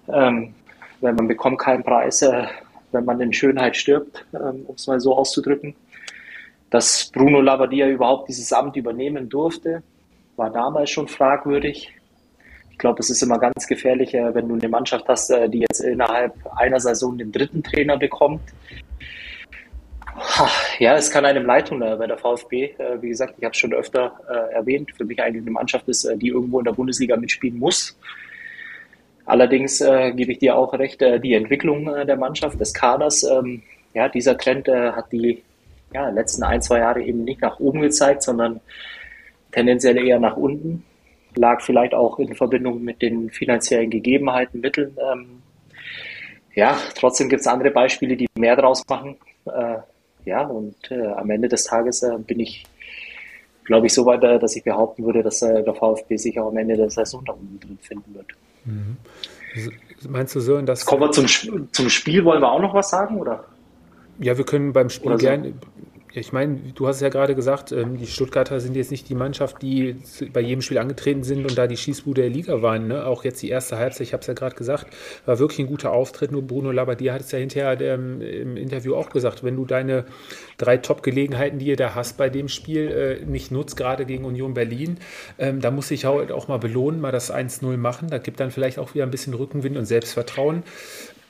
Ähm, 0.08 0.54
weil 1.00 1.12
man 1.14 1.28
bekommt 1.28 1.58
keinen 1.58 1.82
Preis, 1.82 2.22
äh, 2.22 2.46
wenn 2.92 3.04
man 3.04 3.20
in 3.20 3.32
Schönheit 3.32 3.76
stirbt, 3.76 4.24
ähm, 4.34 4.64
um 4.66 4.74
es 4.74 4.86
mal 4.86 5.00
so 5.00 5.16
auszudrücken. 5.16 5.74
Dass 6.70 7.10
Bruno 7.12 7.40
Labbadia 7.40 7.88
überhaupt 7.88 8.28
dieses 8.28 8.52
Amt 8.52 8.76
übernehmen 8.76 9.28
durfte, 9.28 9.82
war 10.36 10.50
damals 10.50 10.90
schon 10.90 11.08
fragwürdig. 11.08 11.92
Ich 12.70 12.78
glaube, 12.78 13.00
es 13.00 13.10
ist 13.10 13.22
immer 13.22 13.38
ganz 13.38 13.66
gefährlich, 13.66 14.14
äh, 14.14 14.34
wenn 14.34 14.48
du 14.48 14.54
eine 14.54 14.68
Mannschaft 14.68 15.06
hast, 15.08 15.30
äh, 15.30 15.48
die 15.48 15.60
jetzt 15.60 15.80
innerhalb 15.80 16.34
einer 16.56 16.80
Saison 16.80 17.18
den 17.18 17.32
dritten 17.32 17.62
Trainer 17.62 17.96
bekommt, 17.98 18.40
ja, 20.78 20.96
es 20.96 21.10
kann 21.10 21.24
einem 21.24 21.44
leid 21.46 21.68
tun 21.68 21.82
äh, 21.82 21.96
bei 21.96 22.06
der 22.06 22.18
VfB. 22.18 22.74
Äh, 22.78 23.00
wie 23.00 23.08
gesagt, 23.08 23.34
ich 23.38 23.44
habe 23.44 23.52
es 23.52 23.58
schon 23.58 23.72
öfter 23.72 24.18
äh, 24.28 24.54
erwähnt, 24.54 24.90
für 24.96 25.04
mich 25.04 25.20
eigentlich 25.22 25.42
eine 25.42 25.50
Mannschaft 25.50 25.88
ist, 25.88 26.08
die 26.16 26.28
irgendwo 26.28 26.58
in 26.58 26.64
der 26.64 26.72
Bundesliga 26.72 27.16
mitspielen 27.16 27.58
muss. 27.58 27.98
Allerdings 29.26 29.80
äh, 29.80 30.12
gebe 30.12 30.32
ich 30.32 30.38
dir 30.38 30.56
auch 30.56 30.72
recht, 30.72 31.00
die 31.00 31.34
Entwicklung 31.34 31.84
der 31.84 32.16
Mannschaft, 32.16 32.58
des 32.58 32.74
Kaders, 32.74 33.22
ähm, 33.22 33.62
ja, 33.94 34.08
dieser 34.08 34.36
Trend 34.36 34.68
hat 34.68 35.12
die 35.12 35.42
ja, 35.92 36.08
letzten 36.10 36.42
ein, 36.44 36.62
zwei 36.62 36.78
Jahre 36.78 37.02
eben 37.02 37.24
nicht 37.24 37.40
nach 37.40 37.58
oben 37.58 37.80
gezeigt, 37.80 38.22
sondern 38.22 38.60
tendenziell 39.52 39.98
eher 39.98 40.20
nach 40.20 40.36
unten. 40.36 40.84
Lag 41.34 41.60
vielleicht 41.60 41.94
auch 41.94 42.18
in 42.18 42.34
Verbindung 42.34 42.82
mit 42.82 43.02
den 43.02 43.30
finanziellen 43.30 43.90
Gegebenheiten, 43.90 44.60
Mitteln. 44.60 44.96
Ähm, 45.12 45.42
ja, 46.54 46.76
trotzdem 46.96 47.28
gibt 47.28 47.40
es 47.40 47.46
andere 47.46 47.70
Beispiele, 47.70 48.16
die 48.16 48.28
mehr 48.36 48.56
draus 48.56 48.84
machen. 48.88 49.16
Ja, 50.24 50.46
und 50.46 50.74
äh, 50.90 51.06
am 51.06 51.30
Ende 51.30 51.48
des 51.48 51.64
Tages 51.64 52.02
äh, 52.02 52.16
bin 52.18 52.40
ich, 52.40 52.64
glaube 53.64 53.86
ich, 53.86 53.94
so 53.94 54.06
weit, 54.06 54.22
äh, 54.24 54.38
dass 54.38 54.56
ich 54.56 54.64
behaupten 54.64 55.04
würde, 55.04 55.22
dass 55.22 55.42
äh, 55.42 55.62
der 55.62 55.74
VfB 55.74 56.16
sich 56.16 56.38
auch 56.38 56.48
am 56.48 56.56
Ende 56.56 56.76
der 56.76 56.90
Saison 56.90 57.24
da 57.24 57.32
unten 57.32 57.58
drin 57.60 57.78
finden 57.80 58.14
wird. 58.14 58.26
Mhm. 58.64 58.96
Meinst 60.08 60.34
du 60.34 60.40
so, 60.40 60.60
dass. 60.62 60.84
Kommen 60.84 61.02
wir 61.02 61.12
zum, 61.12 61.26
zum 61.72 61.88
Spiel, 61.88 62.24
wollen 62.24 62.40
wir 62.40 62.50
auch 62.50 62.60
noch 62.60 62.74
was 62.74 62.90
sagen, 62.90 63.18
oder? 63.18 63.44
Ja, 64.18 64.36
wir 64.36 64.44
können 64.44 64.72
beim 64.72 64.90
Spiel 64.90 65.12
so. 65.12 65.18
gerne 65.18 65.54
ich 66.12 66.32
meine, 66.32 66.58
du 66.74 66.88
hast 66.88 66.96
es 66.96 67.02
ja 67.02 67.08
gerade 67.08 67.34
gesagt, 67.34 67.70
ähm, 67.70 67.96
die 67.96 68.06
Stuttgarter 68.06 68.58
sind 68.60 68.74
jetzt 68.74 68.90
nicht 68.90 69.08
die 69.08 69.14
Mannschaft, 69.14 69.62
die 69.62 69.96
bei 70.32 70.40
jedem 70.40 70.60
Spiel 70.60 70.78
angetreten 70.78 71.22
sind 71.22 71.44
und 71.44 71.56
da 71.56 71.68
die 71.68 71.76
Schießbude 71.76 72.22
der 72.22 72.30
Liga 72.30 72.62
waren. 72.62 72.88
Ne? 72.88 73.06
Auch 73.06 73.22
jetzt 73.22 73.40
die 73.42 73.48
erste 73.48 73.78
Halbzeit, 73.78 74.02
ich 74.02 74.12
habe 74.12 74.22
es 74.22 74.26
ja 74.26 74.34
gerade 74.34 74.56
gesagt, 74.56 74.86
war 75.24 75.38
wirklich 75.38 75.60
ein 75.60 75.66
guter 75.66 75.92
Auftritt. 75.92 76.32
Nur 76.32 76.42
Bruno 76.42 76.72
Labbadia 76.72 77.14
hat 77.14 77.20
es 77.20 77.30
ja 77.30 77.38
hinterher 77.38 77.80
ähm, 77.80 78.20
im 78.20 78.56
Interview 78.56 78.96
auch 78.96 79.10
gesagt, 79.10 79.44
wenn 79.44 79.54
du 79.54 79.64
deine 79.64 80.04
drei 80.58 80.78
Top-Gelegenheiten, 80.78 81.58
die 81.60 81.66
ihr 81.66 81.76
da 81.76 81.94
hast 81.94 82.16
bei 82.16 82.28
dem 82.28 82.48
Spiel, 82.48 82.88
äh, 82.90 83.24
nicht 83.24 83.52
nutzt, 83.52 83.76
gerade 83.76 84.04
gegen 84.04 84.24
Union 84.24 84.54
Berlin, 84.54 84.98
ähm, 85.38 85.60
da 85.60 85.70
muss 85.70 85.90
ich 85.92 86.06
auch 86.06 86.48
mal 86.48 86.58
belohnen, 86.58 87.00
mal 87.00 87.12
das 87.12 87.32
1-0 87.32 87.76
machen. 87.76 88.08
Da 88.10 88.18
gibt 88.18 88.40
dann 88.40 88.50
vielleicht 88.50 88.78
auch 88.78 88.94
wieder 88.94 89.04
ein 89.04 89.12
bisschen 89.12 89.34
Rückenwind 89.34 89.76
und 89.76 89.84
Selbstvertrauen. 89.84 90.64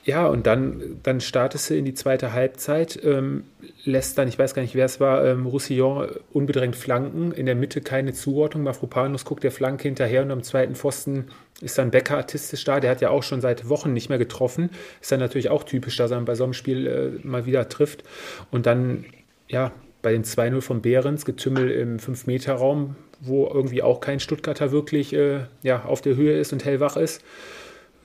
Ja, 0.04 0.26
und 0.26 0.46
dann, 0.46 0.98
dann 1.02 1.20
startest 1.20 1.68
du 1.68 1.74
in 1.74 1.84
die 1.84 1.92
zweite 1.92 2.32
Halbzeit, 2.32 2.98
ähm, 3.04 3.44
lässt 3.84 4.16
dann, 4.16 4.28
ich 4.28 4.38
weiß 4.38 4.54
gar 4.54 4.62
nicht, 4.62 4.74
wer 4.74 4.86
es 4.86 4.98
war, 4.98 5.26
ähm, 5.26 5.44
Roussillon 5.44 6.08
unbedrängt 6.32 6.74
flanken, 6.74 7.32
in 7.32 7.44
der 7.44 7.54
Mitte 7.54 7.82
keine 7.82 8.14
Zuordnung, 8.14 8.64
Mafropanus 8.64 9.26
guckt 9.26 9.44
der 9.44 9.52
Flanke 9.52 9.82
hinterher 9.82 10.22
und 10.22 10.30
am 10.30 10.42
zweiten 10.42 10.74
Pfosten 10.74 11.26
ist 11.60 11.76
dann 11.76 11.90
Becker 11.90 12.16
artistisch 12.16 12.64
da, 12.64 12.80
der 12.80 12.90
hat 12.90 13.02
ja 13.02 13.10
auch 13.10 13.22
schon 13.22 13.42
seit 13.42 13.68
Wochen 13.68 13.92
nicht 13.92 14.08
mehr 14.08 14.16
getroffen, 14.16 14.70
ist 15.02 15.12
dann 15.12 15.20
natürlich 15.20 15.50
auch 15.50 15.64
typisch, 15.64 15.98
dass 15.98 16.10
er 16.10 16.20
bei 16.22 16.34
so 16.34 16.44
einem 16.44 16.54
Spiel 16.54 16.86
äh, 16.86 17.26
mal 17.26 17.44
wieder 17.44 17.68
trifft. 17.68 18.02
Und 18.50 18.64
dann, 18.64 19.04
ja, 19.48 19.70
bei 20.00 20.12
den 20.12 20.24
2-0 20.24 20.62
von 20.62 20.80
Behrens, 20.80 21.26
Getümmel 21.26 21.70
im 21.70 21.98
5-Meter-Raum, 21.98 22.96
wo 23.20 23.46
irgendwie 23.46 23.82
auch 23.82 24.00
kein 24.00 24.18
Stuttgarter 24.18 24.72
wirklich 24.72 25.12
äh, 25.12 25.40
ja, 25.62 25.84
auf 25.84 26.00
der 26.00 26.16
Höhe 26.16 26.38
ist 26.38 26.54
und 26.54 26.64
hellwach 26.64 26.96
ist, 26.96 27.22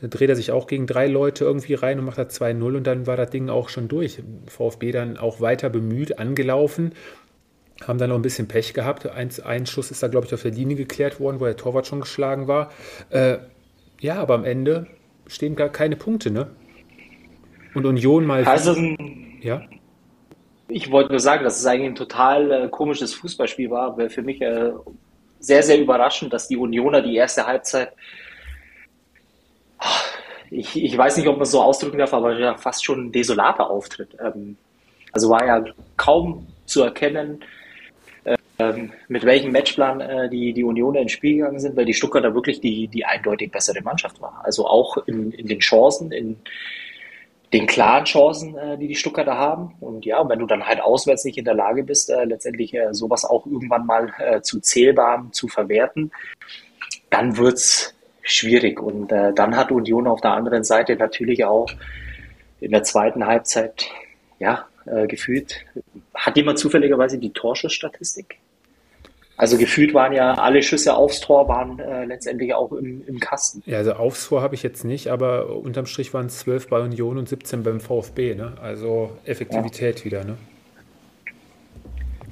dann 0.02 0.10
dreht 0.10 0.30
er 0.30 0.36
sich 0.36 0.52
auch 0.52 0.68
gegen 0.68 0.88
drei 0.88 1.08
Leute 1.08 1.46
irgendwie 1.46 1.74
rein 1.74 2.00
und 2.00 2.06
macht 2.06 2.18
da 2.18 2.24
2-0 2.24 2.78
und 2.78 2.84
dann 2.86 3.08
war 3.08 3.16
das 3.16 3.30
Ding 3.30 3.50
auch 3.50 3.70
schon 3.70 3.88
durch. 3.88 4.22
VfB 4.48 4.92
dann 4.92 5.18
auch 5.18 5.40
weiter 5.40 5.70
bemüht, 5.70 6.20
angelaufen, 6.20 6.94
haben 7.86 7.98
dann 7.98 8.10
noch 8.10 8.18
ein 8.18 8.22
bisschen 8.22 8.48
Pech 8.48 8.74
gehabt. 8.74 9.08
Ein, 9.08 9.30
ein 9.44 9.66
Schuss 9.66 9.92
ist 9.92 10.04
da, 10.04 10.08
glaube 10.08 10.28
ich, 10.28 10.34
auf 10.34 10.42
der 10.42 10.52
Linie 10.52 10.76
geklärt 10.76 11.20
worden, 11.20 11.40
wo 11.40 11.46
der 11.46 11.58
Torwart 11.58 11.88
schon 11.88 12.02
geschlagen 12.02 12.48
war. 12.48 12.72
Äh, 13.10 13.38
ja, 14.00 14.16
aber 14.16 14.36
am 14.36 14.46
Ende 14.46 14.88
stehen 15.28 15.56
gar 15.56 15.70
keine 15.70 15.96
Punkte, 15.96 16.32
ne? 16.32 16.48
Und 17.74 17.86
Union 17.86 18.26
mal. 18.26 18.44
Also, 18.46 18.76
ja. 19.42 19.62
Ich 20.68 20.92
wollte 20.92 21.12
nur 21.12 21.20
sagen, 21.20 21.44
dass 21.44 21.60
es 21.60 21.66
eigentlich 21.66 21.90
ein 21.90 21.96
total 21.96 22.52
äh, 22.52 22.68
komisches 22.70 23.14
Fußballspiel 23.14 23.70
war, 23.70 23.98
weil 23.98 24.10
für 24.10 24.22
mich 24.22 24.42
äh, 24.42 24.72
sehr, 25.40 25.62
sehr 25.62 25.80
überraschend, 25.80 26.34
dass 26.34 26.48
die 26.48 26.58
Unioner 26.58 27.02
die 27.02 27.16
erste 27.16 27.46
Halbzeit 27.46 27.94
ich, 30.52 30.82
ich 30.82 30.98
weiß 30.98 31.18
nicht, 31.18 31.28
ob 31.28 31.36
man 31.36 31.44
es 31.44 31.52
so 31.52 31.62
ausdrücken 31.62 31.98
darf, 31.98 32.14
aber 32.14 32.38
ja 32.38 32.56
fast 32.58 32.86
schon 32.86 33.08
ein 33.08 33.12
desolater 33.12 33.70
Auftritt. 33.70 34.16
Ähm, 34.20 34.58
also 35.12 35.30
war 35.30 35.46
ja 35.46 35.64
kaum 35.98 36.48
zu 36.66 36.84
erkennen, 36.84 37.44
ähm, 38.58 38.94
mit 39.08 39.26
welchem 39.26 39.52
Matchplan 39.52 40.02
äh, 40.02 40.30
die, 40.30 40.54
die 40.54 40.64
Union 40.64 40.96
ins 40.96 41.12
Spiel 41.12 41.38
gegangen 41.38 41.60
sind, 41.60 41.76
weil 41.76 41.86
die 41.86 41.94
Stuttgarter 41.94 42.34
wirklich 42.34 42.62
die, 42.62 42.88
die 42.88 43.06
eindeutig 43.06 43.52
bessere 43.52 43.82
Mannschaft 43.82 44.22
war. 44.22 44.42
Also 44.44 44.66
auch 44.66 44.98
in, 45.08 45.32
in 45.32 45.48
den 45.48 45.60
Chancen, 45.60 46.12
in 46.12 46.38
den 47.52 47.68
klaren 47.68 48.06
Chancen, 48.06 48.58
äh, 48.58 48.78
die 48.78 48.88
die 48.88 48.96
Stuttgarter 48.96 49.38
haben. 49.38 49.76
Und 49.82 50.06
ja, 50.06 50.28
wenn 50.28 50.40
du 50.40 50.46
dann 50.46 50.66
halt 50.66 50.82
auswärts 50.82 51.26
nicht 51.26 51.38
in 51.38 51.46
der 51.46 51.54
Lage 51.54 51.84
bist, 51.84 52.10
äh, 52.10 52.24
letztendlich 52.24 52.74
äh, 52.74 52.94
sowas 52.94 53.26
auch 53.26 53.46
irgendwann 53.46 53.86
mal 53.86 54.14
äh, 54.20 54.42
zu 54.42 54.60
zählbarem 54.60 55.34
zu 55.34 55.48
verwerten, 55.48 56.12
dann 57.10 57.38
wird's 57.38 57.95
schwierig. 58.26 58.82
Und 58.82 59.12
äh, 59.12 59.34
dann 59.34 59.56
hat 59.56 59.72
Union 59.72 60.08
auf 60.08 60.22
der 60.22 60.32
anderen 60.32 60.64
Seite 60.64 60.96
natürlich 60.96 61.46
auch 61.46 61.70
in 62.60 62.72
der 62.72 62.84
zweiten 62.84 63.26
Halbzeit, 63.26 63.86
ja, 64.40 64.66
äh, 64.86 65.08
gefühlt, 65.08 65.66
hat 66.14 66.36
jemand 66.38 66.60
zufälligerweise 66.60 67.18
die 67.18 67.32
Torschussstatistik? 67.32 68.38
Also 69.38 69.58
gefühlt 69.58 69.94
waren 69.94 70.14
ja 70.14 70.34
alle 70.36 70.64
Schüsse 70.64 70.96
aufs 70.96 71.20
Tor 71.20 71.50
waren 71.50 71.78
äh, 71.80 72.06
letztendlich 72.06 72.54
auch 72.54 72.72
im, 72.72 73.06
im 73.06 73.20
Kasten. 73.20 73.62
Ja, 73.66 73.80
also 73.80 73.94
aufs 73.94 74.28
Tor 74.28 74.42
habe 74.42 74.56
ich 74.56 74.64
jetzt 74.64 74.86
nicht, 74.86 75.10
aber 75.10 75.50
unterm 75.50 75.88
Strich 75.88 76.14
waren 76.14 76.28
es 76.28 76.40
12 76.40 76.70
bei 76.70 76.80
Union 76.80 77.18
und 77.18 77.28
17 77.28 77.64
beim 77.64 77.82
VfB. 77.82 78.36
Ne? 78.36 78.54
Also 78.62 79.12
Effektivität 79.26 80.00
ja. 80.00 80.06
wieder. 80.06 80.24
Ne? 80.24 80.38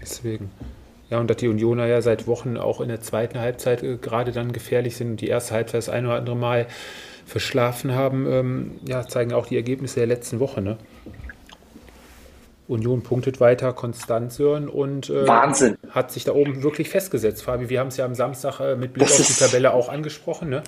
Deswegen. 0.01 0.49
Ja, 1.13 1.19
und 1.19 1.29
dass 1.29 1.37
die 1.37 1.47
Unioner 1.47 1.85
ja 1.85 2.01
seit 2.01 2.25
Wochen 2.25 2.57
auch 2.57 2.81
in 2.81 2.87
der 2.87 2.99
zweiten 2.99 3.39
Halbzeit 3.39 3.83
äh, 3.83 3.97
gerade 3.97 4.31
dann 4.31 4.51
gefährlich 4.51 4.97
sind 4.97 5.11
und 5.11 5.21
die 5.21 5.27
erste 5.27 5.53
Halbzeit 5.53 5.77
das 5.77 5.89
ein 5.89 6.07
oder 6.07 6.15
andere 6.15 6.35
Mal 6.35 6.65
verschlafen 7.27 7.93
haben, 7.93 8.25
ähm, 8.27 8.79
ja, 8.87 9.07
zeigen 9.07 9.31
auch 9.31 9.45
die 9.45 9.55
Ergebnisse 9.55 9.99
der 9.99 10.07
letzten 10.07 10.39
Woche. 10.39 10.63
Ne? 10.63 10.79
Union 12.67 13.03
punktet 13.03 13.39
weiter, 13.39 13.73
konstant 13.73 14.33
Sören 14.33 14.67
und 14.67 15.11
äh, 15.11 15.27
hat 15.27 16.09
sich 16.09 16.23
da 16.23 16.33
oben 16.33 16.63
wirklich 16.63 16.89
festgesetzt, 16.89 17.43
Fabi. 17.43 17.69
Wir 17.69 17.79
haben 17.79 17.89
es 17.89 17.97
ja 17.97 18.05
am 18.05 18.15
Samstag 18.15 18.59
äh, 18.59 18.75
mit 18.75 18.93
Blick 18.93 19.07
das 19.07 19.21
auf 19.21 19.27
die 19.27 19.33
Tabelle 19.33 19.71
auch 19.75 19.89
angesprochen. 19.89 20.49
Ne? 20.49 20.63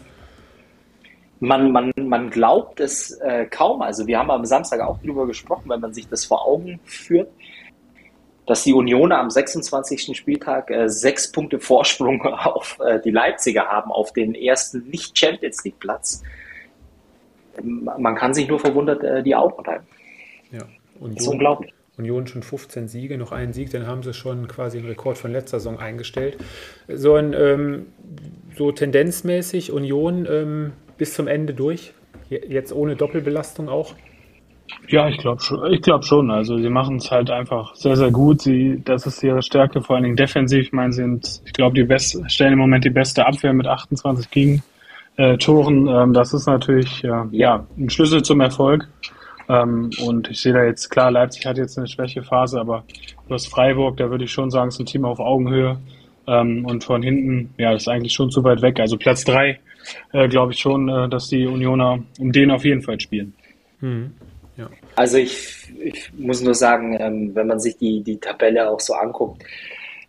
Man, 1.40 1.72
man, 1.72 1.92
man 1.98 2.30
glaubt 2.30 2.80
es 2.82 3.20
äh, 3.22 3.48
kaum. 3.48 3.82
Also 3.82 4.06
wir 4.06 4.20
haben 4.20 4.30
am 4.30 4.46
Samstag 4.46 4.82
auch 4.82 5.00
darüber 5.02 5.26
gesprochen, 5.26 5.72
wenn 5.72 5.82
man 5.82 5.92
sich 5.92 6.08
das 6.08 6.24
vor 6.24 6.46
Augen 6.46 6.80
führt 6.86 7.30
dass 8.46 8.64
die 8.64 8.74
Unioner 8.74 9.20
am 9.20 9.30
26. 9.30 10.16
Spieltag 10.16 10.70
äh, 10.70 10.88
sechs 10.88 11.32
Punkte 11.32 11.60
Vorsprung 11.60 12.22
auf 12.26 12.80
äh, 12.86 13.00
die 13.02 13.12
Leipziger 13.12 13.66
haben, 13.66 13.92
auf 13.92 14.14
den 14.14 14.36
ersten 14.36 14.88
Nicht-Champions 14.90 15.64
League-Platz. 15.64 16.24
Man 17.64 18.16
kann 18.16 18.34
sich 18.34 18.48
nur 18.48 18.60
verwundert 18.60 19.04
äh, 19.04 19.24
die 19.24 19.36
Augen 19.36 19.64
reiben. 19.64 19.86
Ja, 20.52 20.62
Union, 21.00 21.16
das 21.16 21.24
ist 21.24 21.32
unglaublich. 21.32 21.74
Union 21.98 22.28
schon 22.28 22.44
15 22.44 22.88
Siege, 22.88 23.18
noch 23.18 23.32
einen 23.32 23.54
Sieg, 23.54 23.72
dann 23.72 23.88
haben 23.88 24.04
sie 24.04 24.14
schon 24.14 24.48
quasi 24.48 24.80
einen 24.80 24.88
Rekord 24.88 25.18
von 25.18 25.32
letzter 25.32 25.60
Saison 25.60 25.80
eingestellt. 25.80 26.38
So, 26.88 27.16
ein, 27.16 27.34
ähm, 27.34 27.88
so 28.58 28.72
tendenzmäßig 28.72 29.72
Union 29.72 30.28
ähm, 30.30 30.74
bis 30.98 31.14
zum 31.14 31.28
Ende 31.28 31.54
durch, 31.54 31.94
jetzt 32.30 32.74
ohne 32.74 32.96
Doppelbelastung 32.96 33.70
auch. 33.70 33.96
Ja, 34.88 35.08
ich 35.08 35.18
glaube 35.18 35.42
schon. 35.42 35.74
Ich 35.74 35.82
glaube 35.82 36.06
schon. 36.06 36.30
Also 36.32 36.58
sie 36.58 36.70
machen 36.70 36.98
es 36.98 37.12
halt 37.12 37.30
einfach 37.30 37.76
sehr, 37.76 37.96
sehr 37.96 38.12
gut. 38.12 38.42
Sie, 38.42 38.82
das 38.84 39.06
ist 39.06 39.24
ihre 39.24 39.42
Stärke, 39.42 39.82
vor 39.82 39.96
allen 39.96 40.04
Dingen 40.04 40.16
defensiv. 40.16 40.68
Ich 40.68 40.74
meine, 40.74 40.92
sie 40.92 41.02
sind, 41.02 41.42
ich 41.46 41.54
glaube, 41.54 41.76
die 41.76 41.84
best, 41.84 42.20
stellen 42.32 42.54
im 42.54 42.60
Moment 42.60 42.84
die 42.86 42.90
beste 42.90 43.26
Abwehr 43.26 43.54
mit 43.54 43.68
28 43.68 44.30
gegen 44.30 44.64
äh, 45.18 45.38
Toren. 45.38 45.88
Ähm, 45.88 46.14
das 46.14 46.34
ist 46.34 46.48
natürlich 46.48 47.02
ja, 47.02 47.28
ja 47.32 47.66
ein 47.78 47.90
Schlüssel 47.90 48.24
zum 48.24 48.42
Erfolg. 48.42 48.88
Ähm, 49.48 49.92
und 50.04 50.30
ich 50.30 50.42
sehe 50.42 50.54
da 50.54 50.64
jetzt 50.64 50.90
klar, 50.90 51.12
Leipzig 51.12 51.46
hat 51.46 51.58
jetzt 51.58 51.78
eine 51.78 51.88
Schwächephase, 51.88 52.60
aber 52.60 52.84
hast 53.30 53.48
Freiburg, 53.48 53.98
da 53.98 54.10
würde 54.10 54.24
ich 54.24 54.32
schon 54.32 54.50
sagen, 54.50 54.70
ist 54.70 54.80
ein 54.80 54.86
Team 54.86 55.06
auf 55.06 55.20
Augenhöhe. 55.20 55.78
Ähm, 56.28 56.66
und 56.66 56.84
von 56.84 57.04
hinten, 57.04 57.54
ja, 57.58 57.74
ist 57.74 57.88
eigentlich 57.88 58.14
schon 58.14 58.32
zu 58.32 58.44
weit 58.44 58.62
weg. 58.62 58.80
Also 58.80 58.98
Platz 58.98 59.24
drei, 59.24 59.60
äh, 60.12 60.28
glaube 60.28 60.54
ich 60.54 60.60
schon, 60.60 60.90
äh, 60.90 61.08
dass 61.08 61.30
die 61.30 61.46
Unioner 61.46 62.00
um 62.20 62.32
den 62.32 62.50
auf 62.50 62.66
jeden 62.66 62.82
Fall 62.82 63.00
spielen. 63.00 63.34
Mhm. 63.82 64.12
Also 64.96 65.18
ich, 65.18 65.74
ich 65.84 66.12
muss 66.14 66.42
nur 66.42 66.54
sagen, 66.54 66.98
ähm, 67.00 67.36
wenn 67.36 67.48
man 67.48 67.60
sich 67.60 67.78
die, 67.78 68.02
die 68.02 68.18
Tabelle 68.18 68.70
auch 68.70 68.80
so 68.80 68.94
anguckt, 68.94 69.44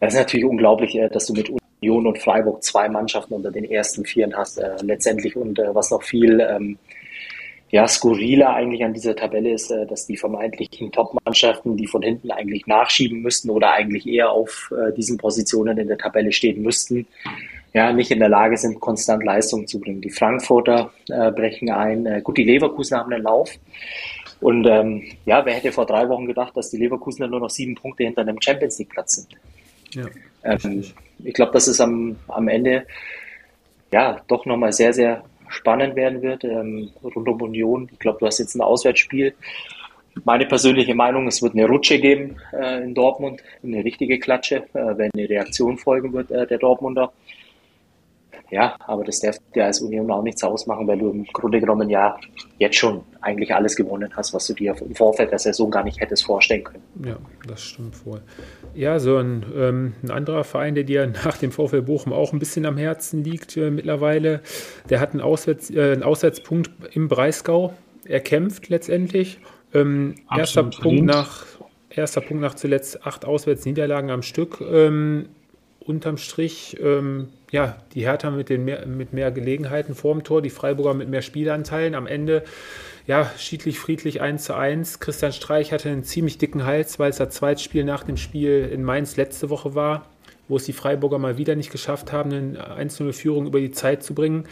das 0.00 0.14
ist 0.14 0.20
natürlich 0.20 0.46
unglaublich, 0.46 0.94
äh, 0.96 1.08
dass 1.08 1.26
du 1.26 1.32
mit 1.32 1.50
Union 1.80 2.06
und 2.06 2.18
Freiburg 2.18 2.62
zwei 2.62 2.88
Mannschaften 2.88 3.34
unter 3.34 3.50
den 3.50 3.64
ersten 3.64 4.04
Vieren 4.04 4.36
hast, 4.36 4.58
äh, 4.58 4.76
letztendlich. 4.82 5.36
Und 5.36 5.58
äh, 5.58 5.74
was 5.74 5.90
noch 5.90 6.02
viel 6.02 6.40
ähm, 6.40 6.78
ja, 7.70 7.88
skurriler 7.88 8.54
eigentlich 8.54 8.84
an 8.84 8.94
dieser 8.94 9.16
Tabelle 9.16 9.50
ist, 9.50 9.72
dass 9.88 10.06
die 10.06 10.16
vermeintlichen 10.16 10.92
Top-Mannschaften, 10.92 11.76
die 11.76 11.88
von 11.88 12.00
hinten 12.00 12.30
eigentlich 12.30 12.68
nachschieben 12.68 13.22
müssten 13.22 13.50
oder 13.50 13.72
eigentlich 13.72 14.06
eher 14.06 14.30
auf 14.30 14.72
diesen 14.96 15.18
Positionen 15.18 15.76
in 15.76 15.88
der 15.88 15.98
Tabelle 15.98 16.30
stehen 16.30 16.62
müssten, 16.62 17.08
ja, 17.74 17.92
nicht 17.92 18.12
in 18.12 18.20
der 18.20 18.28
Lage 18.28 18.56
sind, 18.56 18.78
konstant 18.78 19.24
Leistung 19.24 19.66
zu 19.66 19.80
bringen. 19.80 20.00
Die 20.00 20.10
Frankfurter 20.10 20.92
äh, 21.08 21.32
brechen 21.32 21.68
ein. 21.72 22.22
Gut, 22.22 22.38
die 22.38 22.44
Leverkusen 22.44 22.96
haben 22.96 23.12
einen 23.12 23.24
Lauf. 23.24 23.50
Und 24.40 24.66
ähm, 24.66 25.02
ja, 25.24 25.44
wer 25.44 25.54
hätte 25.54 25.72
vor 25.72 25.86
drei 25.86 26.08
Wochen 26.08 26.26
gedacht, 26.26 26.56
dass 26.56 26.70
die 26.70 26.76
Leverkusener 26.76 27.28
nur 27.28 27.40
noch 27.40 27.50
sieben 27.50 27.74
Punkte 27.74 28.04
hinter 28.04 28.20
einem 28.22 28.40
Champions 28.40 28.78
League 28.78 28.90
Platz 28.90 29.14
sind? 29.14 29.28
Ja, 29.92 30.06
ähm, 30.44 30.84
ich 31.24 31.34
glaube, 31.34 31.52
das 31.52 31.68
ist 31.68 31.80
am, 31.80 32.16
am 32.28 32.48
Ende 32.48 32.86
ja 33.92 34.20
doch 34.28 34.44
nochmal 34.46 34.72
sehr, 34.72 34.92
sehr 34.92 35.24
spannend 35.48 35.96
werden 35.96 36.22
wird 36.22 36.44
ähm, 36.44 36.90
rund 37.02 37.28
um 37.28 37.40
Union. 37.40 37.88
Ich 37.92 37.98
glaube, 37.98 38.18
du 38.18 38.26
hast 38.26 38.38
jetzt 38.38 38.54
ein 38.54 38.60
Auswärtsspiel. 38.60 39.34
Meine 40.24 40.46
persönliche 40.46 40.94
Meinung, 40.94 41.28
es 41.28 41.42
wird 41.42 41.52
eine 41.52 41.66
Rutsche 41.66 41.98
geben 42.00 42.36
äh, 42.52 42.82
in 42.82 42.94
Dortmund, 42.94 43.42
eine 43.62 43.84
richtige 43.84 44.18
Klatsche, 44.18 44.64
äh, 44.72 44.96
wenn 44.96 45.10
eine 45.14 45.28
Reaktion 45.28 45.76
folgen 45.76 46.12
wird 46.12 46.30
äh, 46.30 46.46
der 46.46 46.58
Dortmunder. 46.58 47.12
Ja, 48.50 48.76
aber 48.86 49.04
das 49.04 49.20
darf 49.20 49.38
dir 49.54 49.64
als 49.64 49.80
Union 49.80 50.10
auch 50.10 50.22
nichts 50.22 50.42
ausmachen, 50.44 50.86
weil 50.86 50.98
du 50.98 51.10
im 51.10 51.24
Grunde 51.24 51.60
genommen 51.60 51.90
ja 51.90 52.16
jetzt 52.58 52.76
schon 52.76 53.02
eigentlich 53.20 53.52
alles 53.54 53.74
gewonnen 53.74 54.10
hast, 54.14 54.32
was 54.34 54.46
du 54.46 54.54
dir 54.54 54.74
im 54.80 54.94
Vorfeld 54.94 55.32
der 55.32 55.38
Saison 55.38 55.70
gar 55.70 55.82
nicht 55.82 56.00
hättest 56.00 56.24
vorstellen 56.24 56.62
können. 56.62 56.82
Ja, 57.04 57.16
das 57.46 57.62
stimmt 57.62 58.06
wohl. 58.06 58.22
Ja, 58.74 58.98
so 59.00 59.16
ein, 59.16 59.44
ähm, 59.56 59.94
ein 60.02 60.10
anderer 60.10 60.44
Verein, 60.44 60.74
der 60.74 60.84
dir 60.84 61.06
nach 61.24 61.38
dem 61.38 61.50
VfL 61.50 61.82
Bochum 61.82 62.12
auch 62.12 62.32
ein 62.32 62.38
bisschen 62.38 62.66
am 62.66 62.76
Herzen 62.76 63.24
liegt 63.24 63.56
äh, 63.56 63.70
mittlerweile, 63.70 64.40
der 64.90 65.00
hat 65.00 65.12
einen, 65.12 65.20
Auswärts, 65.20 65.70
äh, 65.70 65.92
einen 65.92 66.02
Auswärtspunkt 66.02 66.70
im 66.92 67.08
Breisgau 67.08 67.74
erkämpft 68.04 68.68
letztendlich. 68.68 69.38
Ähm, 69.74 70.14
erster, 70.34 70.62
Punkt 70.62 71.04
nach, 71.04 71.44
erster 71.90 72.20
Punkt 72.20 72.42
nach 72.42 72.54
zuletzt 72.54 73.04
acht 73.04 73.24
Auswärtsniederlagen 73.24 74.10
am 74.10 74.22
Stück. 74.22 74.60
Ähm, 74.60 75.30
unterm 75.86 76.16
Strich, 76.18 76.76
ähm, 76.80 77.28
ja, 77.50 77.76
die 77.94 78.04
Hertha 78.04 78.30
mit, 78.30 78.48
den 78.48 78.64
mehr, 78.64 78.86
mit 78.86 79.12
mehr 79.12 79.30
Gelegenheiten 79.30 79.94
vorm 79.94 80.24
Tor, 80.24 80.42
die 80.42 80.50
Freiburger 80.50 80.94
mit 80.94 81.08
mehr 81.08 81.22
Spielanteilen. 81.22 81.94
Am 81.94 82.06
Ende, 82.06 82.42
ja, 83.06 83.30
schiedlich, 83.38 83.78
friedlich 83.78 84.20
1 84.20 84.44
zu 84.44 84.54
1. 84.54 84.98
Christian 84.98 85.32
Streich 85.32 85.72
hatte 85.72 85.88
einen 85.88 86.02
ziemlich 86.02 86.38
dicken 86.38 86.64
Hals, 86.64 86.98
weil 86.98 87.10
es 87.10 87.18
das 87.18 87.34
Zweitspiel 87.34 87.84
nach 87.84 88.02
dem 88.02 88.16
Spiel 88.16 88.68
in 88.72 88.82
Mainz 88.82 89.16
letzte 89.16 89.48
Woche 89.48 89.74
war, 89.74 90.06
wo 90.48 90.56
es 90.56 90.64
die 90.64 90.72
Freiburger 90.72 91.18
mal 91.18 91.38
wieder 91.38 91.54
nicht 91.54 91.70
geschafft 91.70 92.12
haben, 92.12 92.32
eine 92.32 92.90
1-0-Führung 92.90 93.46
über 93.46 93.60
die 93.60 93.70
Zeit 93.70 94.02
zu 94.02 94.14
bringen. 94.14 94.44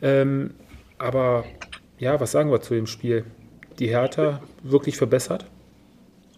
Ähm, 0.00 0.54
aber 0.96 1.44
ja, 1.98 2.18
was 2.18 2.32
sagen 2.32 2.50
wir 2.50 2.62
zu 2.62 2.74
dem 2.74 2.86
Spiel? 2.86 3.24
Die 3.78 3.88
Hertha 3.88 4.40
wirklich 4.62 4.96
verbessert? 4.96 5.44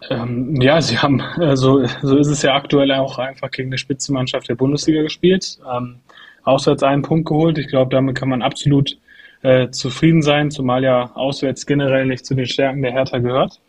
Ähm, 0.09 0.61
ja, 0.61 0.81
sie 0.81 0.99
haben, 0.99 1.21
also, 1.21 1.85
so 2.03 2.17
ist 2.17 2.29
es 2.29 2.43
ja 2.43 2.55
aktuell 2.55 2.93
auch 2.93 3.19
einfach 3.19 3.51
gegen 3.51 3.69
eine 3.69 3.79
Spitzenmannschaft 3.79 4.49
der 4.49 4.55
Bundesliga 4.55 5.03
gespielt. 5.03 5.59
Ähm, 5.71 5.97
auswärts 6.43 6.83
einen 6.83 7.03
Punkt 7.03 7.29
geholt. 7.29 7.59
Ich 7.59 7.69
glaube, 7.69 7.91
damit 7.91 8.17
kann 8.17 8.29
man 8.29 8.43
absolut 8.43 8.97
äh, 9.43 9.71
zufrieden 9.71 10.23
sein, 10.23 10.51
zumal 10.51 10.85
ja 10.85 11.11
auswärts 11.15 11.67
generell 11.67 12.07
nicht 12.07 12.25
zu 12.25 12.35
den 12.35 12.47
Stärken 12.47 12.83
der 12.83 12.93
Hertha 12.93 13.19
gehört. 13.19 13.61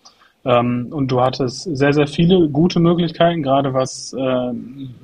Ähm, 0.43 0.87
und 0.91 1.11
du 1.11 1.21
hattest 1.21 1.63
sehr, 1.75 1.93
sehr 1.93 2.07
viele 2.07 2.49
gute 2.49 2.79
Möglichkeiten, 2.79 3.43
gerade 3.43 3.73
was 3.73 4.13
äh, 4.13 4.51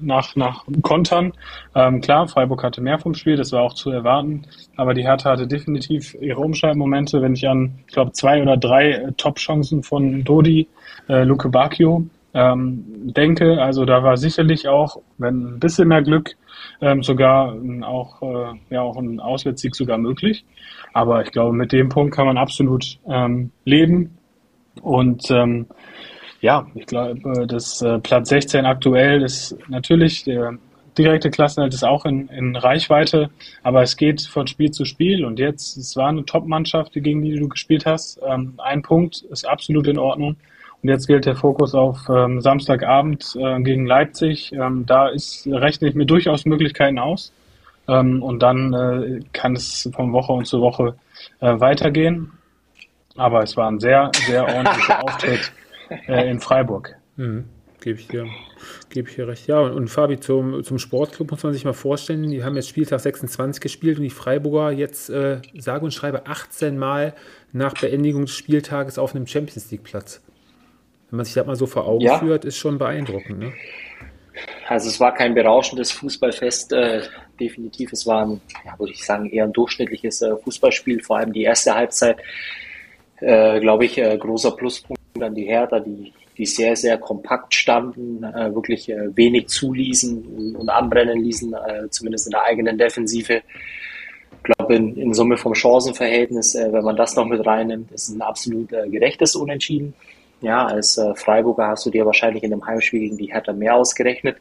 nach, 0.01 0.35
nach 0.35 0.65
Kontern. 0.81 1.33
Ähm, 1.75 2.01
klar, 2.01 2.27
Freiburg 2.27 2.63
hatte 2.63 2.81
mehr 2.81 2.97
vom 2.97 3.13
Spiel, 3.13 3.35
das 3.35 3.51
war 3.51 3.61
auch 3.61 3.73
zu 3.73 3.91
erwarten. 3.91 4.43
Aber 4.75 4.93
die 4.93 5.03
Hertha 5.03 5.31
hatte 5.31 5.47
definitiv 5.47 6.15
ihre 6.19 6.39
Umschaltmomente. 6.39 7.21
Wenn 7.21 7.33
ich 7.33 7.47
an, 7.47 7.79
ich 7.87 7.93
glaube, 7.93 8.13
zwei 8.13 8.41
oder 8.41 8.57
drei 8.57 8.91
äh, 8.91 9.11
Top-Chancen 9.13 9.83
von 9.83 10.23
Dodi, 10.23 10.67
äh, 11.07 11.23
Luke 11.23 11.49
Bacchio 11.49 12.03
ähm, 12.33 12.83
denke, 13.13 13.61
also 13.61 13.85
da 13.85 14.03
war 14.03 14.17
sicherlich 14.17 14.67
auch, 14.67 14.97
wenn 15.17 15.55
ein 15.55 15.59
bisschen 15.59 15.87
mehr 15.87 16.01
Glück, 16.01 16.35
ähm, 16.81 17.03
sogar 17.03 17.55
auch, 17.83 18.21
äh, 18.21 18.53
ja, 18.69 18.81
auch 18.81 18.97
ein 18.97 19.19
Auswärtssieg 19.19 19.75
sogar 19.75 19.97
möglich. 19.97 20.45
Aber 20.93 21.23
ich 21.23 21.31
glaube, 21.31 21.53
mit 21.53 21.71
dem 21.71 21.89
Punkt 21.89 22.15
kann 22.15 22.25
man 22.25 22.37
absolut 22.37 22.97
ähm, 23.07 23.51
leben 23.65 24.16
und 24.81 25.29
ähm, 25.31 25.67
ja, 26.41 26.67
ich 26.75 26.85
glaube, 26.85 27.47
das 27.47 27.81
äh, 27.81 27.99
Platz 27.99 28.29
16 28.29 28.65
aktuell 28.65 29.23
ist 29.23 29.57
natürlich 29.67 30.23
der 30.23 30.57
direkte 30.97 31.29
Klassenhalt 31.29 31.73
ist 31.73 31.83
auch 31.83 32.05
in, 32.05 32.27
in 32.29 32.55
Reichweite, 32.55 33.29
aber 33.63 33.81
es 33.83 33.97
geht 33.97 34.21
von 34.21 34.47
Spiel 34.47 34.71
zu 34.71 34.85
Spiel 34.85 35.25
und 35.25 35.39
jetzt, 35.39 35.77
es 35.77 35.95
war 35.95 36.09
eine 36.09 36.25
Top-Mannschaft, 36.25 36.93
gegen 36.93 37.21
die 37.21 37.35
du 37.35 37.47
gespielt 37.47 37.85
hast. 37.85 38.19
Ähm, 38.27 38.53
ein 38.57 38.81
Punkt 38.81 39.21
ist 39.29 39.47
absolut 39.47 39.87
in 39.87 39.99
Ordnung. 39.99 40.37
Und 40.83 40.89
jetzt 40.89 41.07
gilt 41.07 41.25
der 41.25 41.35
Fokus 41.35 41.73
auf 41.73 42.07
ähm, 42.09 42.39
Samstagabend 42.39 43.35
äh, 43.39 43.61
gegen 43.61 43.87
Leipzig. 43.87 44.51
Ähm, 44.53 44.85
da 44.85 45.07
ist, 45.07 45.47
rechne 45.47 45.87
ich 45.87 45.95
mir 45.95 46.05
durchaus 46.05 46.45
Möglichkeiten 46.45 46.99
aus. 46.99 47.33
Ähm, 47.87 48.21
und 48.21 48.43
dann 48.43 48.73
äh, 48.73 49.19
kann 49.33 49.55
es 49.55 49.89
von 49.95 50.13
Woche 50.13 50.43
zu 50.43 50.61
Woche 50.61 50.95
äh, 51.39 51.59
weitergehen. 51.59 52.31
Aber 53.17 53.43
es 53.43 53.57
war 53.57 53.69
ein 53.69 53.79
sehr, 53.79 54.11
sehr 54.27 54.43
ordentlicher 54.47 55.03
Auftritt 55.03 55.51
äh, 56.07 56.29
in 56.29 56.39
Freiburg. 56.39 56.95
Mhm. 57.15 57.45
Gebe 57.79 57.99
ich, 57.99 58.07
dir, 58.07 58.25
gebe 58.89 59.07
ich 59.07 59.15
dir 59.15 59.27
recht. 59.27 59.47
Ja, 59.47 59.59
und, 59.59 59.71
und 59.73 59.87
Fabi, 59.87 60.19
zum, 60.19 60.63
zum 60.63 60.79
Sportclub 60.79 61.29
muss 61.29 61.43
man 61.43 61.53
sich 61.53 61.63
mal 61.63 61.73
vorstellen, 61.73 62.29
die 62.29 62.43
haben 62.43 62.55
jetzt 62.55 62.69
Spieltag 62.69 62.99
26 62.99 63.61
gespielt 63.61 63.97
und 63.97 64.03
die 64.03 64.09
Freiburger 64.09 64.71
jetzt, 64.71 65.09
äh, 65.09 65.41
sage 65.57 65.85
und 65.85 65.93
schreibe, 65.93 66.25
18 66.25 66.77
Mal 66.77 67.13
nach 67.53 67.73
Beendigung 67.75 68.25
des 68.25 68.35
Spieltages 68.35 68.97
auf 68.97 69.15
einem 69.15 69.27
Champions 69.27 69.69
League-Platz. 69.71 70.21
Wenn 71.09 71.17
man 71.17 71.25
sich 71.25 71.35
das 71.35 71.45
mal 71.45 71.55
so 71.55 71.67
vor 71.67 71.87
Augen 71.87 72.03
ja. 72.03 72.17
führt, 72.17 72.45
ist 72.45 72.57
schon 72.57 72.77
beeindruckend. 72.77 73.39
Ne? 73.39 73.53
Also 74.67 74.89
es 74.89 74.99
war 74.99 75.13
kein 75.13 75.33
berauschendes 75.33 75.91
Fußballfest, 75.91 76.73
äh, 76.73 77.01
definitiv. 77.39 77.93
Es 77.93 78.05
war 78.05 78.25
ein, 78.25 78.41
ja, 78.65 78.77
würde 78.77 78.91
ich 78.91 79.05
sagen, 79.05 79.29
eher 79.29 79.45
ein 79.45 79.53
durchschnittliches 79.53 80.21
äh, 80.23 80.35
Fußballspiel, 80.35 81.01
vor 81.03 81.17
allem 81.17 81.31
die 81.31 81.43
erste 81.43 81.73
Halbzeit 81.75 82.17
äh, 83.21 83.59
glaube 83.59 83.85
ich, 83.85 83.97
äh, 83.97 84.17
großer 84.17 84.51
Pluspunkt 84.51 84.97
an 85.21 85.35
die 85.35 85.45
Hertha, 85.45 85.79
die, 85.79 86.13
die 86.37 86.45
sehr, 86.45 86.75
sehr 86.75 86.97
kompakt 86.97 87.53
standen, 87.53 88.23
äh, 88.23 88.53
wirklich 88.53 88.89
äh, 88.89 89.15
wenig 89.15 89.47
zuließen 89.47 90.23
und, 90.23 90.55
und 90.55 90.69
anbrennen 90.69 91.23
ließen, 91.23 91.53
äh, 91.53 91.89
zumindest 91.89 92.27
in 92.27 92.31
der 92.31 92.43
eigenen 92.43 92.77
Defensive. 92.77 93.41
Ich 94.31 94.55
glaube, 94.55 94.75
in, 94.75 94.95
in 94.95 95.13
Summe 95.13 95.37
vom 95.37 95.55
Chancenverhältnis, 95.55 96.55
wenn 96.55 96.83
man 96.83 96.95
das 96.95 97.15
noch 97.15 97.25
mit 97.25 97.45
reinnimmt, 97.45 97.91
ist 97.91 98.09
ein 98.09 98.21
absolut 98.21 98.69
gerechtes 98.69 99.35
Unentschieden. 99.35 99.93
Ja, 100.39 100.65
als 100.65 101.01
Freiburger 101.15 101.67
hast 101.67 101.85
du 101.85 101.89
dir 101.89 102.05
wahrscheinlich 102.05 102.43
in 102.43 102.51
dem 102.51 102.65
Heimspiel 102.65 103.01
gegen 103.01 103.17
die 103.17 103.33
Hertha 103.33 103.51
mehr 103.51 103.75
ausgerechnet. 103.75 104.37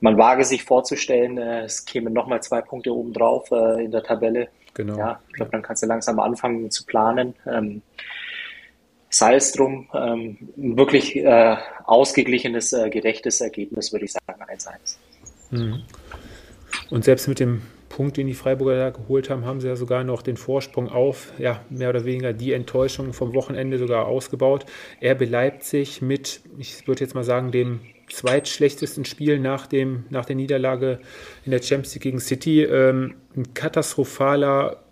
Man 0.00 0.16
wage 0.16 0.44
sich 0.44 0.64
vorzustellen, 0.64 1.36
es 1.36 1.84
kämen 1.84 2.12
nochmal 2.12 2.42
zwei 2.42 2.62
Punkte 2.62 2.94
obendrauf 2.94 3.50
äh, 3.52 3.84
in 3.84 3.90
der 3.90 4.02
Tabelle. 4.02 4.48
Genau. 4.80 4.96
Ja, 4.96 5.20
ich 5.28 5.34
glaube, 5.34 5.52
dann 5.52 5.60
kannst 5.60 5.82
du 5.82 5.86
langsam 5.86 6.18
anfangen 6.20 6.70
zu 6.70 6.86
planen. 6.86 7.34
Ähm, 7.46 7.82
sei 9.10 9.34
es 9.34 9.52
drum, 9.52 9.88
ähm, 9.92 10.38
ein 10.56 10.78
wirklich 10.78 11.16
äh, 11.16 11.56
ausgeglichenes, 11.84 12.72
äh, 12.72 12.88
gerechtes 12.88 13.42
Ergebnis, 13.42 13.92
würde 13.92 14.06
ich 14.06 14.12
sagen, 14.12 14.42
1-1. 14.42 14.96
Mhm. 15.50 15.82
Und 16.88 17.04
selbst 17.04 17.28
mit 17.28 17.40
dem 17.40 17.60
Punkt, 17.90 18.16
den 18.16 18.26
die 18.26 18.34
Freiburger 18.34 18.78
da 18.78 18.90
geholt 18.90 19.28
haben, 19.28 19.44
haben 19.44 19.60
sie 19.60 19.68
ja 19.68 19.76
sogar 19.76 20.02
noch 20.02 20.22
den 20.22 20.38
Vorsprung 20.38 20.88
auf, 20.88 21.32
ja, 21.36 21.60
mehr 21.68 21.90
oder 21.90 22.06
weniger 22.06 22.32
die 22.32 22.54
Enttäuschung 22.54 23.12
vom 23.12 23.34
Wochenende 23.34 23.76
sogar 23.76 24.06
ausgebaut. 24.06 24.64
RB 25.04 25.28
Leipzig 25.28 26.00
mit, 26.00 26.40
ich 26.56 26.88
würde 26.88 27.04
jetzt 27.04 27.14
mal 27.14 27.24
sagen, 27.24 27.50
dem 27.50 27.80
zweitschlechtesten 28.10 29.04
Spiel 29.04 29.38
nach, 29.38 29.66
dem, 29.66 30.04
nach 30.10 30.24
der 30.24 30.36
Niederlage 30.36 30.98
in 31.44 31.52
der 31.52 31.62
Champions 31.62 31.94
League 31.94 32.02
gegen 32.02 32.20
City. 32.20 32.64
Ähm, 32.64 33.14
ein 33.36 33.54
katastrophaler, 33.54 34.82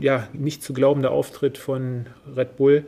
ja, 0.00 0.28
nicht 0.32 0.62
zu 0.62 0.72
glaubender 0.72 1.10
Auftritt 1.10 1.58
von 1.58 2.06
Red 2.36 2.56
Bull 2.56 2.84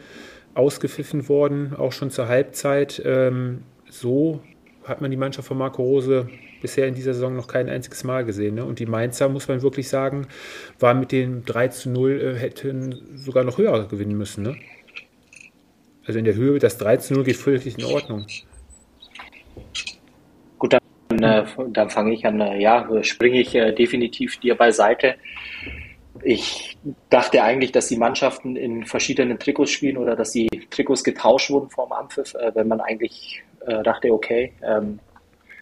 ausgepfiffen 0.54 1.28
worden, 1.28 1.74
auch 1.76 1.92
schon 1.92 2.10
zur 2.10 2.28
Halbzeit. 2.28 3.02
Ähm, 3.04 3.62
so 3.90 4.40
hat 4.84 5.00
man 5.00 5.10
die 5.10 5.16
Mannschaft 5.16 5.48
von 5.48 5.58
Marco 5.58 5.82
Rose 5.82 6.28
bisher 6.60 6.86
in 6.86 6.94
dieser 6.94 7.14
Saison 7.14 7.34
noch 7.34 7.48
kein 7.48 7.68
einziges 7.68 8.04
Mal 8.04 8.24
gesehen. 8.24 8.54
Ne? 8.54 8.64
Und 8.64 8.78
die 8.78 8.86
Mainzer, 8.86 9.28
muss 9.28 9.48
man 9.48 9.62
wirklich 9.62 9.88
sagen, 9.88 10.26
waren 10.78 11.00
mit 11.00 11.12
dem 11.12 11.44
3 11.44 11.68
zu 11.68 11.90
0, 11.90 12.20
äh, 12.20 12.34
hätten 12.38 13.02
sogar 13.16 13.44
noch 13.44 13.58
höher 13.58 13.86
gewinnen 13.88 14.16
müssen. 14.16 14.44
Ne? 14.44 14.56
Also 16.06 16.18
in 16.18 16.24
der 16.24 16.34
Höhe, 16.34 16.58
das 16.58 16.78
3 16.78 16.98
zu 16.98 17.14
0 17.14 17.24
geht 17.24 17.36
völlig 17.36 17.78
in 17.78 17.84
Ordnung. 17.84 18.26
Gut, 20.58 20.74
dann, 21.08 21.22
äh, 21.22 21.44
dann 21.68 21.90
fange 21.90 22.12
ich 22.12 22.24
an, 22.24 22.40
äh, 22.40 22.58
ja, 22.60 22.88
springe 23.02 23.40
ich 23.40 23.54
äh, 23.54 23.72
definitiv 23.72 24.38
dir 24.38 24.54
beiseite. 24.54 25.16
Ich 26.22 26.76
dachte 27.10 27.42
eigentlich, 27.42 27.72
dass 27.72 27.88
die 27.88 27.96
Mannschaften 27.96 28.54
in 28.56 28.84
verschiedenen 28.86 29.38
Trikots 29.38 29.70
spielen 29.70 29.96
oder 29.96 30.14
dass 30.14 30.30
die 30.32 30.48
Trikots 30.70 31.02
getauscht 31.02 31.50
wurden 31.50 31.70
vor 31.70 31.86
dem 31.86 31.92
Anpfiff, 31.92 32.34
äh, 32.34 32.54
wenn 32.54 32.68
man 32.68 32.80
eigentlich 32.80 33.42
äh, 33.66 33.82
dachte, 33.82 34.12
okay, 34.12 34.52
ähm, 34.62 35.00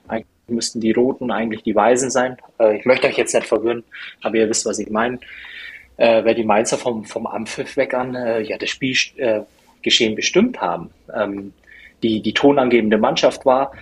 eigentlich 0.09 0.26
müssten 0.49 0.80
die 0.80 0.93
Roten 0.93 1.30
eigentlich 1.30 1.62
die 1.62 1.74
Weißen 1.74 2.11
sein. 2.11 2.36
Äh, 2.59 2.76
ich 2.76 2.84
möchte 2.84 3.07
euch 3.07 3.16
jetzt 3.16 3.34
nicht 3.34 3.47
verwirren, 3.47 3.84
aber 4.22 4.36
ihr 4.36 4.49
wisst, 4.49 4.66
was 4.66 4.78
ich 4.78 4.91
meine. 4.91 5.18
Wer 6.03 6.32
die 6.32 6.45
Mainzer 6.45 6.78
vom, 6.78 7.05
vom 7.05 7.26
Anpfiff 7.26 7.76
weg 7.76 7.93
an 7.93 8.14
ja, 8.14 8.57
das 8.57 8.70
Spielgeschehen 8.70 10.14
bestimmt 10.14 10.59
haben. 10.59 10.88
Ähm, 11.14 11.53
die, 12.03 12.22
die 12.22 12.34
tonangebende 12.34 12.98
Mannschaft 12.98 13.44
war, 13.46 13.72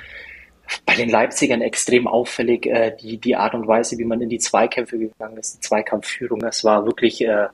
bei 0.85 0.95
den 0.95 1.09
Leipzigern 1.09 1.63
extrem 1.63 2.07
auffällig, 2.07 2.67
äh, 2.67 2.95
die, 3.01 3.19
die 3.19 3.37
Art 3.37 3.55
und 3.55 3.67
Weise, 3.67 3.99
wie 3.99 4.05
man 4.05 4.21
in 4.21 4.29
die 4.29 4.39
Zweikämpfe 4.39 4.99
gegangen 4.99 5.39
ist, 5.39 5.57
die 5.57 5.61
Zweikampfführung. 5.61 6.43
Es 6.45 6.65
war 6.65 6.85
wirklich 6.85 7.23
äh, 7.23 7.49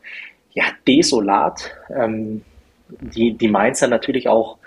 ja, 0.52 0.64
desolat. 0.86 1.70
Ähm, 1.94 2.42
die, 2.88 3.32
die 3.32 3.48
Mainzer 3.48 3.88
natürlich 3.88 4.28
auch 4.28 4.58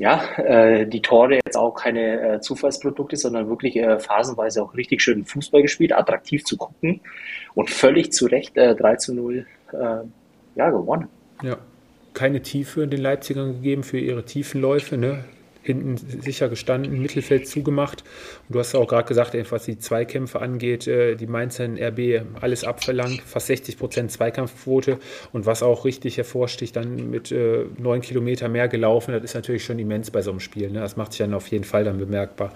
ja, 0.00 0.22
äh, 0.38 0.86
die 0.86 1.02
Tore 1.02 1.34
jetzt 1.34 1.58
auch 1.58 1.74
keine 1.74 2.36
äh, 2.36 2.40
Zufallsprodukte, 2.40 3.16
sondern 3.16 3.50
wirklich 3.50 3.76
äh, 3.76 3.98
phasenweise 3.98 4.62
auch 4.62 4.74
richtig 4.74 5.02
schön 5.02 5.26
Fußball 5.26 5.60
gespielt, 5.60 5.92
attraktiv 5.92 6.42
zu 6.42 6.56
gucken 6.56 7.02
und 7.54 7.68
völlig 7.68 8.10
zu 8.10 8.24
Recht 8.24 8.56
äh, 8.56 8.74
3 8.74 8.96
zu 8.96 9.14
0 9.14 9.46
äh, 9.72 9.76
ja, 10.54 10.70
gewonnen. 10.70 11.08
Ja, 11.42 11.58
keine 12.14 12.42
Tiefe 12.42 12.86
den 12.86 13.00
Leipzigern 13.00 13.54
gegeben 13.54 13.82
für 13.82 13.98
ihre 13.98 14.24
Tiefenläufe. 14.24 14.96
Ne? 14.96 15.24
hinten 15.62 15.96
sicher 15.96 16.48
gestanden, 16.48 17.00
Mittelfeld 17.00 17.46
zugemacht. 17.46 18.02
Und 18.48 18.54
du 18.54 18.58
hast 18.58 18.74
auch 18.74 18.86
gerade 18.86 19.06
gesagt, 19.06 19.34
was 19.50 19.64
die 19.64 19.78
Zweikämpfe 19.78 20.40
angeht, 20.40 20.86
äh, 20.86 21.16
die 21.16 21.26
Mainzer 21.26 21.64
in 21.64 21.78
RB 21.78 22.24
alles 22.40 22.64
abverlangt, 22.64 23.20
fast 23.22 23.48
60 23.48 23.78
Prozent 23.78 24.10
Zweikampfquote. 24.10 24.98
Und 25.32 25.46
was 25.46 25.62
auch 25.62 25.84
richtig 25.84 26.16
hervorsticht, 26.16 26.76
dann 26.76 27.10
mit 27.10 27.30
äh, 27.30 27.66
neun 27.78 28.00
Kilometer 28.00 28.48
mehr 28.48 28.68
gelaufen, 28.68 29.12
das 29.12 29.22
ist 29.22 29.34
natürlich 29.34 29.64
schon 29.64 29.78
immens 29.78 30.10
bei 30.10 30.22
so 30.22 30.30
einem 30.30 30.40
Spiel. 30.40 30.70
Ne? 30.70 30.80
Das 30.80 30.96
macht 30.96 31.12
sich 31.12 31.18
dann 31.18 31.34
auf 31.34 31.48
jeden 31.48 31.64
Fall 31.64 31.84
dann 31.84 31.98
bemerkbar. 31.98 32.52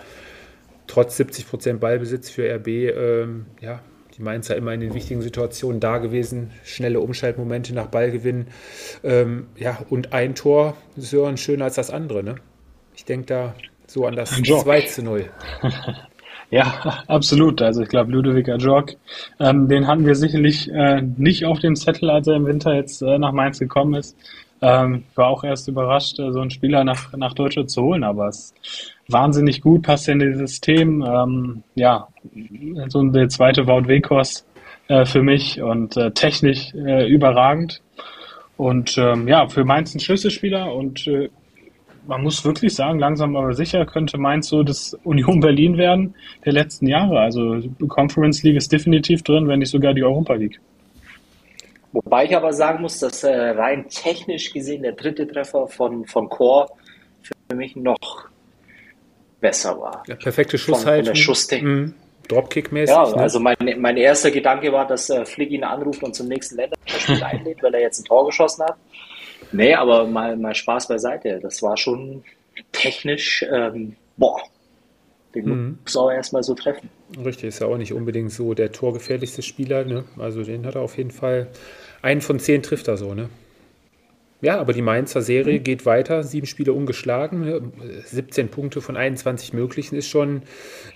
Trotz 0.86 1.16
70 1.16 1.48
Prozent 1.48 1.80
Ballbesitz 1.80 2.30
für 2.30 2.48
RB, 2.56 2.68
ähm, 2.68 3.46
ja, 3.60 3.80
die 4.16 4.22
Mainzer 4.22 4.56
immer 4.56 4.72
in 4.72 4.80
den 4.80 4.94
wichtigen 4.94 5.22
Situationen 5.22 5.80
da 5.80 5.98
gewesen, 5.98 6.50
schnelle 6.64 7.00
Umschaltmomente 7.00 7.74
nach 7.74 7.86
Ballgewinn. 7.86 8.46
Ähm, 9.02 9.46
ja, 9.56 9.78
und 9.90 10.12
ein 10.12 10.34
Tor, 10.34 10.76
Sören, 10.96 11.36
schöner 11.36 11.64
als 11.64 11.74
das 11.74 11.90
andere, 11.90 12.22
ne? 12.22 12.36
Ich 12.94 13.04
denke 13.04 13.26
da 13.26 13.54
so 13.86 14.06
an 14.06 14.16
das 14.16 14.30
2 14.30 14.80
zu 14.82 15.02
0. 15.02 15.30
Ja, 16.50 17.02
absolut. 17.08 17.62
Also 17.62 17.82
ich 17.82 17.88
glaube, 17.88 18.12
Ludovic 18.12 18.48
Ajorg, 18.48 18.96
ähm, 19.40 19.66
den 19.66 19.88
hatten 19.88 20.06
wir 20.06 20.14
sicherlich 20.14 20.70
äh, 20.70 21.02
nicht 21.02 21.44
auf 21.46 21.58
dem 21.58 21.74
Zettel, 21.74 22.10
als 22.10 22.28
er 22.28 22.36
im 22.36 22.46
Winter 22.46 22.74
jetzt 22.74 23.02
äh, 23.02 23.18
nach 23.18 23.32
Mainz 23.32 23.58
gekommen 23.58 23.94
ist. 23.94 24.16
Ähm, 24.66 25.04
war 25.14 25.26
auch 25.26 25.44
erst 25.44 25.68
überrascht, 25.68 26.18
äh, 26.18 26.32
so 26.32 26.40
einen 26.40 26.48
Spieler 26.48 26.84
nach, 26.84 27.12
nach 27.12 27.34
Deutschland 27.34 27.70
zu 27.70 27.82
holen, 27.82 28.02
aber 28.02 28.28
es 28.28 28.54
ist 28.62 28.94
wahnsinnig 29.08 29.60
gut, 29.60 29.82
passt 29.82 30.08
in 30.08 30.20
das 30.20 30.38
System. 30.38 31.02
Ähm, 31.02 31.62
ja, 31.74 32.08
so 32.88 33.02
der 33.02 33.28
zweite 33.28 33.66
Wout 33.66 33.88
Wekos 33.88 34.46
äh, 34.88 35.04
für 35.04 35.22
mich 35.22 35.60
und 35.60 35.98
äh, 35.98 36.12
technisch 36.12 36.72
äh, 36.74 37.06
überragend. 37.06 37.82
Und 38.56 38.96
ähm, 38.96 39.28
ja, 39.28 39.46
für 39.48 39.64
Mainz 39.64 39.94
ein 39.94 40.00
Schlüsselspieler 40.00 40.74
und 40.74 41.06
äh, 41.08 41.28
man 42.06 42.22
muss 42.22 42.42
wirklich 42.42 42.74
sagen, 42.74 42.98
langsam 42.98 43.36
aber 43.36 43.52
sicher 43.52 43.84
könnte 43.84 44.16
Mainz 44.16 44.48
so 44.48 44.62
das 44.62 44.94
Union 45.04 45.40
Berlin 45.40 45.76
werden 45.76 46.14
der 46.46 46.54
letzten 46.54 46.86
Jahre. 46.86 47.20
Also 47.20 47.60
Conference 47.88 48.42
League 48.42 48.56
ist 48.56 48.72
definitiv 48.72 49.22
drin, 49.24 49.46
wenn 49.46 49.58
nicht 49.58 49.70
sogar 49.70 49.92
die 49.92 50.04
Europa 50.04 50.34
League. 50.34 50.58
Wobei 51.94 52.24
ich 52.24 52.36
aber 52.36 52.52
sagen 52.52 52.82
muss, 52.82 52.98
dass 52.98 53.22
äh, 53.22 53.50
rein 53.50 53.88
technisch 53.88 54.52
gesehen 54.52 54.82
der 54.82 54.92
dritte 54.92 55.28
Treffer 55.28 55.68
von, 55.68 56.04
von 56.06 56.28
Core 56.28 56.68
für 57.22 57.54
mich 57.54 57.76
noch 57.76 58.28
besser 59.40 59.80
war. 59.80 60.02
Ja, 60.08 60.16
perfekte 60.16 60.58
Schusshaltung. 60.58 61.06
Von, 61.06 61.14
von 61.14 61.16
Schusstechnik. 61.16 61.70
Mhm. 61.70 61.94
Dropkick-mäßig. 62.28 62.92
Ja, 62.92 63.08
ne? 63.08 63.16
also 63.16 63.38
mein, 63.38 63.56
mein 63.78 63.96
erster 63.96 64.32
Gedanke 64.32 64.72
war, 64.72 64.88
dass 64.88 65.08
äh, 65.08 65.24
Flick 65.24 65.52
ihn 65.52 65.62
anruft 65.62 66.02
und 66.02 66.16
zum 66.16 66.26
nächsten 66.26 66.56
Länderspiel 66.56 67.22
einlädt, 67.22 67.62
weil 67.62 67.74
er 67.74 67.82
jetzt 67.82 68.00
ein 68.00 68.04
Tor 68.06 68.26
geschossen 68.26 68.64
hat. 68.64 68.76
Nee, 69.52 69.74
aber 69.74 70.04
mal, 70.06 70.36
mal 70.36 70.54
Spaß 70.54 70.88
beiseite. 70.88 71.38
Das 71.40 71.62
war 71.62 71.76
schon 71.76 72.24
technisch, 72.72 73.44
ähm, 73.52 73.94
boah, 74.16 74.40
den 75.34 75.44
mhm. 75.44 75.78
muss 75.82 75.96
auch 75.96 76.10
erstmal 76.10 76.42
so 76.42 76.54
treffen. 76.54 76.88
Richtig, 77.24 77.44
ist 77.44 77.60
ja 77.60 77.68
auch 77.68 77.76
nicht 77.76 77.92
unbedingt 77.92 78.32
so 78.32 78.54
der 78.54 78.72
torgefährlichste 78.72 79.42
Spieler. 79.42 79.84
Ne? 79.84 80.04
Also 80.18 80.42
den 80.42 80.66
hat 80.66 80.74
er 80.74 80.80
auf 80.80 80.96
jeden 80.96 81.12
Fall. 81.12 81.48
Einen 82.04 82.20
von 82.20 82.38
zehn 82.38 82.62
trifft 82.62 82.86
er 82.88 82.98
so, 82.98 83.14
ne? 83.14 83.30
Ja, 84.42 84.58
aber 84.58 84.74
die 84.74 84.82
Mainzer 84.82 85.22
Serie 85.22 85.58
mhm. 85.58 85.64
geht 85.64 85.86
weiter. 85.86 86.22
Sieben 86.22 86.46
Spiele 86.46 86.74
ungeschlagen. 86.74 87.72
17 88.04 88.44
ne? 88.44 88.52
Punkte 88.52 88.82
von 88.82 88.98
21 88.98 89.54
möglichen 89.54 89.96
ist 89.96 90.08
schon 90.08 90.42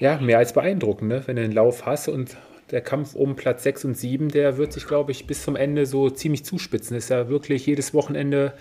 ja, 0.01 0.21
mehr 0.21 0.37
als 0.37 0.53
beeindruckend, 0.53 1.09
ne? 1.09 1.23
wenn 1.25 1.37
du 1.37 1.43
einen 1.43 1.55
Lauf 1.55 1.87
hast 1.87 2.09
und 2.09 2.37
der 2.71 2.83
Kampf 2.83 3.15
um 3.15 3.37
Platz 3.37 3.63
6 3.63 3.87
und 3.87 3.97
7, 3.97 4.29
der 4.29 4.59
wird 4.59 4.75
sich, 4.75 4.87
glaube 4.87 5.11
ich, 5.13 5.27
bis 5.27 5.43
zum 5.43 5.57
Ende 5.57 5.87
so 5.87 6.11
ziemlich 6.11 6.45
zuspitzen. 6.45 6.95
Ist 6.95 7.09
ja 7.09 7.31
wirklich 7.31 7.65
jedes 7.65 7.95
Wochenende 7.95 8.53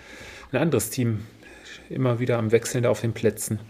ein 0.50 0.56
anderes 0.56 0.88
Team 0.88 1.26
immer 1.90 2.18
wieder 2.18 2.38
am 2.38 2.50
Wechseln 2.50 2.86
auf 2.86 3.02
den 3.02 3.12
Plätzen. 3.12 3.60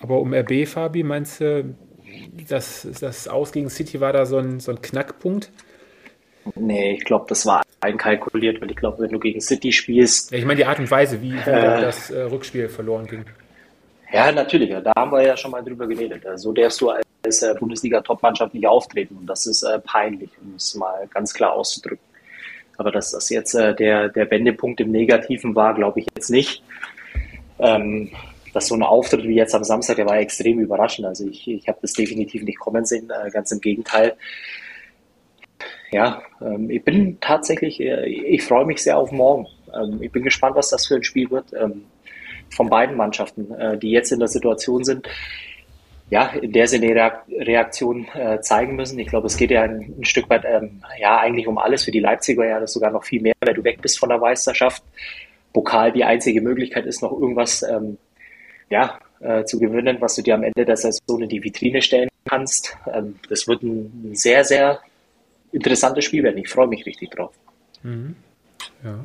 Aber 0.00 0.20
um 0.20 0.32
RB, 0.32 0.68
Fabi, 0.68 1.02
meinst 1.02 1.40
du, 1.40 1.74
das, 2.48 2.86
das 3.00 3.26
Aus 3.26 3.50
gegen 3.50 3.70
City 3.70 4.00
war 4.00 4.12
da 4.12 4.24
so 4.24 4.38
ein, 4.38 4.60
so 4.60 4.70
ein 4.70 4.80
Knackpunkt? 4.80 5.50
Nee, 6.54 6.94
ich 6.94 7.04
glaube, 7.04 7.26
das 7.28 7.46
war 7.46 7.62
einkalkuliert, 7.80 8.60
weil 8.60 8.70
ich 8.70 8.76
glaube, 8.76 9.02
wenn 9.02 9.10
du 9.10 9.18
gegen 9.18 9.40
City 9.40 9.72
spielst. 9.72 10.30
Ja, 10.30 10.38
ich 10.38 10.44
meine 10.44 10.56
die 10.56 10.64
Art 10.64 10.78
und 10.78 10.90
Weise, 10.90 11.20
wie, 11.20 11.32
wie 11.32 11.50
äh, 11.50 11.80
das 11.80 12.10
äh, 12.10 12.22
Rückspiel 12.22 12.68
verloren 12.68 13.06
ging. 13.06 13.24
Ja, 14.12 14.30
natürlich. 14.30 14.70
Da 14.82 14.92
haben 14.96 15.10
wir 15.12 15.22
ja 15.22 15.36
schon 15.36 15.50
mal 15.50 15.62
drüber 15.62 15.86
geredet. 15.86 16.22
So 16.22 16.28
also, 16.28 16.52
darfst 16.52 16.80
du 16.80 16.90
als 16.90 17.42
äh, 17.42 17.54
Bundesliga-Top-Mannschaft 17.58 18.54
nicht 18.54 18.66
auftreten. 18.66 19.16
Und 19.16 19.26
das 19.26 19.46
ist 19.46 19.62
äh, 19.62 19.78
peinlich, 19.78 20.30
um 20.42 20.54
es 20.56 20.74
mal 20.74 21.08
ganz 21.12 21.32
klar 21.32 21.52
auszudrücken. 21.52 22.04
Aber 22.76 22.90
dass 22.90 23.12
das 23.12 23.28
jetzt 23.30 23.54
äh, 23.54 23.74
der, 23.74 24.08
der 24.08 24.30
Wendepunkt 24.30 24.80
im 24.80 24.90
Negativen 24.90 25.54
war, 25.54 25.74
glaube 25.74 26.00
ich 26.00 26.06
jetzt 26.14 26.30
nicht. 26.30 26.62
Ähm, 27.58 28.10
dass 28.52 28.68
so 28.68 28.74
ein 28.74 28.82
Auftritt 28.82 29.24
wie 29.24 29.34
jetzt 29.34 29.54
am 29.54 29.64
Samstag, 29.64 29.96
der 29.96 30.06
war 30.06 30.18
extrem 30.18 30.58
überraschend. 30.58 31.06
Also 31.06 31.26
ich, 31.26 31.48
ich 31.48 31.68
habe 31.68 31.78
das 31.80 31.94
definitiv 31.94 32.42
nicht 32.42 32.58
kommen 32.58 32.84
sehen, 32.84 33.10
äh, 33.10 33.30
ganz 33.30 33.50
im 33.50 33.60
Gegenteil. 33.60 34.14
Ja, 35.92 36.22
ähm, 36.40 36.70
ich 36.70 36.82
bin 36.82 37.18
tatsächlich, 37.20 37.78
äh, 37.80 38.06
ich 38.06 38.42
freue 38.42 38.64
mich 38.64 38.82
sehr 38.82 38.96
auf 38.98 39.12
morgen. 39.12 39.46
Ähm, 39.74 40.02
ich 40.02 40.10
bin 40.10 40.22
gespannt, 40.22 40.56
was 40.56 40.70
das 40.70 40.86
für 40.86 40.96
ein 40.96 41.04
Spiel 41.04 41.30
wird. 41.30 41.52
Ähm, 41.52 41.84
von 42.50 42.70
beiden 42.70 42.96
Mannschaften, 42.96 43.52
äh, 43.54 43.78
die 43.78 43.90
jetzt 43.90 44.10
in 44.10 44.18
der 44.18 44.28
Situation 44.28 44.84
sind, 44.84 45.08
ja, 46.10 46.26
in 46.28 46.52
der 46.52 46.66
sie 46.66 46.76
eine 46.76 47.12
Reaktion 47.28 48.06
äh, 48.14 48.40
zeigen 48.40 48.76
müssen. 48.76 48.98
Ich 48.98 49.08
glaube, 49.08 49.26
es 49.26 49.36
geht 49.36 49.50
ja 49.50 49.62
ein, 49.62 49.94
ein 49.98 50.04
Stück 50.04 50.28
weit 50.30 50.44
ähm, 50.46 50.82
ja 50.98 51.18
eigentlich 51.18 51.46
um 51.46 51.58
alles. 51.58 51.84
Für 51.84 51.90
die 51.90 52.00
Leipziger 52.00 52.46
ja 52.46 52.60
das 52.60 52.72
sogar 52.72 52.90
noch 52.90 53.04
viel 53.04 53.22
mehr, 53.22 53.34
weil 53.40 53.54
du 53.54 53.64
weg 53.64 53.80
bist 53.82 53.98
von 53.98 54.08
der 54.08 54.18
Meisterschaft. 54.18 54.82
Pokal 55.52 55.92
die 55.92 56.04
einzige 56.04 56.40
Möglichkeit 56.40 56.86
ist, 56.86 57.02
noch 57.02 57.12
irgendwas 57.12 57.62
ähm, 57.62 57.98
ja, 58.70 58.98
äh, 59.20 59.44
zu 59.44 59.58
gewinnen, 59.58 59.98
was 60.00 60.14
du 60.14 60.22
dir 60.22 60.34
am 60.34 60.42
Ende 60.42 60.64
der 60.64 60.76
Saison 60.76 61.20
in 61.20 61.28
die 61.28 61.42
Vitrine 61.44 61.82
stellen 61.82 62.08
kannst. 62.24 62.76
Ähm, 62.92 63.16
das 63.28 63.46
wird 63.46 63.62
ein 63.62 64.14
sehr, 64.14 64.44
sehr 64.44 64.80
interessantes 65.52 66.04
Spiel 66.04 66.22
werden. 66.24 66.38
Ich 66.38 66.48
freue 66.48 66.68
mich 66.68 66.84
richtig 66.86 67.10
drauf. 67.10 67.32
Mhm. 67.82 68.16
Ja. 68.84 69.04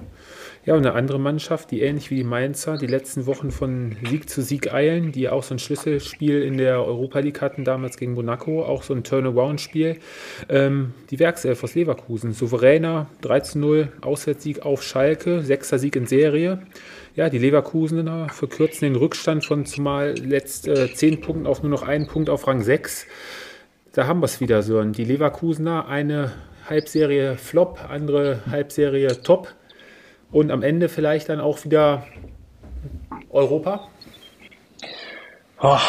Ja, 0.67 0.73
und 0.73 0.85
eine 0.85 0.95
andere 0.95 1.17
Mannschaft, 1.17 1.71
die 1.71 1.79
ähnlich 1.79 2.11
wie 2.11 2.15
die 2.15 2.23
Mainzer 2.25 2.77
die 2.77 2.87
letzten 2.87 3.25
Wochen 3.25 3.51
von 3.51 3.95
Sieg 4.03 4.29
zu 4.29 4.41
Sieg 4.41 4.73
eilen, 4.73 5.13
die 5.13 5.29
auch 5.29 5.41
so 5.41 5.55
ein 5.55 5.59
Schlüsselspiel 5.59 6.41
in 6.41 6.57
der 6.57 6.83
Europa 6.83 7.19
League 7.19 7.39
hatten, 7.39 7.63
damals 7.63 7.95
gegen 7.95 8.13
Monaco, 8.15 8.65
auch 8.65 8.83
so 8.83 8.93
ein 8.93 9.05
Turnaround-Spiel. 9.05 9.97
Ähm, 10.49 10.93
die 11.09 11.19
Werkself 11.19 11.63
aus 11.63 11.73
Leverkusen, 11.75 12.33
souveräner 12.33 13.07
13-0 13.23 13.87
Auswärtssieg 14.01 14.65
auf 14.65 14.83
Schalke, 14.83 15.41
sechster 15.41 15.79
Sieg 15.79 15.95
in 15.95 16.05
Serie. 16.05 16.59
Ja, 17.15 17.29
die 17.29 17.39
Leverkusener 17.39 18.27
verkürzen 18.27 18.91
den 18.91 18.97
Rückstand 18.97 19.45
von 19.45 19.65
zumal 19.65 20.15
letzt 20.19 20.67
äh, 20.67 20.93
10 20.93 21.21
Punkten 21.21 21.47
auf 21.47 21.63
nur 21.63 21.71
noch 21.71 21.83
einen 21.83 22.07
Punkt 22.07 22.29
auf 22.29 22.45
Rang 22.45 22.61
6. 22.61 23.07
Da 23.97 24.05
haben 24.05 24.19
wir 24.19 24.25
es 24.25 24.39
wieder, 24.39 24.61
Sören. 24.61 24.93
Die 24.93 25.05
Leverkusener, 25.05 25.87
eine 25.87 26.31
Halbserie 26.69 27.35
Flop, 27.35 27.79
andere 27.89 28.41
Halbserie 28.45 29.23
Top 29.23 29.55
und 30.31 30.51
am 30.51 30.61
Ende 30.61 30.87
vielleicht 30.87 31.29
dann 31.29 31.39
auch 31.39 31.65
wieder 31.65 32.05
Europa? 33.31 33.87
Oh, 35.59 35.79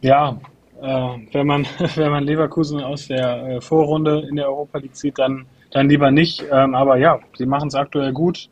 ja, 0.00 0.40
äh, 0.82 1.18
wenn, 1.30 1.46
man, 1.46 1.64
wenn 1.94 2.10
man 2.10 2.24
Leverkusen 2.24 2.80
aus 2.80 3.06
der 3.06 3.46
äh, 3.46 3.60
Vorrunde 3.60 4.26
in 4.28 4.34
der 4.34 4.48
Europa 4.48 4.78
League 4.78 4.96
sieht, 4.96 5.20
dann, 5.20 5.46
dann 5.70 5.88
lieber 5.88 6.10
nicht. 6.10 6.44
Ähm, 6.50 6.74
aber 6.74 6.96
ja, 6.96 7.20
sie 7.38 7.46
machen 7.46 7.68
es 7.68 7.76
aktuell 7.76 8.12
gut. 8.12 8.48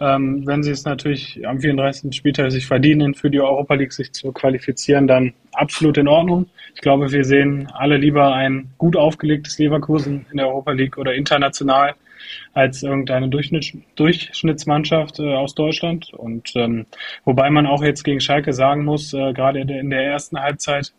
Ähm, 0.00 0.46
wenn 0.46 0.62
sie 0.62 0.70
es 0.70 0.84
natürlich 0.84 1.46
am 1.46 1.60
34. 1.60 2.14
Spieltag 2.14 2.50
sich 2.50 2.66
verdienen, 2.66 3.14
für 3.14 3.30
die 3.30 3.40
Europa 3.40 3.74
League 3.74 3.92
sich 3.92 4.12
zu 4.12 4.32
qualifizieren, 4.32 5.06
dann 5.06 5.34
absolut 5.52 5.98
in 5.98 6.08
Ordnung. 6.08 6.46
Ich 6.74 6.80
glaube, 6.80 7.12
wir 7.12 7.24
sehen 7.24 7.68
alle 7.74 7.98
lieber 7.98 8.34
ein 8.34 8.70
gut 8.78 8.96
aufgelegtes 8.96 9.58
Leverkusen 9.58 10.24
in 10.30 10.38
der 10.38 10.48
Europa 10.48 10.72
League 10.72 10.96
oder 10.96 11.14
international 11.14 11.94
als 12.54 12.82
irgendeine 12.82 13.28
Durchschnitts 13.28 13.72
Durchschnittsmannschaft 13.96 15.20
äh, 15.20 15.34
aus 15.34 15.54
Deutschland. 15.54 16.14
Und 16.14 16.52
ähm, 16.56 16.86
wobei 17.24 17.50
man 17.50 17.66
auch 17.66 17.82
jetzt 17.82 18.02
gegen 18.02 18.20
Schalke 18.20 18.54
sagen 18.54 18.84
muss, 18.84 19.12
äh, 19.12 19.32
gerade 19.34 19.60
in 19.60 19.90
der 19.90 20.04
ersten 20.04 20.40
Halbzeit 20.40 20.92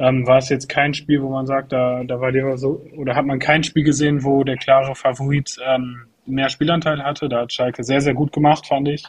ähm, 0.00 0.26
war 0.26 0.38
es 0.38 0.48
jetzt 0.48 0.68
kein 0.68 0.94
Spiel, 0.94 1.22
wo 1.22 1.30
man 1.30 1.46
sagt, 1.46 1.72
da, 1.72 2.02
da 2.04 2.20
war 2.20 2.32
der 2.32 2.56
so, 2.56 2.84
oder 2.96 3.14
hat 3.14 3.26
man 3.26 3.38
kein 3.38 3.62
Spiel 3.62 3.84
gesehen, 3.84 4.24
wo 4.24 4.44
der 4.44 4.56
klare 4.56 4.94
Favorit 4.94 5.56
ähm, 5.64 6.06
mehr 6.28 6.48
Spielanteil 6.48 7.02
hatte. 7.02 7.28
Da 7.28 7.40
hat 7.40 7.52
Schalke 7.52 7.84
sehr, 7.84 8.00
sehr 8.00 8.14
gut 8.14 8.32
gemacht, 8.32 8.66
fand 8.66 8.88
ich. 8.88 9.04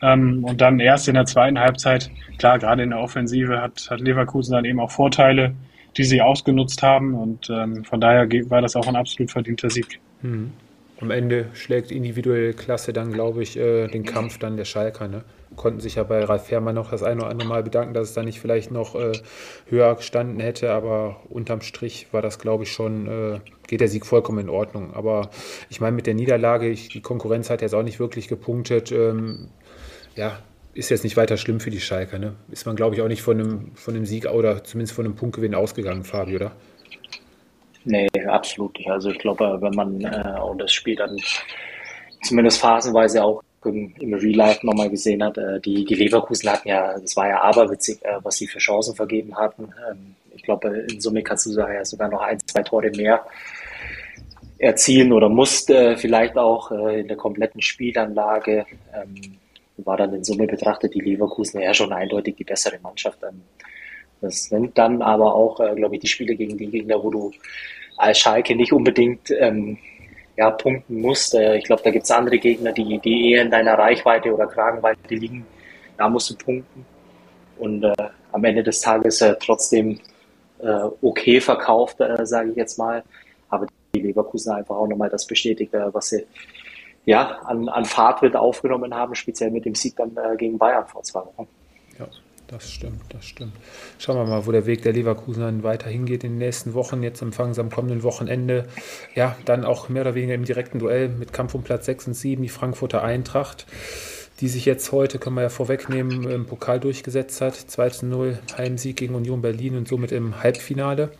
Ähm, 0.00 0.44
und 0.44 0.60
dann 0.60 0.78
erst 0.78 1.08
in 1.08 1.14
der 1.14 1.26
zweiten 1.26 1.58
Halbzeit, 1.58 2.10
klar, 2.38 2.58
gerade 2.58 2.82
in 2.82 2.90
der 2.90 3.00
Offensive 3.00 3.60
hat, 3.60 3.88
hat 3.90 4.00
Leverkusen 4.00 4.52
dann 4.52 4.64
eben 4.64 4.80
auch 4.80 4.90
Vorteile, 4.90 5.54
die 5.96 6.04
sie 6.04 6.22
ausgenutzt 6.22 6.82
haben. 6.82 7.14
Und 7.14 7.50
ähm, 7.50 7.84
von 7.84 8.00
daher 8.00 8.28
war 8.50 8.62
das 8.62 8.76
auch 8.76 8.86
ein 8.86 8.96
absolut 8.96 9.30
verdienter 9.30 9.70
Sieg. 9.70 10.00
Mhm. 10.22 10.52
Am 11.00 11.10
Ende 11.10 11.46
schlägt 11.52 11.92
individuelle 11.92 12.54
Klasse 12.54 12.92
dann, 12.92 13.12
glaube 13.12 13.42
ich, 13.42 13.56
äh, 13.56 13.86
den 13.86 14.04
Kampf 14.04 14.38
dann 14.38 14.56
der 14.56 14.64
Schalker. 14.64 15.06
Ne? 15.08 15.24
Konnten 15.54 15.80
sich 15.80 15.94
ja 15.94 16.02
bei 16.02 16.24
Ralf 16.24 16.46
Fährmann 16.46 16.74
noch 16.74 16.90
das 16.90 17.02
eine 17.02 17.20
oder 17.20 17.30
andere 17.30 17.48
Mal 17.48 17.62
bedanken, 17.62 17.94
dass 17.94 18.08
es 18.08 18.14
da 18.14 18.22
nicht 18.22 18.40
vielleicht 18.40 18.70
noch 18.70 18.94
äh, 18.94 19.12
höher 19.66 19.94
gestanden 19.94 20.40
hätte, 20.40 20.72
aber 20.72 21.20
unterm 21.28 21.60
Strich 21.60 22.08
war 22.12 22.22
das, 22.22 22.38
glaube 22.38 22.64
ich, 22.64 22.72
schon, 22.72 23.06
äh, 23.06 23.40
geht 23.66 23.80
der 23.80 23.88
Sieg 23.88 24.06
vollkommen 24.06 24.40
in 24.40 24.48
Ordnung. 24.48 24.92
Aber 24.94 25.30
ich 25.68 25.80
meine, 25.80 25.94
mit 25.94 26.06
der 26.06 26.14
Niederlage, 26.14 26.68
ich, 26.68 26.88
die 26.88 27.00
Konkurrenz 27.00 27.48
hat 27.48 27.62
jetzt 27.62 27.74
auch 27.74 27.84
nicht 27.84 28.00
wirklich 28.00 28.28
gepunktet. 28.28 28.90
Ähm, 28.90 29.48
ja, 30.16 30.38
ist 30.74 30.90
jetzt 30.90 31.04
nicht 31.04 31.16
weiter 31.16 31.36
schlimm 31.36 31.60
für 31.60 31.70
die 31.70 31.80
Schalker. 31.80 32.18
Ne? 32.18 32.34
Ist 32.50 32.66
man, 32.66 32.76
glaube 32.76 32.96
ich, 32.96 33.02
auch 33.02 33.08
nicht 33.08 33.22
von 33.22 33.40
einem, 33.40 33.70
von 33.74 33.94
einem 33.94 34.06
Sieg 34.06 34.26
oder 34.26 34.64
zumindest 34.64 34.94
von 34.94 35.04
einem 35.04 35.14
Punktgewinn 35.14 35.54
ausgegangen, 35.54 36.04
Fabi, 36.04 36.36
oder? 36.36 36.52
Nee, 37.84 38.08
absolut 38.26 38.76
nicht. 38.78 38.90
Also 38.90 39.10
ich 39.10 39.18
glaube, 39.18 39.58
wenn 39.60 39.74
man 39.74 40.00
äh, 40.00 40.38
auch 40.38 40.56
das 40.56 40.72
Spiel 40.72 40.96
dann 40.96 41.16
zumindest 42.22 42.60
phasenweise 42.60 43.24
auch 43.24 43.42
im, 43.64 43.94
im 43.98 44.14
Real 44.14 44.36
Life 44.36 44.66
nochmal 44.66 44.90
gesehen 44.90 45.22
hat, 45.22 45.38
äh, 45.38 45.60
die, 45.60 45.84
die 45.84 45.94
Leverkusen 45.94 46.50
hatten 46.50 46.68
ja, 46.68 46.98
das 46.98 47.16
war 47.16 47.28
ja 47.28 47.40
aberwitzig, 47.40 48.04
äh, 48.04 48.18
was 48.22 48.36
sie 48.36 48.46
für 48.46 48.58
Chancen 48.58 48.94
vergeben 48.94 49.36
hatten. 49.36 49.72
Ähm, 49.90 50.14
ich 50.34 50.42
glaube, 50.42 50.68
in 50.90 51.00
Summe 51.00 51.22
kannst 51.22 51.46
du 51.46 51.50
ja 51.50 51.84
sogar 51.84 52.08
noch 52.08 52.20
ein, 52.20 52.38
zwei 52.46 52.62
Tore 52.62 52.90
mehr 52.90 53.24
erzielen 54.58 55.12
oder 55.12 55.28
musste 55.28 55.92
äh, 55.92 55.96
vielleicht 55.96 56.36
auch 56.36 56.70
äh, 56.70 57.00
in 57.00 57.08
der 57.08 57.16
kompletten 57.16 57.62
Spielanlage. 57.62 58.66
Ähm, 58.94 59.38
war 59.84 59.96
dann 59.96 60.12
in 60.12 60.24
Summe 60.24 60.46
betrachtet 60.46 60.94
die 60.94 61.00
Leverkusen 61.00 61.60
ja 61.60 61.72
schon 61.72 61.92
eindeutig 61.92 62.36
die 62.36 62.44
bessere 62.44 62.78
Mannschaft. 62.80 63.20
Ähm, 63.22 63.42
das 64.20 64.50
nimmt 64.50 64.76
dann 64.76 65.02
aber 65.02 65.34
auch, 65.34 65.60
äh, 65.60 65.74
glaube 65.74 65.96
ich, 65.96 66.00
die 66.00 66.08
Spiele 66.08 66.34
gegen 66.34 66.56
die 66.56 66.66
Gegner, 66.66 67.02
wo 67.02 67.10
du 67.10 67.30
als 67.96 68.18
Schalke 68.18 68.56
nicht 68.56 68.72
unbedingt 68.72 69.30
ähm, 69.30 69.78
ja, 70.36 70.50
punkten 70.50 71.00
musst. 71.00 71.34
Äh, 71.34 71.56
ich 71.56 71.64
glaube, 71.64 71.82
da 71.82 71.90
gibt 71.90 72.04
es 72.04 72.10
andere 72.10 72.38
Gegner, 72.38 72.72
die, 72.72 72.98
die 72.98 73.32
eher 73.32 73.42
in 73.42 73.50
deiner 73.50 73.78
Reichweite 73.78 74.32
oder 74.32 74.46
Kragenweite 74.46 75.14
liegen. 75.14 75.46
Da 75.96 76.08
musst 76.08 76.30
du 76.30 76.36
punkten. 76.36 76.86
Und 77.58 77.84
äh, 77.84 77.92
am 78.32 78.44
Ende 78.44 78.62
des 78.62 78.80
Tages 78.80 79.20
äh, 79.20 79.34
trotzdem 79.40 79.98
äh, 80.60 80.84
okay 81.02 81.40
verkauft, 81.40 82.00
äh, 82.00 82.24
sage 82.24 82.50
ich 82.50 82.56
jetzt 82.56 82.78
mal. 82.78 83.02
Aber 83.48 83.66
die 83.94 84.00
Leverkusen 84.00 84.52
einfach 84.52 84.76
auch 84.76 84.86
nochmal 84.86 85.08
das 85.08 85.26
bestätigt, 85.26 85.72
was 85.72 86.10
sie 86.10 86.26
ja, 87.06 87.38
an, 87.46 87.68
an 87.70 87.86
Fahrtritt 87.86 88.36
aufgenommen 88.36 88.94
haben, 88.94 89.14
speziell 89.14 89.50
mit 89.50 89.64
dem 89.64 89.74
Sieg 89.74 89.96
dann 89.96 90.14
gegen 90.36 90.58
Bayern 90.58 90.86
vor 90.86 91.02
zwei 91.02 91.20
Wochen. 91.20 91.48
Das 92.48 92.70
stimmt, 92.70 93.02
das 93.10 93.26
stimmt. 93.26 93.52
Schauen 93.98 94.16
wir 94.16 94.24
mal, 94.24 94.46
wo 94.46 94.52
der 94.52 94.64
Weg 94.64 94.80
der 94.80 94.94
Leverkusen 94.94 95.42
dann 95.42 95.62
weiter 95.62 95.90
hingeht 95.90 96.24
in 96.24 96.32
den 96.32 96.38
nächsten 96.38 96.72
Wochen. 96.72 97.02
Jetzt 97.02 97.20
empfangen 97.20 97.52
sie 97.52 97.60
am 97.60 97.68
kommenden 97.68 98.02
Wochenende. 98.02 98.66
Ja, 99.14 99.36
dann 99.44 99.66
auch 99.66 99.90
mehr 99.90 100.00
oder 100.00 100.14
weniger 100.14 100.32
im 100.32 100.46
direkten 100.46 100.78
Duell 100.78 101.10
mit 101.10 101.34
Kampf 101.34 101.54
um 101.54 101.62
Platz 101.62 101.84
6 101.84 102.06
und 102.06 102.14
7 102.14 102.42
die 102.42 102.48
Frankfurter 102.48 103.02
Eintracht, 103.02 103.66
die 104.40 104.48
sich 104.48 104.64
jetzt 104.64 104.92
heute, 104.92 105.18
können 105.18 105.36
wir 105.36 105.42
ja 105.42 105.48
vorwegnehmen, 105.50 106.24
im 106.30 106.46
Pokal 106.46 106.80
durchgesetzt 106.80 107.42
hat. 107.42 107.52
2-0 107.52 108.38
Heimsieg 108.56 108.96
gegen 108.96 109.14
Union 109.14 109.42
Berlin 109.42 109.76
und 109.76 109.86
somit 109.86 110.10
im 110.10 110.42
Halbfinale, 110.42 111.10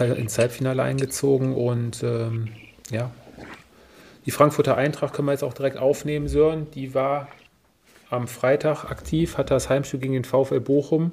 ins 0.00 0.38
Halbfinale 0.38 0.82
eingezogen. 0.82 1.54
Und 1.54 2.02
ähm, 2.02 2.48
ja, 2.90 3.12
die 4.24 4.32
Frankfurter 4.32 4.76
Eintracht 4.76 5.14
können 5.14 5.28
wir 5.28 5.32
jetzt 5.32 5.44
auch 5.44 5.54
direkt 5.54 5.76
aufnehmen, 5.76 6.26
Sören. 6.26 6.68
Die 6.72 6.94
war 6.94 7.28
am 8.10 8.28
Freitag 8.28 8.84
aktiv, 8.84 9.38
hat 9.38 9.50
das 9.50 9.68
Heimspiel 9.68 10.00
gegen 10.00 10.12
den 10.12 10.24
VfL 10.24 10.60
Bochum 10.60 11.12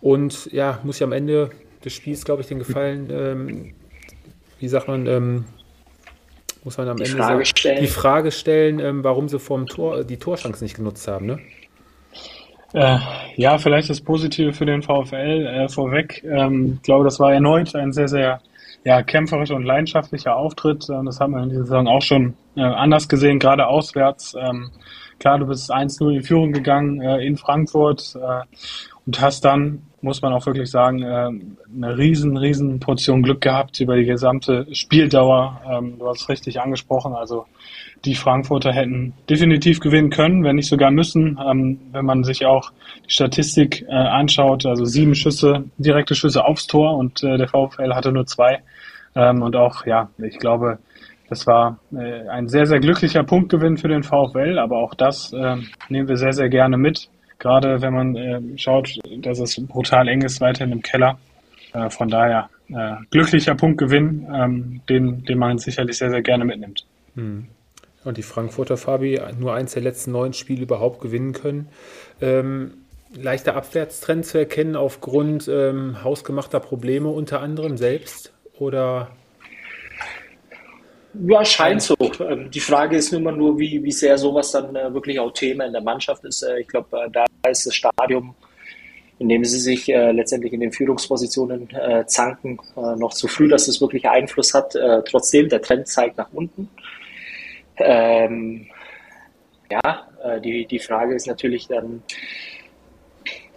und 0.00 0.50
ja, 0.52 0.78
muss 0.84 0.98
ja 0.98 1.06
am 1.06 1.12
Ende 1.12 1.50
des 1.84 1.92
Spiels, 1.92 2.24
glaube 2.24 2.42
ich, 2.42 2.48
den 2.48 2.58
Gefallen, 2.58 3.08
ähm, 3.10 3.74
wie 4.58 4.68
sagt 4.68 4.88
man, 4.88 5.06
ähm, 5.06 5.44
muss 6.64 6.76
man 6.76 6.88
am 6.88 6.96
die 6.96 7.04
Ende 7.04 7.16
Frage 7.16 7.44
sagen, 7.44 7.80
die 7.80 7.86
Frage 7.86 8.30
stellen, 8.30 8.80
ähm, 8.80 9.04
warum 9.04 9.28
sie 9.28 9.38
vorm 9.38 9.66
Tor 9.66 10.04
die 10.04 10.16
Torchance 10.16 10.62
nicht 10.62 10.76
genutzt 10.76 11.06
haben, 11.08 11.26
ne? 11.26 11.38
Äh, 12.74 12.98
ja, 13.36 13.56
vielleicht 13.56 13.88
das 13.88 14.00
Positive 14.00 14.52
für 14.52 14.66
den 14.66 14.82
VfL 14.82 15.46
äh, 15.46 15.68
vorweg. 15.68 16.22
Ähm, 16.24 16.74
ich 16.74 16.82
glaube, 16.82 17.04
das 17.04 17.18
war 17.18 17.32
erneut 17.32 17.74
ein 17.74 17.92
sehr, 17.92 18.08
sehr 18.08 18.40
ja, 18.84 19.02
kämpferischer 19.02 19.54
und 19.54 19.64
leidenschaftlicher 19.64 20.36
Auftritt. 20.36 20.86
Das 20.88 21.18
haben 21.18 21.32
wir 21.32 21.42
in 21.42 21.48
dieser 21.48 21.64
Saison 21.64 21.88
auch 21.88 22.02
schon 22.02 22.34
äh, 22.56 22.60
anders 22.60 23.08
gesehen, 23.08 23.38
gerade 23.38 23.66
auswärts. 23.66 24.36
Klar, 25.18 25.38
du 25.38 25.46
bist 25.46 25.72
1-0 25.72 26.16
in 26.16 26.22
Führung 26.22 26.52
gegangen 26.52 27.00
äh, 27.00 27.18
in 27.26 27.36
Frankfurt 27.36 28.14
äh, 28.14 28.44
und 29.06 29.20
hast 29.20 29.44
dann, 29.44 29.82
muss 30.00 30.22
man 30.22 30.32
auch 30.32 30.46
wirklich 30.46 30.70
sagen, 30.70 31.02
äh, 31.02 31.30
eine 31.74 31.98
riesen, 31.98 32.36
riesen 32.36 32.78
Portion 32.78 33.22
Glück 33.22 33.40
gehabt 33.40 33.80
über 33.80 33.96
die 33.96 34.04
gesamte 34.04 34.66
Spieldauer. 34.72 35.60
Ähm, 35.68 35.98
du 35.98 36.06
hast 36.06 36.22
es 36.22 36.28
richtig 36.28 36.60
angesprochen, 36.60 37.14
also 37.14 37.46
die 38.04 38.14
Frankfurter 38.14 38.72
hätten 38.72 39.14
definitiv 39.28 39.80
gewinnen 39.80 40.10
können, 40.10 40.44
wenn 40.44 40.56
nicht 40.56 40.68
sogar 40.68 40.90
müssen. 40.90 41.38
Ähm, 41.44 41.80
wenn 41.92 42.04
man 42.04 42.22
sich 42.22 42.46
auch 42.46 42.70
die 43.06 43.12
Statistik 43.12 43.84
äh, 43.88 43.92
anschaut, 43.92 44.66
also 44.66 44.84
sieben 44.84 45.14
Schüsse, 45.14 45.64
direkte 45.78 46.14
Schüsse 46.14 46.44
aufs 46.44 46.66
Tor 46.66 46.96
und 46.96 47.22
äh, 47.24 47.36
der 47.36 47.48
VfL 47.48 47.94
hatte 47.94 48.12
nur 48.12 48.26
zwei. 48.26 48.60
Ähm, 49.16 49.42
und 49.42 49.56
auch, 49.56 49.84
ja, 49.84 50.10
ich 50.18 50.38
glaube, 50.38 50.78
das 51.28 51.46
war 51.46 51.78
äh, 51.92 52.28
ein 52.28 52.48
sehr, 52.48 52.66
sehr 52.66 52.80
glücklicher 52.80 53.22
Punktgewinn 53.22 53.76
für 53.76 53.88
den 53.88 54.02
VfL, 54.02 54.58
aber 54.58 54.78
auch 54.78 54.94
das 54.94 55.32
äh, 55.32 55.56
nehmen 55.88 56.08
wir 56.08 56.16
sehr, 56.16 56.32
sehr 56.32 56.48
gerne 56.48 56.76
mit. 56.76 57.08
Gerade 57.38 57.80
wenn 57.82 57.94
man 57.94 58.16
äh, 58.16 58.40
schaut, 58.56 58.98
dass 59.18 59.38
es 59.38 59.60
brutal 59.66 60.08
eng 60.08 60.22
ist 60.22 60.40
weiterhin 60.40 60.72
im 60.72 60.82
Keller. 60.82 61.18
Äh, 61.72 61.90
von 61.90 62.08
daher 62.08 62.48
äh, 62.68 62.96
glücklicher 63.10 63.54
Punktgewinn, 63.54 64.26
ähm, 64.32 64.80
den, 64.88 65.24
den 65.24 65.38
man 65.38 65.58
sicherlich 65.58 65.98
sehr, 65.98 66.10
sehr 66.10 66.22
gerne 66.22 66.44
mitnimmt. 66.44 66.84
Hm. 67.14 67.46
Und 68.04 68.16
die 68.16 68.22
Frankfurter 68.22 68.76
Fabi 68.76 69.20
nur 69.38 69.54
eins 69.54 69.74
der 69.74 69.82
letzten 69.82 70.12
neun 70.12 70.32
Spiele 70.32 70.62
überhaupt 70.62 71.00
gewinnen 71.00 71.32
können. 71.32 71.68
Ähm, 72.20 72.72
leichter 73.14 73.56
Abwärtstrend 73.56 74.24
zu 74.24 74.38
erkennen 74.38 74.76
aufgrund 74.76 75.48
ähm, 75.48 76.02
hausgemachter 76.02 76.60
Probleme 76.60 77.08
unter 77.08 77.40
anderem 77.40 77.76
selbst 77.76 78.32
oder? 78.58 79.10
Ja, 81.14 81.44
scheint 81.44 81.82
so. 81.82 81.96
Ähm, 82.20 82.50
die 82.50 82.60
Frage 82.60 82.96
ist 82.96 83.12
immer 83.12 83.32
nur, 83.32 83.58
wie, 83.58 83.82
wie 83.82 83.92
sehr 83.92 84.18
sowas 84.18 84.52
dann 84.52 84.76
äh, 84.76 84.92
wirklich 84.92 85.18
auch 85.18 85.32
Thema 85.32 85.64
in 85.64 85.72
der 85.72 85.82
Mannschaft 85.82 86.24
ist. 86.24 86.42
Äh, 86.42 86.60
ich 86.60 86.68
glaube, 86.68 86.96
äh, 86.98 87.10
da 87.10 87.24
ist 87.48 87.66
das 87.66 87.74
Stadium, 87.74 88.34
in 89.18 89.28
dem 89.28 89.44
sie 89.44 89.58
sich 89.58 89.88
letztendlich 89.88 90.52
in 90.52 90.60
den 90.60 90.70
Führungspositionen 90.70 91.70
zanken, 92.06 92.60
noch 92.76 93.12
zu 93.12 93.26
früh, 93.26 93.48
dass 93.48 93.66
es 93.66 93.80
wirklich 93.80 94.08
Einfluss 94.08 94.54
hat. 94.54 94.76
trotzdem, 95.06 95.48
der 95.48 95.60
Trend 95.60 95.88
zeigt 95.88 96.18
nach 96.18 96.28
unten. 96.32 96.68
Ähm, 97.78 98.68
ja, 99.68 100.38
die, 100.38 100.66
die 100.66 100.78
Frage 100.78 101.16
ist 101.16 101.26
natürlich 101.26 101.66
dann, 101.66 102.04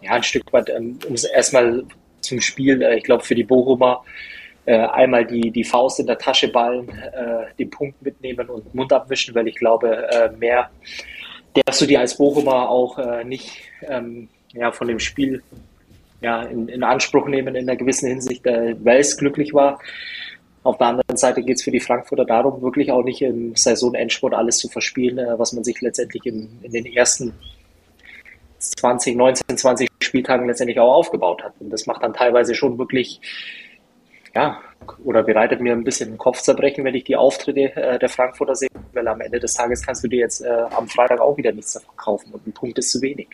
ja, 0.01 0.13
ein 0.13 0.23
Stück 0.23 0.51
weit, 0.51 0.69
ähm, 0.69 0.97
um 1.07 1.13
es 1.13 1.25
erstmal 1.25 1.83
zum 2.21 2.41
Spiel, 2.41 2.81
ich 2.97 3.03
glaube, 3.03 3.23
für 3.23 3.35
die 3.35 3.43
Bochumer 3.43 4.03
äh, 4.65 4.77
einmal 4.77 5.25
die, 5.25 5.51
die 5.51 5.63
Faust 5.63 5.99
in 5.99 6.07
der 6.07 6.17
Tasche 6.17 6.47
ballen, 6.49 6.89
äh, 6.89 7.53
den 7.57 7.69
Punkt 7.69 8.01
mitnehmen 8.01 8.49
und 8.49 8.73
Mund 8.75 8.93
abwischen, 8.93 9.33
weil 9.35 9.47
ich 9.47 9.55
glaube, 9.55 10.07
äh, 10.11 10.29
mehr 10.37 10.69
darfst 11.53 11.81
du 11.81 11.85
dir 11.85 11.99
als 11.99 12.17
Bochumer 12.17 12.69
auch 12.69 12.97
äh, 12.97 13.23
nicht 13.23 13.61
ähm, 13.87 14.29
ja, 14.53 14.71
von 14.71 14.87
dem 14.87 14.99
Spiel 14.99 15.41
ja, 16.21 16.43
in, 16.43 16.67
in 16.67 16.83
Anspruch 16.83 17.27
nehmen 17.27 17.55
in 17.55 17.67
einer 17.67 17.77
gewissen 17.77 18.07
Hinsicht, 18.07 18.45
äh, 18.45 18.75
weil 18.83 18.99
es 18.99 19.17
glücklich 19.17 19.53
war. 19.53 19.79
Auf 20.63 20.77
der 20.77 20.87
anderen 20.87 21.17
Seite 21.17 21.41
geht 21.41 21.57
es 21.57 21.63
für 21.63 21.71
die 21.71 21.79
Frankfurter 21.79 22.25
darum, 22.25 22.61
wirklich 22.61 22.91
auch 22.91 23.03
nicht 23.03 23.21
im 23.23 23.55
Saisonendsport 23.55 24.35
alles 24.35 24.59
zu 24.59 24.69
verspielen, 24.69 25.17
äh, 25.17 25.39
was 25.39 25.53
man 25.53 25.63
sich 25.63 25.81
letztendlich 25.81 26.25
in, 26.25 26.59
in 26.61 26.71
den 26.71 26.85
ersten 26.85 27.33
20, 28.59 29.15
19, 29.15 29.57
20 29.57 29.89
Spieltagen 30.03 30.47
letztendlich 30.47 30.79
auch 30.79 30.93
aufgebaut 30.93 31.43
hat. 31.43 31.53
Und 31.59 31.71
das 31.71 31.87
macht 31.87 32.03
dann 32.03 32.13
teilweise 32.13 32.53
schon 32.53 32.77
wirklich 32.77 33.19
ja, 34.33 34.59
oder 35.03 35.23
bereitet 35.23 35.61
mir 35.61 35.73
ein 35.73 35.83
bisschen 35.83 36.17
Kopfzerbrechen, 36.17 36.83
wenn 36.83 36.95
ich 36.95 37.03
die 37.03 37.15
Auftritte 37.15 37.75
äh, 37.75 37.99
der 37.99 38.09
Frankfurter 38.09 38.55
sehe, 38.55 38.69
weil 38.93 39.07
am 39.07 39.21
Ende 39.21 39.39
des 39.39 39.53
Tages 39.53 39.85
kannst 39.85 40.03
du 40.03 40.07
dir 40.07 40.19
jetzt 40.19 40.41
äh, 40.41 40.49
am 40.49 40.87
Freitag 40.87 41.19
auch 41.19 41.37
wieder 41.37 41.51
nichts 41.51 41.73
davon 41.73 41.95
kaufen 41.97 42.33
und 42.33 42.47
ein 42.47 42.53
Punkt 42.53 42.77
ist 42.77 42.91
zu 42.91 43.01
wenig. 43.01 43.27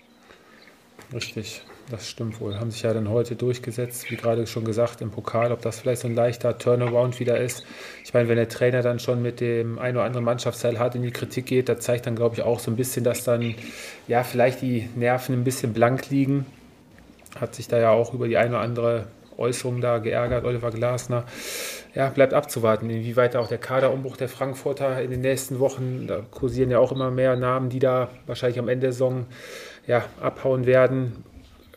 Richtig, 1.13 1.61
das 1.89 2.09
stimmt 2.09 2.41
wohl. 2.41 2.59
Haben 2.59 2.71
sich 2.71 2.81
ja 2.81 2.93
dann 2.93 3.09
heute 3.09 3.35
durchgesetzt, 3.35 4.11
wie 4.11 4.17
gerade 4.17 4.45
schon 4.45 4.65
gesagt, 4.65 5.01
im 5.01 5.09
Pokal, 5.09 5.53
ob 5.53 5.61
das 5.61 5.79
vielleicht 5.79 6.01
so 6.01 6.07
ein 6.09 6.15
leichter 6.15 6.57
Turnaround 6.57 7.19
wieder 7.19 7.39
ist. 7.39 7.65
Ich 8.03 8.13
meine, 8.13 8.27
wenn 8.27 8.35
der 8.35 8.49
Trainer 8.49 8.81
dann 8.81 8.99
schon 8.99 9.21
mit 9.21 9.39
dem 9.39 9.79
ein 9.79 9.95
oder 9.95 10.03
anderen 10.03 10.25
Mannschaftsteil 10.25 10.79
hart 10.79 10.95
in 10.95 11.03
die 11.03 11.11
Kritik 11.11 11.45
geht, 11.45 11.69
da 11.69 11.79
zeigt 11.79 12.07
dann, 12.07 12.15
glaube 12.15 12.35
ich, 12.35 12.41
auch 12.41 12.59
so 12.59 12.71
ein 12.71 12.75
bisschen, 12.75 13.05
dass 13.05 13.23
dann 13.23 13.55
ja 14.07 14.23
vielleicht 14.23 14.61
die 14.61 14.89
Nerven 14.95 15.35
ein 15.35 15.43
bisschen 15.45 15.73
blank 15.73 16.09
liegen. 16.09 16.45
Hat 17.39 17.55
sich 17.55 17.69
da 17.69 17.79
ja 17.79 17.91
auch 17.91 18.13
über 18.13 18.27
die 18.27 18.35
eine 18.35 18.49
oder 18.49 18.61
andere 18.61 19.07
Äußerungen 19.37 19.81
da 19.81 19.99
geärgert, 19.99 20.45
Oliver 20.45 20.71
Glasner. 20.71 21.25
Ja, 21.95 22.09
bleibt 22.09 22.33
abzuwarten, 22.33 22.89
inwieweit 22.89 23.35
auch 23.35 23.47
der 23.47 23.57
Kaderumbruch 23.57 24.17
der 24.17 24.29
Frankfurter 24.29 25.01
in 25.01 25.11
den 25.11 25.21
nächsten 25.21 25.59
Wochen, 25.59 26.05
da 26.07 26.21
kursieren 26.29 26.69
ja 26.69 26.79
auch 26.79 26.91
immer 26.91 27.11
mehr 27.11 27.35
Namen, 27.35 27.69
die 27.69 27.79
da 27.79 28.09
wahrscheinlich 28.25 28.59
am 28.59 28.69
Ende 28.69 28.87
der 28.87 28.91
Saison 28.93 29.25
ja, 29.87 30.05
abhauen 30.21 30.65
werden. 30.65 31.23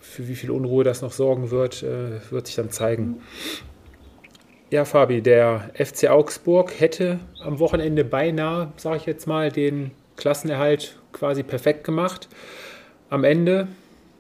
Für 0.01 0.29
wie 0.29 0.35
viel 0.35 0.51
Unruhe 0.51 0.85
das 0.85 1.03
noch 1.03 1.13
sorgen 1.13 1.51
wird, 1.51 1.83
äh, 1.83 2.21
wird 2.31 2.47
sich 2.47 2.57
dann 2.57 2.71
zeigen. 2.71 3.23
Ja, 4.71 4.85
Fabi, 4.85 5.21
der 5.21 5.71
FC 5.75 6.09
Augsburg 6.09 6.79
hätte 6.79 7.19
am 7.43 7.59
Wochenende 7.59 8.05
beinahe, 8.05 8.73
sage 8.77 8.99
ich 8.99 9.07
jetzt 9.07 9.27
mal, 9.27 9.51
den 9.51 9.91
Klassenerhalt 10.17 11.01
quasi 11.13 11.43
perfekt 11.43 11.83
gemacht. 11.85 12.29
Am 13.09 13.25
Ende 13.25 13.67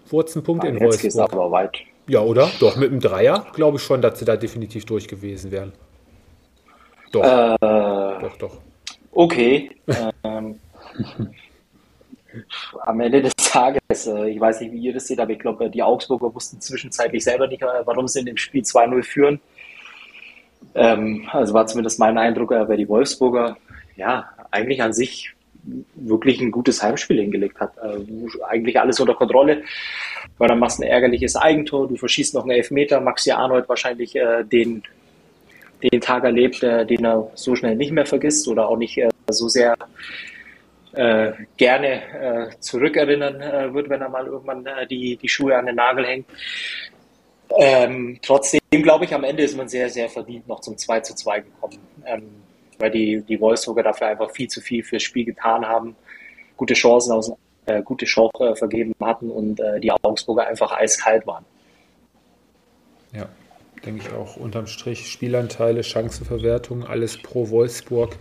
wurde 0.09 0.29
es 0.29 0.37
ein 0.37 0.43
Punkt 0.43 0.65
Nein, 0.65 0.77
in 0.77 0.81
Wolfsburg. 0.81 1.05
Jetzt 1.05 1.19
aber 1.19 1.51
weit. 1.53 1.79
Ja, 2.11 2.23
oder? 2.23 2.51
Doch, 2.59 2.75
mit 2.75 2.91
einem 2.91 2.99
Dreier 2.99 3.47
glaube 3.53 3.77
ich 3.77 3.85
schon, 3.85 4.03
dass 4.03 4.19
sie 4.19 4.25
da 4.25 4.37
definitiv 4.37 4.85
durch 4.85 5.07
gewesen 5.07 5.53
wären. 5.53 5.73
Doch. 7.13 7.23
Äh, 7.23 7.57
doch, 8.21 8.37
doch. 8.37 8.59
Okay. 9.13 9.71
ähm, 10.25 10.59
am 12.81 13.01
Ende 13.01 13.23
des 13.23 13.33
Tages, 13.37 14.09
äh, 14.09 14.29
ich 14.29 14.41
weiß 14.41 14.61
nicht, 14.61 14.73
wie 14.73 14.81
ihr 14.81 14.93
das 14.93 15.07
seht, 15.07 15.21
aber 15.21 15.31
ich 15.31 15.39
glaube, 15.39 15.71
die 15.71 15.85
Augsburger 15.85 16.35
wussten 16.35 16.61
zwischenzeitlich 16.61 17.23
selber 17.23 17.47
nicht, 17.47 17.63
äh, 17.63 17.67
warum 17.85 18.09
sie 18.09 18.19
in 18.19 18.27
dem 18.27 18.37
Spiel 18.37 18.63
2-0 18.63 19.05
führen. 19.05 19.41
Ähm, 20.75 21.29
also 21.31 21.55
war 21.55 21.69
zumindest 21.69 22.01
mein 22.01 22.19
Eindruck, 22.19 22.51
äh, 22.51 22.69
weil 22.69 22.77
die 22.77 22.89
Wolfsburger 22.89 23.57
ja 23.95 24.29
eigentlich 24.51 24.83
an 24.83 24.93
sich 24.93 25.33
wirklich 25.95 26.41
ein 26.41 26.51
gutes 26.51 26.83
Heimspiel 26.83 27.21
hingelegt 27.21 27.61
hat. 27.61 27.77
Äh, 27.79 27.99
eigentlich 28.49 28.79
alles 28.79 29.01
unter 29.01 29.15
Kontrolle, 29.15 29.63
weil 30.39 30.49
dann 30.49 30.59
machst 30.59 30.79
du 30.79 30.85
ein 30.85 30.91
ärgerliches 30.91 31.37
Eigentor, 31.37 31.89
du 31.89 31.97
verschießt 31.97 32.35
noch 32.35 32.43
einen 32.43 32.53
Elfmeter, 32.53 33.01
Maxi 33.01 33.31
Arnold 33.31 33.69
wahrscheinlich 33.69 34.17
äh, 34.17 34.45
den, 34.45 34.83
den 35.83 36.01
Tag 36.01 36.25
erlebt, 36.25 36.63
äh, 36.63 36.87
den 36.87 37.05
er 37.05 37.31
so 37.35 37.55
schnell 37.55 37.77
nicht 37.77 37.93
mehr 37.93 38.07
vergisst 38.07 38.49
oder 38.49 38.69
auch 38.69 38.77
nicht 38.77 38.97
äh, 38.99 39.09
so 39.31 39.49
sehr 39.49 39.77
äh, 40.93 41.33
gerne 41.57 42.03
äh, 42.13 42.61
zurückerinnern 42.61 43.75
wird, 43.75 43.89
wenn 43.89 44.01
er 44.01 44.09
mal 44.09 44.27
irgendwann 44.27 44.67
die, 44.91 45.17
die 45.17 45.29
Schuhe 45.29 45.57
an 45.57 45.67
den 45.67 45.77
Nagel 45.77 46.05
hängt. 46.05 46.27
Ähm, 47.57 48.19
trotzdem 48.23 48.61
glaube 48.71 49.05
ich, 49.05 49.15
am 49.15 49.25
Ende 49.25 49.43
ist 49.43 49.57
man 49.57 49.69
sehr, 49.69 49.89
sehr 49.89 50.09
verdient 50.09 50.47
noch 50.47 50.61
zum 50.61 50.77
2 50.77 51.01
zu 51.01 51.15
2 51.15 51.41
gekommen, 51.41 51.79
ähm, 52.07 52.40
weil 52.81 52.91
die, 52.91 53.23
die 53.23 53.41
Wolfsburger 53.41 53.83
dafür 53.83 54.09
einfach 54.09 54.31
viel 54.31 54.49
zu 54.49 54.61
viel 54.61 54.83
fürs 54.83 55.03
Spiel 55.03 55.25
getan 55.25 55.67
haben, 55.67 55.97
gute 56.57 56.75
Chancen 56.75 57.13
aus, 57.13 57.33
äh, 57.67 57.83
gute 57.83 58.07
Chancen 58.07 58.43
äh, 58.43 58.57
vergeben 58.57 58.95
hatten 59.01 59.31
und 59.31 59.61
äh, 59.61 59.81
die 59.81 59.93
Augsburger 59.93 60.47
einfach 60.47 60.73
eiskalt 60.73 61.27
waren. 61.27 61.45
Ja, 63.13 63.29
denke 63.85 64.03
ich 64.07 64.13
auch. 64.13 64.37
Unterm 64.37 64.67
Strich 64.67 65.11
Spielanteile, 65.11 65.83
Chancenverwertung, 65.83 66.85
alles 66.85 67.21
pro 67.21 67.51
Wolfsburg. 67.51 68.17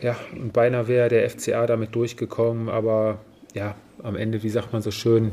Ja, 0.00 0.16
und 0.32 0.52
beinahe 0.52 0.86
wäre 0.88 1.08
der 1.08 1.28
FCA 1.28 1.66
damit 1.66 1.94
durchgekommen, 1.94 2.68
aber 2.68 3.18
ja, 3.54 3.74
am 4.02 4.16
Ende, 4.16 4.42
wie 4.42 4.48
sagt 4.48 4.72
man 4.72 4.82
so 4.82 4.90
schön, 4.90 5.32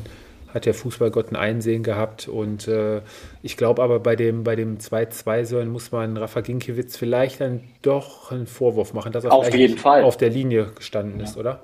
hat 0.56 0.66
der 0.66 0.74
Fußballgott 0.74 1.32
ein 1.32 1.36
Einsehen 1.36 1.84
gehabt. 1.84 2.30
Und 2.30 2.68
äh, 2.68 3.02
ich 3.44 3.58
glaube 3.58 3.84
aber 3.84 4.00
bei 4.00 4.16
dem, 4.16 4.46
bei 4.46 4.56
dem 4.56 4.78
2-2 4.78 5.66
muss 5.66 5.92
man 5.92 6.16
Rafa 6.16 6.40
Ginkiewicz 6.40 6.96
vielleicht 6.96 7.42
dann 7.42 7.60
doch 7.82 8.32
einen 8.32 8.48
Vorwurf 8.48 8.94
machen, 8.94 9.12
dass 9.12 9.26
er 9.26 9.34
auf, 9.34 9.54
jeden 9.54 9.78
Fall. 9.78 10.04
auf 10.04 10.16
der 10.16 10.30
Linie 10.30 10.72
gestanden 10.74 11.20
ist, 11.20 11.38
oder? 11.38 11.60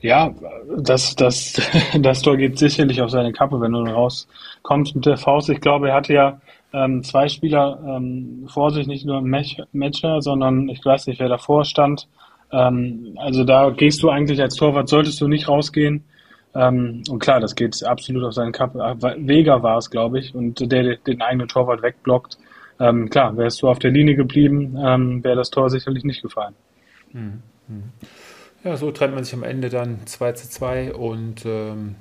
Ja, 0.00 0.32
das, 0.76 1.16
das, 1.16 1.60
das 2.00 2.22
Tor 2.22 2.36
geht 2.36 2.58
sicherlich 2.58 3.02
auf 3.02 3.10
seine 3.10 3.32
Kappe, 3.32 3.60
wenn 3.60 3.72
du 3.72 3.80
rauskommst 3.80 4.94
mit 4.94 5.04
der 5.04 5.16
Faust. 5.16 5.50
Ich 5.50 5.60
glaube, 5.60 5.88
er 5.88 5.96
hatte 5.96 6.14
ja 6.14 6.40
ähm, 6.72 7.02
zwei 7.02 7.28
Spieler 7.28 7.82
ähm, 7.84 8.46
vor 8.46 8.70
sich, 8.70 8.86
nicht 8.86 9.04
nur 9.04 9.20
Matcher, 9.20 10.22
sondern 10.22 10.68
ich 10.68 10.84
weiß 10.84 11.08
nicht, 11.08 11.18
wer 11.18 11.28
davor 11.28 11.64
stand. 11.64 12.06
Ähm, 12.52 13.16
also 13.16 13.42
da 13.42 13.70
gehst 13.70 14.04
du 14.04 14.10
eigentlich 14.10 14.40
als 14.40 14.54
Torwart, 14.54 14.88
solltest 14.88 15.20
du 15.20 15.26
nicht 15.26 15.48
rausgehen. 15.48 16.04
Ähm, 16.54 17.02
und 17.08 17.18
klar, 17.18 17.40
das 17.40 17.54
geht 17.54 17.82
absolut 17.84 18.24
auf 18.24 18.34
seinen 18.34 18.52
Kappe. 18.52 18.78
Vega 19.18 19.62
war 19.62 19.78
es, 19.78 19.90
glaube 19.90 20.18
ich, 20.18 20.34
und 20.34 20.60
der 20.72 20.96
den 20.96 21.22
eigenen 21.22 21.48
Torwart 21.48 21.82
wegblockt. 21.82 22.38
Ähm, 22.80 23.10
klar, 23.10 23.36
wärst 23.36 23.62
du 23.62 23.68
auf 23.68 23.78
der 23.78 23.90
Linie 23.90 24.14
geblieben, 24.14 24.76
ähm, 24.80 25.24
wäre 25.24 25.36
das 25.36 25.50
Tor 25.50 25.68
sicherlich 25.68 26.04
nicht 26.04 26.22
gefallen. 26.22 26.54
Mhm. 27.12 27.42
mhm. 27.68 27.82
Ja, 28.64 28.76
so 28.76 28.90
trennt 28.90 29.14
man 29.14 29.22
sich 29.22 29.34
am 29.34 29.44
Ende 29.44 29.68
dann 29.68 30.04
2 30.04 30.32
zu 30.32 30.50
2 30.50 30.92
und 30.94 31.46
ähm, 31.46 31.94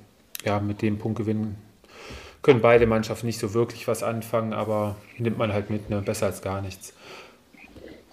ja, 0.44 0.60
mit 0.60 0.82
dem 0.82 0.98
Punktgewinn 0.98 1.56
können 2.42 2.62
beide 2.62 2.88
Mannschaften 2.88 3.28
nicht 3.28 3.40
so 3.40 3.54
wirklich 3.54 3.88
was 3.88 4.02
anfangen, 4.02 4.54
aber 4.54 4.96
nimmt 5.18 5.38
man 5.38 5.54
halt 5.54 5.70
mit, 5.70 5.90
ne? 5.90 6.02
besser 6.02 6.28
als 6.28 6.42
gar 6.42 6.62
nichts. 6.62 6.96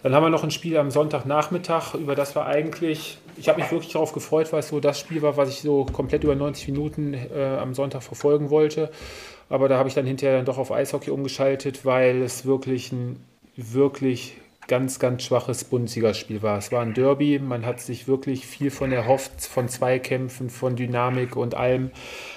Dann 0.04 0.14
haben 0.14 0.22
wir 0.22 0.28
noch 0.28 0.44
ein 0.44 0.50
Spiel 0.50 0.76
am 0.76 0.90
Sonntagnachmittag, 0.90 1.94
über 1.94 2.14
das 2.14 2.36
wir 2.36 2.44
eigentlich, 2.44 3.16
ich 3.38 3.48
habe 3.48 3.62
mich 3.62 3.72
wirklich 3.72 3.94
darauf 3.94 4.12
gefreut, 4.12 4.52
weil 4.52 4.60
es 4.60 4.68
so 4.68 4.78
das 4.78 5.00
Spiel 5.00 5.22
war, 5.22 5.38
was 5.38 5.48
ich 5.48 5.62
so 5.62 5.86
komplett 5.86 6.24
über 6.24 6.34
90 6.34 6.68
Minuten 6.68 7.14
äh, 7.14 7.56
am 7.58 7.72
Sonntag 7.72 8.02
verfolgen 8.02 8.50
wollte. 8.50 8.90
Aber 9.48 9.66
da 9.66 9.78
habe 9.78 9.88
ich 9.88 9.94
dann 9.94 10.04
hinterher 10.04 10.36
dann 10.36 10.44
doch 10.44 10.58
auf 10.58 10.70
Eishockey 10.72 11.10
umgeschaltet, 11.10 11.86
weil 11.86 12.20
es 12.20 12.44
wirklich 12.44 12.92
ein 12.92 13.24
wirklich 13.56 14.36
ganz, 14.68 14.98
ganz 14.98 15.22
schwaches 15.22 15.64
Bundesligaspiel 15.64 16.42
war. 16.42 16.58
Es 16.58 16.72
war 16.72 16.82
ein 16.82 16.94
Derby, 16.94 17.38
man 17.38 17.66
hat 17.66 17.80
sich 17.80 18.08
wirklich 18.08 18.46
viel 18.46 18.70
von 18.70 18.92
erhofft, 18.92 19.42
von 19.42 19.68
Zweikämpfen, 19.68 20.50
von 20.50 20.76
Dynamik 20.76 21.36
und 21.36 21.54
allem, 21.54 21.90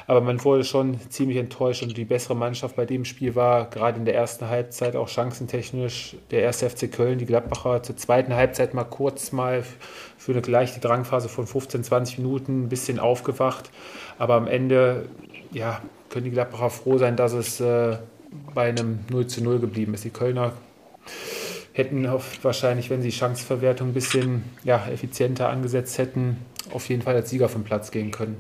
aber 0.08 0.22
man 0.22 0.44
wurde 0.44 0.64
schon 0.64 1.00
ziemlich 1.10 1.38
enttäuscht 1.38 1.84
und 1.84 1.96
die 1.98 2.06
bessere 2.06 2.36
Mannschaft 2.36 2.76
bei 2.76 2.86
dem 2.86 3.06
Spiel 3.06 3.36
war 3.36 3.70
gerade 3.70 4.00
in 4.00 4.06
der 4.06 4.16
ersten 4.16 4.50
Halbzeit 4.50 4.96
auch 4.96 5.08
chancentechnisch 5.08 6.16
der 6.32 6.44
erste 6.44 6.70
FC 6.70 6.92
Köln, 6.92 7.18
die 7.18 7.26
Gladbacher 7.26 7.84
zur 7.84 7.98
zweiten 7.98 8.34
Halbzeit 8.34 8.74
mal 8.74 8.84
kurz 8.84 9.32
mal 9.32 9.64
für 10.18 10.32
eine 10.34 10.42
leichte 10.42 10.80
Drangphase 10.80 11.30
von 11.30 11.48
15, 11.48 11.84
20 11.84 12.18
Minuten 12.20 12.64
ein 12.64 12.70
bisschen 12.70 13.00
aufgewacht, 13.00 13.72
aber 14.18 14.36
am 14.36 14.48
Ende, 14.48 15.08
ja, 15.52 15.82
können 16.10 16.26
die 16.26 16.32
Gladbacher 16.32 16.70
froh 16.70 16.98
sein, 16.98 17.16
dass 17.16 17.34
es 17.34 17.60
äh, 17.60 17.98
bei 18.54 18.70
einem 18.70 19.00
0 19.10 19.28
zu 19.28 19.44
0 19.44 19.60
geblieben 19.60 19.94
ist. 19.94 20.04
Die 20.04 20.10
Kölner 20.10 20.54
hätten 21.78 22.08
wahrscheinlich, 22.42 22.90
wenn 22.90 23.02
sie 23.02 23.12
Chanceverwertung 23.12 23.90
ein 23.90 23.94
bisschen 23.94 24.44
ja, 24.64 24.88
effizienter 24.92 25.50
angesetzt 25.50 25.98
hätten, 25.98 26.38
auf 26.74 26.90
jeden 26.90 27.02
Fall 27.02 27.16
als 27.16 27.30
Sieger 27.30 27.50
vom 27.50 27.64
Platz 27.64 27.92
gehen 27.92 28.12
können. 28.12 28.38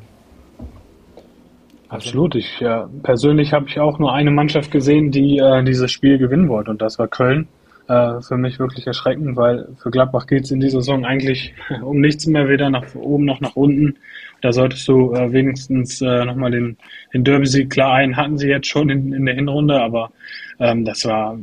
Absolut. 1.89 2.35
Ich 2.35 2.59
ja, 2.59 2.89
persönlich 3.03 3.53
habe 3.53 3.67
ich 3.69 3.79
auch 3.79 3.97
nur 3.99 4.13
eine 4.13 4.31
Mannschaft 4.31 4.71
gesehen, 4.71 5.11
die 5.11 5.37
äh, 5.37 5.63
dieses 5.63 5.91
Spiel 5.91 6.17
gewinnen 6.17 6.49
wollte 6.49 6.71
und 6.71 6.81
das 6.81 6.99
war 6.99 7.07
Köln. 7.07 7.47
Äh, 7.87 8.21
für 8.21 8.35
mich 8.35 8.59
wirklich 8.59 8.85
erschreckend, 8.85 9.37
weil 9.37 9.69
für 9.81 9.91
Gladbach 9.91 10.27
geht 10.27 10.43
es 10.43 10.51
in 10.51 10.59
dieser 10.59 10.81
Saison 10.81 11.05
eigentlich 11.05 11.53
um 11.81 12.01
nichts 12.01 12.27
mehr, 12.27 12.49
weder 12.49 12.69
nach 12.69 12.93
oben 12.95 13.23
noch 13.23 13.39
nach 13.39 13.55
unten. 13.55 13.97
Da 14.41 14.51
solltest 14.51 14.85
du 14.89 15.13
äh, 15.13 15.31
wenigstens 15.31 16.01
äh, 16.01 16.25
nochmal 16.25 16.51
den, 16.51 16.77
den 17.13 17.23
Derby-Sieg 17.23 17.69
klar 17.69 17.93
ein, 17.93 18.17
hatten 18.17 18.37
sie 18.37 18.49
jetzt 18.49 18.67
schon 18.67 18.89
in, 18.89 19.13
in 19.13 19.25
der 19.25 19.35
Hinrunde, 19.35 19.81
aber 19.81 20.11
ähm, 20.59 20.83
das 20.83 21.05
war 21.05 21.39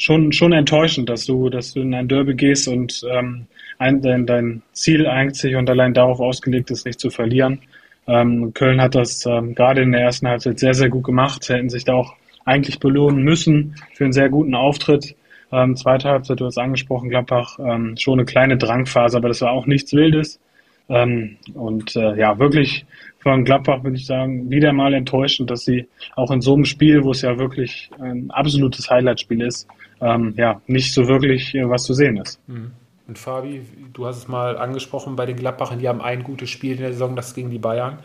schon, 0.00 0.32
schon 0.32 0.52
enttäuschend, 0.52 1.08
dass 1.08 1.26
du, 1.26 1.50
dass 1.50 1.74
du 1.74 1.80
in 1.80 1.94
ein 1.94 2.08
Derby 2.08 2.34
gehst 2.34 2.66
und 2.68 3.04
ähm, 3.10 3.46
ein, 3.78 4.00
dein, 4.00 4.26
dein 4.26 4.62
Ziel 4.72 5.06
einzig 5.06 5.56
und 5.56 5.68
allein 5.68 5.94
darauf 5.94 6.20
ausgelegt 6.20 6.70
ist, 6.70 6.86
nicht 6.86 6.98
zu 6.98 7.10
verlieren. 7.10 7.60
Ähm, 8.06 8.54
Köln 8.54 8.80
hat 8.80 8.94
das 8.94 9.26
ähm, 9.26 9.54
gerade 9.54 9.82
in 9.82 9.92
der 9.92 10.00
ersten 10.00 10.26
Halbzeit 10.26 10.58
sehr, 10.58 10.74
sehr 10.74 10.88
gut 10.88 11.04
gemacht. 11.04 11.48
Hätten 11.48 11.68
sich 11.68 11.84
da 11.84 11.94
auch 11.94 12.14
eigentlich 12.46 12.80
belohnen 12.80 13.22
müssen 13.22 13.76
für 13.92 14.04
einen 14.04 14.14
sehr 14.14 14.30
guten 14.30 14.54
Auftritt. 14.54 15.14
Ähm, 15.52 15.76
zweite 15.76 16.08
Halbzeit, 16.08 16.40
du 16.40 16.46
hast 16.46 16.58
angesprochen, 16.58 17.10
Gladbach, 17.10 17.58
ähm, 17.58 17.96
schon 17.98 18.18
eine 18.18 18.24
kleine 18.24 18.56
Drangphase, 18.56 19.18
aber 19.18 19.28
das 19.28 19.42
war 19.42 19.52
auch 19.52 19.66
nichts 19.66 19.92
Wildes. 19.92 20.40
Ähm, 20.88 21.36
und 21.54 21.94
äh, 21.94 22.16
ja, 22.16 22.38
wirklich 22.38 22.86
von 23.22 23.44
Gladbach 23.44 23.84
würde 23.84 23.96
ich 23.96 24.06
sagen, 24.06 24.50
wieder 24.50 24.72
mal 24.72 24.94
enttäuschend, 24.94 25.50
dass 25.50 25.64
sie 25.64 25.86
auch 26.16 26.30
in 26.30 26.40
so 26.40 26.54
einem 26.54 26.64
Spiel, 26.64 27.04
wo 27.04 27.10
es 27.10 27.22
ja 27.22 27.38
wirklich 27.38 27.90
ein 28.00 28.30
absolutes 28.30 28.90
Highlight-Spiel 28.90 29.42
ist, 29.42 29.68
ähm, 30.00 30.34
ja, 30.36 30.60
nicht 30.66 30.94
so 30.94 31.06
wirklich 31.06 31.54
äh, 31.54 31.68
was 31.68 31.84
zu 31.84 31.94
sehen 31.94 32.16
ist. 32.16 32.40
Mhm. 32.48 32.72
Und 33.06 33.18
Fabi, 33.18 33.62
du 33.92 34.06
hast 34.06 34.18
es 34.18 34.28
mal 34.28 34.56
angesprochen 34.56 35.16
bei 35.16 35.26
den 35.26 35.36
Gladbachern, 35.36 35.80
die 35.80 35.88
haben 35.88 36.00
ein 36.00 36.22
gutes 36.22 36.48
Spiel 36.48 36.76
in 36.76 36.82
der 36.82 36.92
Saison, 36.92 37.16
das 37.16 37.34
gegen 37.34 37.50
die 37.50 37.58
Bayern. 37.58 37.98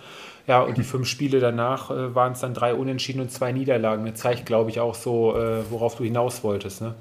Ja, 0.47 0.61
und 0.61 0.77
die 0.77 0.83
fünf 0.83 1.07
Spiele 1.07 1.39
danach 1.39 1.89
äh, 1.91 2.13
waren 2.13 2.33
es 2.33 2.39
dann 2.39 2.53
drei 2.53 2.73
Unentschieden 2.73 3.21
und 3.21 3.31
zwei 3.31 3.51
Niederlagen. 3.51 4.05
Das 4.05 4.15
zeigt, 4.15 4.45
glaube 4.45 4.69
ich, 4.69 4.79
auch 4.79 4.95
so, 4.95 5.35
äh, 5.35 5.63
worauf 5.69 5.95
du 5.95 6.03
hinaus 6.03 6.43
wolltest. 6.43 6.81
Ne? 6.81 6.93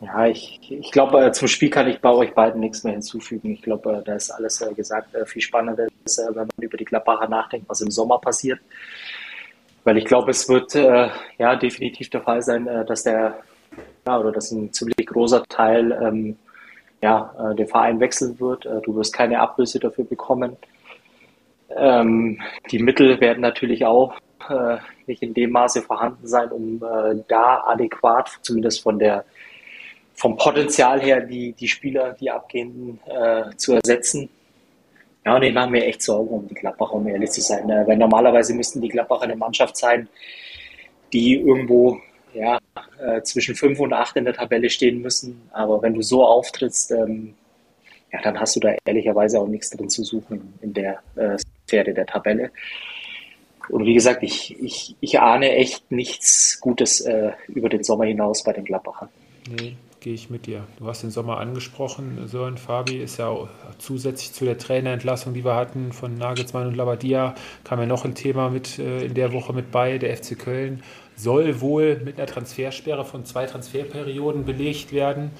Ja, 0.00 0.26
ich, 0.26 0.60
ich 0.70 0.92
glaube, 0.92 1.24
äh, 1.24 1.32
zum 1.32 1.48
Spiel 1.48 1.70
kann 1.70 1.88
ich 1.88 2.00
bei 2.00 2.10
euch 2.10 2.32
beiden 2.32 2.60
nichts 2.60 2.84
mehr 2.84 2.92
hinzufügen. 2.92 3.50
Ich 3.50 3.62
glaube, 3.62 3.98
äh, 3.98 4.02
da 4.04 4.14
ist 4.14 4.30
alles 4.30 4.60
äh, 4.60 4.72
gesagt. 4.72 5.08
Viel 5.26 5.42
spannender 5.42 5.88
ist, 6.04 6.18
wenn 6.18 6.34
man 6.34 6.48
über 6.60 6.76
die 6.76 6.84
Gladbacher 6.84 7.28
nachdenkt, 7.28 7.68
was 7.68 7.80
im 7.80 7.90
Sommer 7.90 8.18
passiert. 8.18 8.60
Weil 9.84 9.98
ich 9.98 10.04
glaube, 10.04 10.30
es 10.30 10.48
wird 10.48 10.74
ja 10.74 11.56
definitiv 11.56 12.10
der 12.10 12.20
Fall 12.20 12.42
sein, 12.42 12.66
dass 12.86 13.04
der 13.04 13.38
ja, 14.06 14.18
oder 14.18 14.32
dass 14.32 14.50
ein 14.50 14.72
ziemlich 14.72 15.06
großer 15.06 15.44
Teil 15.48 15.92
ähm, 15.92 16.36
ja, 17.02 17.32
äh, 17.38 17.54
den 17.54 17.68
Verein 17.68 18.00
wechseln 18.00 18.38
wird. 18.40 18.66
Äh, 18.66 18.80
du 18.82 18.96
wirst 18.96 19.12
keine 19.12 19.40
Ablöse 19.40 19.78
dafür 19.78 20.04
bekommen. 20.04 20.56
Ähm, 21.70 22.40
die 22.70 22.78
Mittel 22.78 23.20
werden 23.20 23.40
natürlich 23.40 23.84
auch 23.84 24.14
äh, 24.48 24.78
nicht 25.06 25.22
in 25.22 25.34
dem 25.34 25.50
Maße 25.50 25.82
vorhanden 25.82 26.26
sein, 26.26 26.50
um 26.50 26.80
da 27.28 27.64
adäquat, 27.66 28.38
zumindest 28.42 28.82
von 28.82 28.98
der 28.98 29.24
vom 30.18 30.36
Potenzial 30.36 31.00
her, 31.00 31.20
die, 31.20 31.52
die 31.52 31.68
Spieler, 31.68 32.12
die 32.14 32.28
abgehenden, 32.28 32.98
äh, 33.06 33.54
zu 33.56 33.74
ersetzen. 33.74 34.28
Ja, 35.24 35.36
und 35.36 35.44
ich 35.44 35.54
mache 35.54 35.70
mir 35.70 35.84
echt 35.84 36.02
Sorgen 36.02 36.28
um 36.28 36.48
die 36.48 36.54
Gladbacher, 36.54 36.94
um 36.94 37.06
ehrlich 37.06 37.30
zu 37.30 37.40
sein. 37.40 37.68
Ne? 37.68 37.84
Weil 37.86 37.96
normalerweise 37.96 38.52
müssten 38.52 38.80
die 38.80 38.88
Gladbacher 38.88 39.22
eine 39.22 39.36
Mannschaft 39.36 39.76
sein, 39.76 40.08
die 41.12 41.36
irgendwo 41.36 42.00
ja, 42.34 42.58
äh, 43.00 43.22
zwischen 43.22 43.54
5 43.54 43.78
und 43.78 43.92
8 43.92 44.16
in 44.16 44.24
der 44.24 44.34
Tabelle 44.34 44.68
stehen 44.70 45.00
müssen. 45.00 45.40
Aber 45.52 45.82
wenn 45.82 45.94
du 45.94 46.02
so 46.02 46.26
auftrittst, 46.26 46.90
ähm, 46.90 47.34
ja, 48.12 48.20
dann 48.20 48.40
hast 48.40 48.56
du 48.56 48.60
da 48.60 48.74
ehrlicherweise 48.86 49.38
auch 49.38 49.46
nichts 49.46 49.70
drin 49.70 49.88
zu 49.88 50.02
suchen 50.02 50.52
in 50.62 50.74
der 50.74 50.98
äh, 51.14 51.38
Sphäre 51.68 51.94
der 51.94 52.06
Tabelle. 52.06 52.50
Und 53.68 53.84
wie 53.84 53.94
gesagt, 53.94 54.24
ich, 54.24 54.60
ich, 54.60 54.96
ich 54.98 55.20
ahne 55.20 55.52
echt 55.52 55.92
nichts 55.92 56.58
Gutes 56.60 57.02
äh, 57.02 57.30
über 57.46 57.68
den 57.68 57.84
Sommer 57.84 58.06
hinaus 58.06 58.42
bei 58.42 58.52
den 58.52 58.64
Gladbachern. 58.64 59.10
Nee, 59.48 59.76
gehe 60.08 60.14
ich 60.14 60.30
mit 60.30 60.46
dir. 60.46 60.64
Du 60.78 60.86
hast 60.86 61.02
den 61.02 61.10
Sommer 61.10 61.36
angesprochen. 61.36 62.26
Sören 62.28 62.56
Fabi 62.56 62.96
ist 62.96 63.18
ja 63.18 63.46
zusätzlich 63.76 64.32
zu 64.32 64.46
der 64.46 64.56
Trainerentlassung, 64.56 65.34
die 65.34 65.44
wir 65.44 65.54
hatten 65.54 65.92
von 65.92 66.16
Nagelsmann 66.16 66.66
und 66.66 66.76
Labadia, 66.76 67.34
kam 67.62 67.78
ja 67.78 67.84
noch 67.84 68.06
ein 68.06 68.14
Thema 68.14 68.48
mit 68.48 68.78
äh, 68.78 69.04
in 69.04 69.12
der 69.12 69.34
Woche 69.34 69.52
mit 69.52 69.70
bei. 69.70 69.98
Der 69.98 70.16
FC 70.16 70.38
Köln 70.38 70.82
soll 71.14 71.60
wohl 71.60 72.00
mit 72.02 72.16
einer 72.16 72.26
Transfersperre 72.26 73.04
von 73.04 73.26
zwei 73.26 73.44
Transferperioden 73.44 74.46
belegt 74.46 74.94
werden 74.94 75.30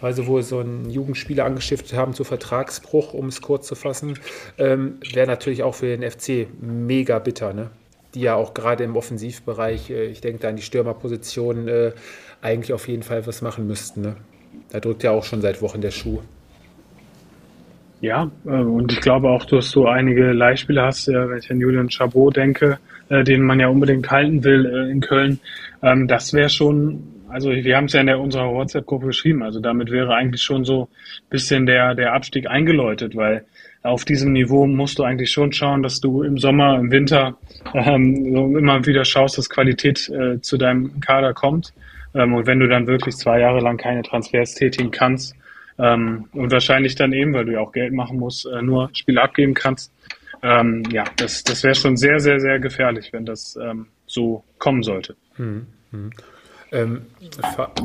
weil 0.00 0.12
sie 0.12 0.26
wohl 0.26 0.42
so 0.42 0.58
einen 0.58 0.90
Jugendspieler 0.90 1.46
angestiftet 1.46 1.94
haben 1.94 2.12
zu 2.12 2.24
Vertragsbruch, 2.24 3.14
um 3.14 3.28
es 3.28 3.40
kurz 3.40 3.66
zu 3.66 3.74
fassen, 3.74 4.18
ähm, 4.58 4.98
wäre 5.14 5.26
natürlich 5.26 5.62
auch 5.62 5.74
für 5.74 5.96
den 5.96 6.02
FC 6.02 6.46
mega 6.60 7.20
bitter, 7.20 7.54
ne? 7.54 7.70
die 8.14 8.20
ja 8.20 8.34
auch 8.34 8.54
gerade 8.54 8.84
im 8.84 8.96
Offensivbereich, 8.96 9.90
äh, 9.90 10.06
ich 10.06 10.20
denke 10.20 10.40
da 10.40 10.48
an 10.48 10.56
die 10.56 10.62
Stürmerposition, 10.62 11.68
äh, 11.68 11.92
eigentlich 12.44 12.72
auf 12.72 12.88
jeden 12.88 13.02
Fall 13.02 13.26
was 13.26 13.42
machen 13.42 13.66
müssten. 13.66 14.02
Ne? 14.02 14.16
Da 14.70 14.80
drückt 14.80 15.02
ja 15.02 15.10
auch 15.10 15.24
schon 15.24 15.40
seit 15.40 15.62
Wochen 15.62 15.80
der 15.80 15.90
Schuh. 15.90 16.20
Ja, 18.00 18.30
äh, 18.44 18.50
und 18.50 18.92
ich 18.92 19.00
glaube 19.00 19.30
auch, 19.30 19.44
dass 19.46 19.70
du 19.70 19.86
einige 19.86 20.32
Leihspieler 20.32 20.86
hast, 20.86 21.08
wenn 21.08 21.38
ich 21.38 21.50
an 21.50 21.58
Julian 21.58 21.90
Chabot 21.90 22.36
denke, 22.36 22.78
äh, 23.08 23.24
den 23.24 23.42
man 23.42 23.60
ja 23.60 23.68
unbedingt 23.68 24.10
halten 24.10 24.44
will 24.44 24.66
äh, 24.66 24.90
in 24.90 25.00
Köln. 25.00 25.40
Ähm, 25.82 26.06
das 26.06 26.32
wäre 26.32 26.50
schon 26.50 27.14
also 27.34 27.50
wir 27.50 27.76
haben 27.76 27.86
es 27.86 27.92
ja 27.92 28.00
in 28.00 28.06
der, 28.06 28.20
unserer 28.20 28.52
WhatsApp-Gruppe 28.52 29.06
geschrieben. 29.06 29.42
Also 29.42 29.58
damit 29.58 29.90
wäre 29.90 30.14
eigentlich 30.14 30.40
schon 30.40 30.64
so 30.64 30.82
ein 30.82 31.30
bisschen 31.30 31.66
der, 31.66 31.96
der 31.96 32.14
Abstieg 32.14 32.46
eingeläutet, 32.46 33.16
weil 33.16 33.44
auf 33.82 34.04
diesem 34.04 34.32
Niveau 34.32 34.68
musst 34.68 35.00
du 35.00 35.02
eigentlich 35.02 35.32
schon 35.32 35.52
schauen, 35.52 35.82
dass 35.82 36.00
du 36.00 36.22
im 36.22 36.38
Sommer, 36.38 36.78
im 36.78 36.92
Winter 36.92 37.36
ähm, 37.74 38.56
immer 38.56 38.86
wieder 38.86 39.04
schaust, 39.04 39.36
dass 39.36 39.50
Qualität 39.50 40.08
äh, 40.10 40.40
zu 40.40 40.56
deinem 40.56 41.00
Kader 41.00 41.34
kommt. 41.34 41.74
Ähm, 42.14 42.34
und 42.34 42.46
wenn 42.46 42.60
du 42.60 42.68
dann 42.68 42.86
wirklich 42.86 43.16
zwei 43.16 43.40
Jahre 43.40 43.60
lang 43.60 43.76
keine 43.76 44.02
Transfers 44.02 44.54
tätigen 44.54 44.90
kannst 44.90 45.34
ähm, 45.78 46.28
und 46.32 46.52
wahrscheinlich 46.52 46.94
dann 46.94 47.12
eben, 47.12 47.34
weil 47.34 47.44
du 47.44 47.52
ja 47.52 47.60
auch 47.60 47.72
Geld 47.72 47.92
machen 47.92 48.18
musst, 48.18 48.46
äh, 48.46 48.62
nur 48.62 48.90
Spiele 48.92 49.22
abgeben 49.22 49.54
kannst, 49.54 49.92
ähm, 50.42 50.82
ja, 50.90 51.04
das, 51.16 51.42
das 51.42 51.62
wäre 51.62 51.74
schon 51.74 51.96
sehr, 51.96 52.20
sehr, 52.20 52.38
sehr 52.38 52.58
gefährlich, 52.58 53.12
wenn 53.12 53.24
das 53.24 53.56
ähm, 53.56 53.86
so 54.06 54.44
kommen 54.58 54.82
sollte. 54.82 55.16
Hm, 55.36 55.66
hm. 55.90 56.10
Ähm, 56.70 57.06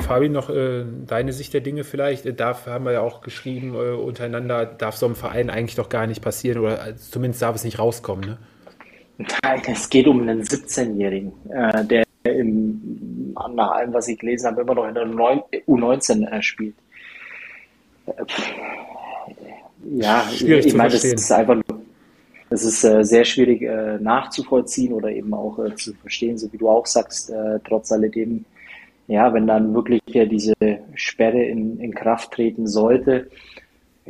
Fabi, 0.01 0.29
noch 0.29 0.49
äh, 0.49 0.83
deine 1.05 1.31
Sicht 1.31 1.53
der 1.53 1.61
Dinge 1.61 1.83
vielleicht. 1.83 2.25
Äh, 2.25 2.33
darf, 2.33 2.65
haben 2.65 2.85
wir 2.85 2.93
ja 2.93 3.01
auch 3.01 3.21
geschrieben 3.21 3.75
äh, 3.75 3.93
untereinander, 3.93 4.65
darf 4.65 4.95
so 4.95 5.05
ein 5.05 5.15
Verein 5.15 5.49
eigentlich 5.49 5.75
doch 5.75 5.89
gar 5.89 6.07
nicht 6.07 6.21
passieren 6.21 6.59
oder 6.59 6.87
äh, 6.87 6.95
zumindest 6.95 7.41
darf 7.41 7.55
es 7.55 7.63
nicht 7.63 7.77
rauskommen. 7.77 8.25
Ne? 8.25 8.37
Nein, 9.43 9.61
es 9.67 9.89
geht 9.89 10.07
um 10.07 10.21
einen 10.21 10.41
17-Jährigen, 10.41 11.33
äh, 11.51 11.85
der 11.85 12.03
im, 12.23 13.33
nach 13.53 13.71
allem, 13.71 13.93
was 13.93 14.07
ich 14.07 14.19
gelesen 14.19 14.47
habe, 14.47 14.61
immer 14.61 14.75
noch 14.75 14.87
in 14.87 14.95
der 14.95 15.05
U19 15.05 16.27
äh, 16.27 16.41
spielt. 16.41 16.75
ja, 19.85 20.27
schwierig 20.29 20.65
ich, 20.65 20.71
ich 20.71 20.77
meine, 20.77 20.91
das 20.91 21.03
ist 21.03 21.31
einfach 21.31 21.55
nur, 21.55 21.81
das 22.49 22.63
ist 22.63 22.81
sehr 22.81 23.25
schwierig 23.25 23.61
nachzuvollziehen 24.01 24.93
oder 24.93 25.11
eben 25.11 25.33
auch 25.35 25.59
zu 25.75 25.93
verstehen, 25.93 26.37
so 26.37 26.51
wie 26.51 26.57
du 26.57 26.67
auch 26.67 26.87
sagst, 26.87 27.31
trotz 27.63 27.91
alledem 27.91 28.43
ja, 29.09 29.33
wenn 29.33 29.47
dann 29.47 29.73
wirklich 29.73 30.01
diese 30.05 30.53
Sperre 30.93 31.43
in, 31.43 31.79
in 31.79 31.93
Kraft 31.95 32.31
treten 32.31 32.67
sollte, 32.67 33.27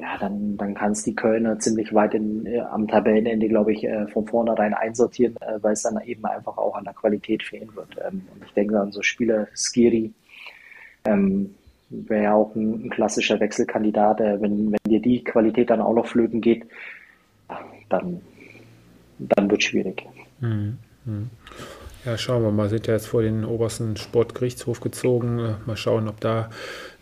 ja, 0.02 0.18
dann, 0.18 0.58
dann 0.58 0.74
kann 0.76 0.91
es 0.91 1.04
die 1.04 1.16
Kölner 1.16 1.60
ziemlich 1.60 1.93
weit 1.93 2.14
in, 2.14 2.45
äh, 2.45 2.60
am 2.60 2.88
Tabellenende, 2.88 3.47
glaube 3.47 3.74
ich, 3.74 3.84
äh, 3.84 4.08
von 4.08 4.26
vornherein 4.26 4.74
einsortieren, 4.74 5.36
äh, 5.41 5.62
weil 5.62 5.74
es 5.74 5.84
dann 5.84 6.00
eben 6.02 6.26
einfach 6.26 6.58
auch 6.58 6.76
an 6.76 6.84
der 6.84 6.93
Qualität 6.93 7.43
fehlen 7.43 7.70
wird. 7.76 7.95
Ähm, 8.06 8.22
und 8.34 8.45
ich 8.45 8.54
denke 8.54 8.80
an 8.80 8.91
so 8.91 9.02
Spieler, 9.02 9.47
Skiri, 9.54 10.12
ähm, 11.06 11.56
wäre 11.89 12.24
ja 12.24 12.34
auch 12.34 12.56
ein, 12.56 12.86
ein, 12.86 12.89
klassischer 12.89 13.39
Wechselkandidat. 13.39 14.22
Äh, 14.22 14.41
wenn, 14.41 14.72
wenn 14.72 14.91
dir 14.91 15.02
die 15.02 15.24
Qualität 15.24 15.70
dann 15.70 15.82
auch 15.82 15.93
noch 15.93 16.08
flöten 16.08 16.41
geht, 16.41 16.66
dann, 17.89 18.22
dann 19.18 19.50
wird 19.50 19.62
es 19.62 19.68
schwierig. 19.68 20.06
Mhm. 20.39 20.78
Mhm. 21.06 21.30
Ja, 22.06 22.18
schauen 22.18 22.43
wir 22.43 22.52
mal. 22.52 22.70
Sind 22.70 22.88
ja 22.88 22.93
jetzt 22.93 23.08
vor 23.08 23.22
den 23.22 23.43
obersten 23.43 23.97
Sportgerichtshof 23.97 24.80
gezogen. 24.80 25.39
Äh, 25.39 25.54
mal 25.66 25.76
schauen, 25.76 26.08
ob 26.08 26.20
da 26.22 26.50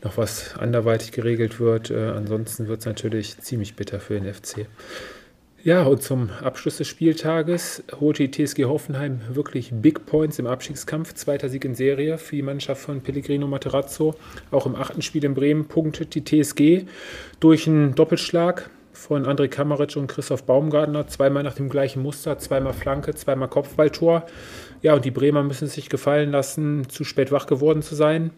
noch 0.03 0.17
was 0.17 0.55
anderweitig 0.57 1.11
geregelt 1.11 1.59
wird. 1.59 1.91
Äh, 1.91 2.09
ansonsten 2.09 2.67
wird 2.67 2.81
es 2.81 2.85
natürlich 2.85 3.37
ziemlich 3.39 3.75
bitter 3.75 3.99
für 3.99 4.19
den 4.19 4.33
FC. 4.33 4.67
Ja, 5.63 5.83
und 5.83 6.01
zum 6.01 6.29
Abschluss 6.41 6.77
des 6.77 6.87
Spieltages 6.87 7.83
holte 7.99 8.27
die 8.27 8.45
TSG 8.45 8.65
Hoffenheim 8.65 9.19
wirklich 9.29 9.71
Big 9.73 10.05
Points 10.05 10.39
im 10.39 10.47
Abstiegskampf. 10.47 11.13
Zweiter 11.15 11.49
Sieg 11.49 11.65
in 11.65 11.75
Serie 11.75 12.17
für 12.19 12.35
die 12.35 12.41
Mannschaft 12.41 12.81
von 12.81 13.01
Pellegrino 13.01 13.47
Materazzo. 13.47 14.15
Auch 14.51 14.65
im 14.65 14.75
achten 14.75 15.01
Spiel 15.01 15.25
in 15.25 15.33
Bremen 15.33 15.67
punktet 15.67 16.15
die 16.15 16.23
TSG 16.23 16.85
durch 17.39 17.67
einen 17.67 17.95
Doppelschlag 17.95 18.69
von 18.93 19.25
André 19.25 19.47
Kamaric 19.47 19.97
und 19.97 20.07
Christoph 20.07 20.43
Baumgartner. 20.43 21.07
Zweimal 21.07 21.43
nach 21.43 21.55
dem 21.55 21.69
gleichen 21.69 22.01
Muster, 22.01 22.37
zweimal 22.37 22.73
Flanke, 22.73 23.13
zweimal 23.15 23.49
Kopfballtor. 23.49 24.25
Ja, 24.83 24.93
und 24.93 25.05
die 25.05 25.11
Bremer 25.11 25.43
müssen 25.43 25.65
es 25.65 25.73
sich 25.73 25.89
gefallen 25.89 26.31
lassen, 26.31 26.87
zu 26.87 27.03
spät 27.03 27.31
wach 27.31 27.47
geworden 27.47 27.81
zu 27.81 27.95
sein. 27.95 28.31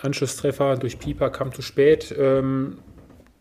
Anschlusstreffer 0.00 0.76
durch 0.76 0.98
Pieper 0.98 1.30
kam 1.30 1.52
zu 1.52 1.62
spät. 1.62 2.14
Ähm, 2.18 2.78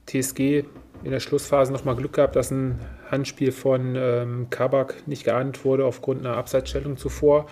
TSG 0.06 0.66
in 1.04 1.12
der 1.12 1.20
Schlussphase 1.20 1.72
nochmal 1.74 1.96
Glück 1.96 2.14
gehabt, 2.14 2.36
dass 2.36 2.52
ein 2.52 2.80
Handspiel 3.10 3.52
von 3.52 3.96
ähm, 3.96 4.48
Kabak 4.50 5.08
nicht 5.08 5.24
geahndet 5.24 5.66
wurde 5.66 5.86
aufgrund 5.86 6.26
einer 6.26 6.38
Abseitsstellung 6.38 6.98
zuvor. 6.98 7.48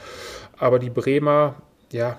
Aber 0.57 0.79
die 0.79 0.89
Bremer, 0.89 1.55
ja, 1.91 2.17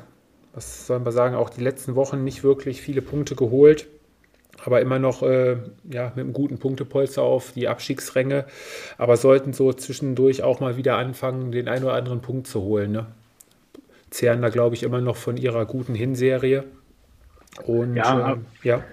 was 0.54 0.86
sollen 0.86 1.04
wir 1.04 1.12
sagen, 1.12 1.34
auch 1.34 1.50
die 1.50 1.62
letzten 1.62 1.94
Wochen 1.94 2.24
nicht 2.24 2.44
wirklich 2.44 2.82
viele 2.82 3.02
Punkte 3.02 3.34
geholt 3.34 3.86
aber 4.64 4.80
immer 4.80 4.98
noch 4.98 5.22
äh, 5.22 5.56
ja, 5.90 6.12
mit 6.14 6.24
einem 6.24 6.32
guten 6.32 6.58
Punktepolster 6.58 7.22
auf 7.22 7.52
die 7.52 7.68
Abstiegsränge, 7.68 8.46
aber 8.98 9.16
sollten 9.16 9.52
so 9.52 9.72
zwischendurch 9.72 10.42
auch 10.42 10.60
mal 10.60 10.76
wieder 10.76 10.96
anfangen, 10.96 11.52
den 11.52 11.68
einen 11.68 11.84
oder 11.84 11.94
anderen 11.94 12.20
Punkt 12.20 12.46
zu 12.46 12.62
holen. 12.62 12.92
Ne? 12.92 13.06
Zehren 14.12 14.42
da, 14.42 14.48
glaube 14.48 14.74
ich, 14.76 14.82
immer 14.82 15.00
noch 15.00 15.16
von 15.16 15.36
ihrer 15.36 15.66
guten 15.66 15.94
Hinserie. 15.94 16.64
Und 17.64 17.96
ja, 17.96 18.32
ähm, 18.32 18.46
ja. 18.62 18.84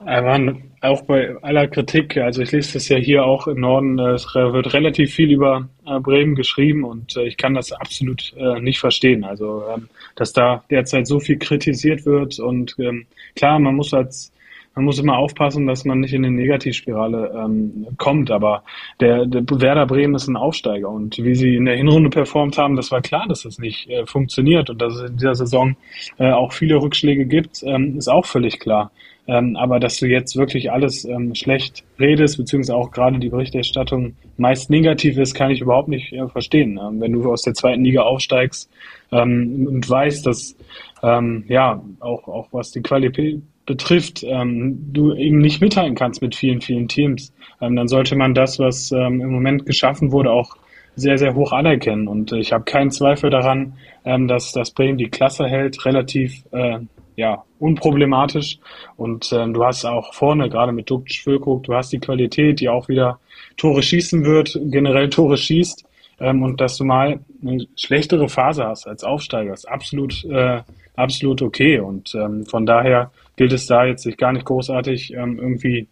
Aber 0.00 0.56
auch 0.80 1.02
bei 1.02 1.36
aller 1.42 1.68
Kritik, 1.68 2.16
also 2.16 2.42
ich 2.42 2.52
lese 2.52 2.74
das 2.74 2.88
ja 2.88 2.96
hier 2.96 3.24
auch 3.24 3.46
im 3.46 3.60
Norden, 3.60 3.98
es 3.98 4.26
wird 4.34 4.74
relativ 4.74 5.14
viel 5.14 5.32
über 5.32 5.68
äh, 5.86 6.00
Bremen 6.00 6.34
geschrieben 6.34 6.84
und 6.84 7.16
äh, 7.16 7.24
ich 7.24 7.36
kann 7.36 7.54
das 7.54 7.72
absolut 7.72 8.34
äh, 8.36 8.60
nicht 8.60 8.78
verstehen. 8.78 9.24
Also, 9.24 9.64
ähm, 9.72 9.88
dass 10.16 10.32
da 10.32 10.64
derzeit 10.70 11.06
so 11.06 11.20
viel 11.20 11.38
kritisiert 11.38 12.06
wird 12.06 12.38
und 12.38 12.76
ähm, 12.78 13.06
klar, 13.36 13.58
man 13.58 13.76
muss 13.76 13.94
als 13.94 14.32
man 14.74 14.84
muss 14.84 14.98
immer 14.98 15.18
aufpassen, 15.18 15.66
dass 15.66 15.84
man 15.84 16.00
nicht 16.00 16.14
in 16.14 16.24
eine 16.24 16.34
Negativspirale 16.34 17.32
ähm, 17.34 17.86
kommt. 17.96 18.30
Aber 18.30 18.62
der, 19.00 19.26
der 19.26 19.42
Werder 19.60 19.86
Bremen 19.86 20.14
ist 20.14 20.28
ein 20.28 20.36
Aufsteiger 20.36 20.88
und 20.88 21.18
wie 21.18 21.34
sie 21.34 21.56
in 21.56 21.64
der 21.64 21.76
Hinrunde 21.76 22.10
performt 22.10 22.58
haben, 22.58 22.76
das 22.76 22.92
war 22.92 23.00
klar, 23.00 23.26
dass 23.28 23.42
das 23.42 23.58
nicht 23.58 23.88
äh, 23.88 24.06
funktioniert 24.06 24.70
und 24.70 24.80
dass 24.80 24.94
es 24.94 25.10
in 25.10 25.16
dieser 25.16 25.34
Saison 25.34 25.76
äh, 26.18 26.30
auch 26.30 26.52
viele 26.52 26.76
Rückschläge 26.76 27.26
gibt, 27.26 27.62
ähm, 27.64 27.98
ist 27.98 28.08
auch 28.08 28.26
völlig 28.26 28.60
klar. 28.60 28.92
Ähm, 29.28 29.56
aber 29.56 29.78
dass 29.78 29.98
du 29.98 30.06
jetzt 30.06 30.36
wirklich 30.36 30.72
alles 30.72 31.04
ähm, 31.04 31.34
schlecht 31.34 31.84
redest, 32.00 32.38
beziehungsweise 32.38 32.74
auch 32.74 32.90
gerade 32.90 33.18
die 33.18 33.28
Berichterstattung 33.28 34.16
meist 34.38 34.70
negativ 34.70 35.18
ist, 35.18 35.34
kann 35.34 35.50
ich 35.50 35.60
überhaupt 35.60 35.88
nicht 35.88 36.12
äh, 36.14 36.26
verstehen. 36.28 36.80
Ähm, 36.82 36.98
wenn 37.00 37.12
du 37.12 37.30
aus 37.30 37.42
der 37.42 37.52
zweiten 37.52 37.84
Liga 37.84 38.02
aufsteigst 38.02 38.70
ähm, 39.12 39.66
und 39.68 39.88
weißt, 39.88 40.26
dass 40.26 40.56
ähm, 41.02 41.44
ja 41.46 41.82
auch, 42.00 42.26
auch 42.26 42.48
was 42.52 42.70
die 42.70 42.80
Qualität 42.80 43.42
betrifft, 43.68 44.24
ähm, 44.24 44.92
du 44.92 45.14
eben 45.14 45.38
nicht 45.38 45.60
mithalten 45.60 45.94
kannst 45.94 46.22
mit 46.22 46.34
vielen, 46.34 46.60
vielen 46.60 46.88
Teams, 46.88 47.32
ähm, 47.60 47.76
dann 47.76 47.86
sollte 47.86 48.16
man 48.16 48.34
das, 48.34 48.58
was 48.58 48.90
ähm, 48.90 49.20
im 49.20 49.30
Moment 49.30 49.66
geschaffen 49.66 50.10
wurde, 50.10 50.32
auch 50.32 50.56
sehr, 50.96 51.18
sehr 51.18 51.34
hoch 51.34 51.52
anerkennen. 51.52 52.08
Und 52.08 52.32
ich 52.32 52.52
habe 52.52 52.64
keinen 52.64 52.90
Zweifel 52.90 53.30
daran, 53.30 53.74
ähm, 54.04 54.26
dass 54.26 54.52
das 54.52 54.72
Bremen 54.72 54.96
die 54.96 55.10
Klasse 55.10 55.46
hält, 55.46 55.84
relativ 55.84 56.42
äh, 56.50 56.78
ja, 57.14 57.44
unproblematisch. 57.58 58.58
Und 58.96 59.30
ähm, 59.32 59.52
du 59.52 59.64
hast 59.64 59.84
auch 59.84 60.14
vorne, 60.14 60.48
gerade 60.48 60.72
mit 60.72 60.88
Dukt 60.88 61.12
Füllkrug, 61.12 61.64
du 61.64 61.74
hast 61.74 61.92
die 61.92 62.00
Qualität, 62.00 62.60
die 62.60 62.70
auch 62.70 62.88
wieder 62.88 63.20
Tore 63.58 63.82
schießen 63.82 64.24
wird, 64.24 64.58
generell 64.64 65.10
Tore 65.10 65.36
schießt. 65.36 65.84
Ähm, 66.20 66.42
und 66.42 66.60
dass 66.60 66.78
du 66.78 66.84
mal 66.84 67.20
eine 67.42 67.66
schlechtere 67.76 68.30
Phase 68.30 68.64
hast 68.64 68.88
als 68.88 69.04
Aufsteiger, 69.04 69.52
ist 69.52 69.68
absolut, 69.68 70.24
äh, 70.24 70.62
absolut 70.96 71.42
okay. 71.42 71.78
Und 71.80 72.16
von 72.48 72.66
daher 72.66 73.12
gilt 73.38 73.52
es 73.52 73.66
da 73.66 73.86
jetzt 73.86 74.02
sich 74.02 74.16
gar 74.16 74.32
nicht 74.32 74.44
großartig 74.44 75.14
ähm, 75.14 75.38
irgendwie 75.38 75.88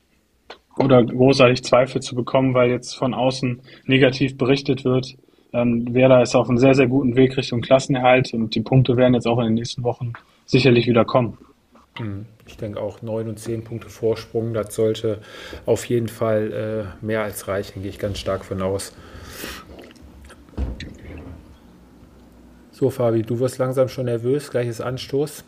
oder 0.77 1.03
großartig 1.03 1.63
Zweifel 1.63 2.03
zu 2.03 2.15
bekommen, 2.15 2.55
weil 2.55 2.71
jetzt 2.71 2.95
von 2.95 3.15
außen 3.15 3.63
negativ 3.87 4.37
berichtet 4.37 4.85
wird. 4.85 5.15
Ähm, 5.53 5.95
Werder 5.95 6.21
ist 6.21 6.35
auf 6.35 6.49
einem 6.49 6.59
sehr, 6.59 6.75
sehr 6.75 6.89
guten 6.89 7.17
Weg 7.17 7.37
Richtung 7.37 7.63
Klassenerhalt 7.63 8.35
und 8.35 8.55
die 8.55 8.61
Punkte 8.61 8.97
werden 8.97 9.15
jetzt 9.15 9.27
auch 9.27 9.39
in 9.39 9.47
den 9.47 9.55
nächsten 9.55 9.85
Wochen 9.85 10.13
sicherlich 10.45 10.89
wieder 10.89 11.05
kommen. 11.05 11.39
Mhm. 11.99 12.27
Ich 12.47 12.57
denke 12.57 12.81
auch 12.81 13.01
neun 13.01 13.29
und 13.29 13.39
zehn 13.39 13.63
Punkte 13.63 13.89
Vorsprung, 13.89 14.53
das 14.53 14.75
sollte 14.75 15.21
auf 15.67 15.85
jeden 15.87 16.09
Fall 16.09 16.93
äh, 17.01 17.05
mehr 17.05 17.23
als 17.23 17.47
reichen, 17.47 17.83
gehe 17.83 17.91
ich 17.91 17.99
ganz 18.01 18.19
stark 18.19 18.45
von 18.45 18.61
aus. 18.61 18.93
So, 22.73 22.91
Fabi, 22.91 23.23
du 23.23 23.39
wirst 23.39 23.59
langsam 23.59 23.89
schon 23.89 24.07
nervös, 24.07 24.51
gleiches 24.51 24.81
Anstoß. 24.81 25.45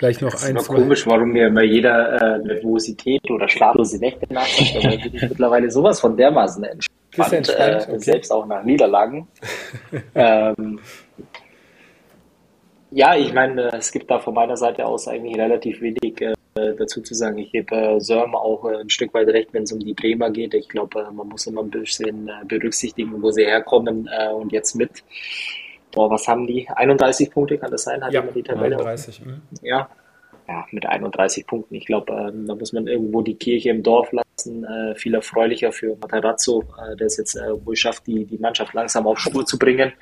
Vielleicht 0.00 0.22
noch 0.22 0.32
eins. 0.32 0.62
Ist 0.62 0.68
komisch, 0.68 1.06
warum 1.06 1.28
mir 1.28 1.48
immer 1.48 1.62
jeder 1.62 2.22
äh, 2.22 2.38
Nervosität 2.38 3.20
oder 3.30 3.46
schlaflose 3.46 3.98
Nächte 3.98 4.32
nachsagt, 4.32 4.76
aber 4.76 4.96
bin 4.96 5.14
ich 5.14 5.22
mittlerweile 5.28 5.70
sowas 5.70 6.00
von 6.00 6.16
dermaßen 6.16 6.64
entspannt, 6.64 7.32
entspannt 7.34 7.58
äh, 7.58 7.84
okay. 7.86 7.98
selbst 7.98 8.32
auch 8.32 8.46
nach 8.46 8.64
Niederlagen. 8.64 9.28
ähm, 10.14 10.80
ja, 12.90 13.14
ich 13.14 13.34
meine, 13.34 13.74
es 13.74 13.92
gibt 13.92 14.10
da 14.10 14.18
von 14.18 14.32
meiner 14.32 14.56
Seite 14.56 14.86
aus 14.86 15.06
eigentlich 15.06 15.36
relativ 15.36 15.82
wenig 15.82 16.18
äh, 16.22 16.32
dazu 16.54 17.02
zu 17.02 17.12
sagen. 17.12 17.36
Ich 17.36 17.52
gebe 17.52 17.76
äh, 17.76 18.00
Sörm 18.00 18.34
auch 18.34 18.64
äh, 18.64 18.76
ein 18.76 18.88
Stück 18.88 19.12
weit 19.12 19.28
recht, 19.28 19.50
wenn 19.52 19.64
es 19.64 19.72
um 19.72 19.80
die 19.80 19.92
Bremer 19.92 20.30
geht. 20.30 20.54
Ich 20.54 20.70
glaube, 20.70 21.00
äh, 21.00 21.12
man 21.12 21.28
muss 21.28 21.46
immer 21.46 21.62
ein 21.62 21.70
bisschen 21.70 22.26
äh, 22.26 22.44
berücksichtigen, 22.46 23.20
wo 23.20 23.30
sie 23.30 23.44
herkommen 23.44 24.08
äh, 24.10 24.32
und 24.32 24.50
jetzt 24.50 24.76
mit. 24.76 25.04
Boah, 25.92 26.10
was 26.10 26.26
haben 26.28 26.46
die? 26.46 26.68
31 26.68 27.30
Punkte 27.30 27.58
kann 27.58 27.70
das 27.70 27.84
sein? 27.84 28.02
Hat 28.02 28.12
ja, 28.12 28.22
die 28.22 28.42
Tabelle 28.42 28.76
31. 28.76 29.24
Mhm. 29.24 29.42
Ja. 29.62 29.88
ja, 30.48 30.66
mit 30.70 30.86
31 30.86 31.46
Punkten. 31.46 31.74
Ich 31.74 31.86
glaube, 31.86 32.12
ähm, 32.12 32.46
da 32.46 32.54
muss 32.54 32.72
man 32.72 32.86
irgendwo 32.86 33.22
die 33.22 33.34
Kirche 33.34 33.70
im 33.70 33.82
Dorf 33.82 34.10
lassen. 34.12 34.26
viel 34.96 35.14
erfreulicher 35.14 35.70
für 35.70 35.96
Matarazzo, 35.96 36.64
der 36.98 37.06
es 37.06 37.18
jetzt 37.18 37.36
wohl 37.36 37.76
schafft, 37.76 38.06
die, 38.06 38.24
die 38.24 38.38
Mannschaft 38.38 38.72
langsam 38.72 39.06
auf 39.06 39.18
Spur 39.18 39.44
zu 39.44 39.58
bringen 39.58 39.92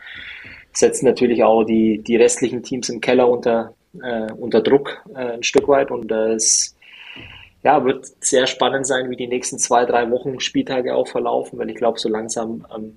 setzt 0.78 1.02
natürlich 1.02 1.42
auch 1.42 1.64
die, 1.64 2.02
die 2.02 2.16
restlichen 2.16 2.62
Teams 2.62 2.88
im 2.88 3.00
Keller 3.00 3.28
unter, 3.28 3.74
äh, 4.02 4.32
unter 4.32 4.60
Druck 4.60 5.04
äh, 5.14 5.32
ein 5.32 5.42
Stück 5.42 5.68
weit 5.68 5.90
und 5.90 6.10
äh, 6.10 6.34
es 6.34 6.76
ja, 7.64 7.84
wird 7.84 8.06
sehr 8.20 8.46
spannend 8.46 8.86
sein, 8.86 9.10
wie 9.10 9.16
die 9.16 9.26
nächsten 9.26 9.58
zwei, 9.58 9.84
drei 9.84 10.10
Wochen 10.10 10.38
Spieltage 10.38 10.94
auch 10.94 11.08
verlaufen, 11.08 11.58
weil 11.58 11.70
ich 11.70 11.76
glaube, 11.76 11.98
so 11.98 12.08
langsam 12.08 12.64
ähm, 12.74 12.94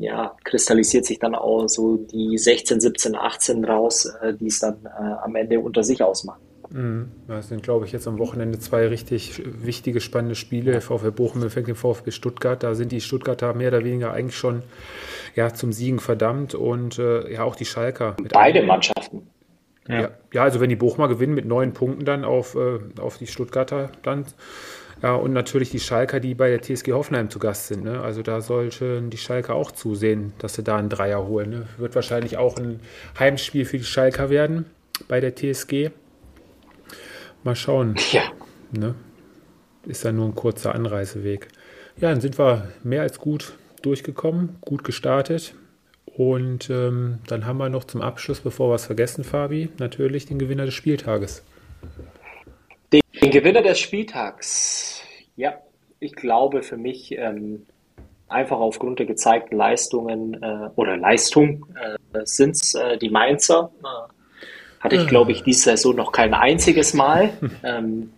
ja, 0.00 0.36
kristallisiert 0.44 1.04
sich 1.04 1.18
dann 1.18 1.34
auch 1.34 1.68
so 1.68 1.96
die 1.96 2.38
16, 2.38 2.80
17, 2.80 3.14
18 3.14 3.64
raus, 3.64 4.06
äh, 4.22 4.34
die 4.34 4.46
es 4.46 4.58
dann 4.60 4.84
äh, 4.84 4.88
am 5.22 5.36
Ende 5.36 5.60
unter 5.60 5.82
sich 5.82 6.02
ausmachen. 6.02 6.40
Mhm. 6.70 7.10
Das 7.26 7.48
sind, 7.48 7.62
glaube 7.62 7.84
ich, 7.84 7.92
jetzt 7.92 8.06
am 8.06 8.18
Wochenende 8.18 8.58
zwei 8.58 8.86
richtig 8.86 9.42
wichtige, 9.44 10.00
spannende 10.00 10.36
Spiele. 10.36 10.80
VfL 10.80 11.10
Bochum 11.10 11.42
empfängt 11.42 11.68
den 11.68 11.74
VfB 11.74 12.10
Stuttgart. 12.12 12.62
Da 12.62 12.74
sind 12.74 12.92
die 12.92 13.00
Stuttgarter 13.00 13.54
mehr 13.54 13.68
oder 13.68 13.84
weniger 13.84 14.12
eigentlich 14.12 14.36
schon 14.36 14.62
ja, 15.34 15.52
zum 15.52 15.72
Siegen 15.72 15.98
verdammt 15.98 16.54
und 16.54 16.98
äh, 16.98 17.32
ja 17.32 17.44
auch 17.44 17.56
die 17.56 17.64
Schalker. 17.64 18.16
Beide 18.32 18.62
Mannschaften. 18.62 19.26
Ja. 19.88 20.10
ja. 20.32 20.42
also 20.42 20.60
wenn 20.60 20.68
die 20.68 20.76
Bochumer 20.76 21.08
gewinnen 21.08 21.34
mit 21.34 21.44
neun 21.44 21.72
Punkten 21.72 22.04
dann 22.04 22.24
auf, 22.24 22.54
äh, 22.54 22.78
auf 23.00 23.18
die 23.18 23.26
Stuttgarter 23.26 23.90
dann. 24.02 24.26
Ja, 25.02 25.14
und 25.14 25.32
natürlich 25.32 25.70
die 25.70 25.80
Schalker, 25.80 26.20
die 26.20 26.34
bei 26.34 26.50
der 26.50 26.60
TSG 26.60 26.92
Hoffenheim 26.92 27.30
zu 27.30 27.38
Gast 27.38 27.68
sind. 27.68 27.84
Ne? 27.84 28.00
Also 28.00 28.22
da 28.22 28.42
sollten 28.42 29.08
die 29.08 29.16
Schalker 29.16 29.54
auch 29.54 29.72
zusehen, 29.72 30.34
dass 30.38 30.54
sie 30.54 30.62
da 30.62 30.76
einen 30.76 30.90
Dreier 30.90 31.26
holen. 31.26 31.50
Ne? 31.50 31.66
Wird 31.78 31.94
wahrscheinlich 31.94 32.36
auch 32.36 32.58
ein 32.58 32.80
Heimspiel 33.18 33.64
für 33.64 33.78
die 33.78 33.84
Schalker 33.84 34.28
werden 34.28 34.66
bei 35.08 35.20
der 35.20 35.34
TSG. 35.34 35.90
Mal 37.44 37.56
schauen. 37.56 37.94
Ja. 38.12 38.24
Ne? 38.72 38.94
Ist 39.86 40.04
ja 40.04 40.12
nur 40.12 40.26
ein 40.26 40.34
kurzer 40.34 40.74
Anreiseweg. 40.74 41.48
Ja, 41.98 42.10
dann 42.10 42.20
sind 42.20 42.38
wir 42.38 42.68
mehr 42.82 43.02
als 43.02 43.18
gut 43.18 43.54
durchgekommen, 43.80 44.56
gut 44.60 44.84
gestartet. 44.84 45.54
Und 46.04 46.68
ähm, 46.68 47.20
dann 47.26 47.46
haben 47.46 47.56
wir 47.56 47.70
noch 47.70 47.84
zum 47.84 48.02
Abschluss, 48.02 48.40
bevor 48.40 48.70
wir 48.70 48.74
es 48.74 48.84
vergessen, 48.84 49.24
Fabi, 49.24 49.70
natürlich 49.78 50.26
den 50.26 50.38
Gewinner 50.38 50.66
des 50.66 50.74
Spieltages. 50.74 51.42
Den, 53.22 53.30
Gewinner 53.30 53.62
des 53.62 53.78
Spieltags, 53.78 55.02
ja, 55.36 55.58
ich 55.98 56.14
glaube 56.14 56.62
für 56.62 56.76
mich 56.76 57.12
ähm, 57.12 57.66
einfach 58.28 58.58
aufgrund 58.58 58.98
der 58.98 59.06
gezeigten 59.06 59.56
Leistungen 59.56 60.42
äh, 60.42 60.70
oder 60.76 60.96
Leistung 60.96 61.66
äh, 61.74 62.20
sind 62.24 62.56
es 62.56 62.74
äh, 62.74 62.96
die 62.96 63.10
Mainzer. 63.10 63.70
Äh, 63.82 64.12
hatte 64.80 64.96
ich, 64.96 65.06
glaube 65.08 65.32
ich, 65.32 65.42
diese 65.42 65.64
Saison 65.64 65.94
noch 65.94 66.10
kein 66.10 66.32
einziges 66.32 66.94
Mal. 66.94 67.30
ähm, 67.62 68.12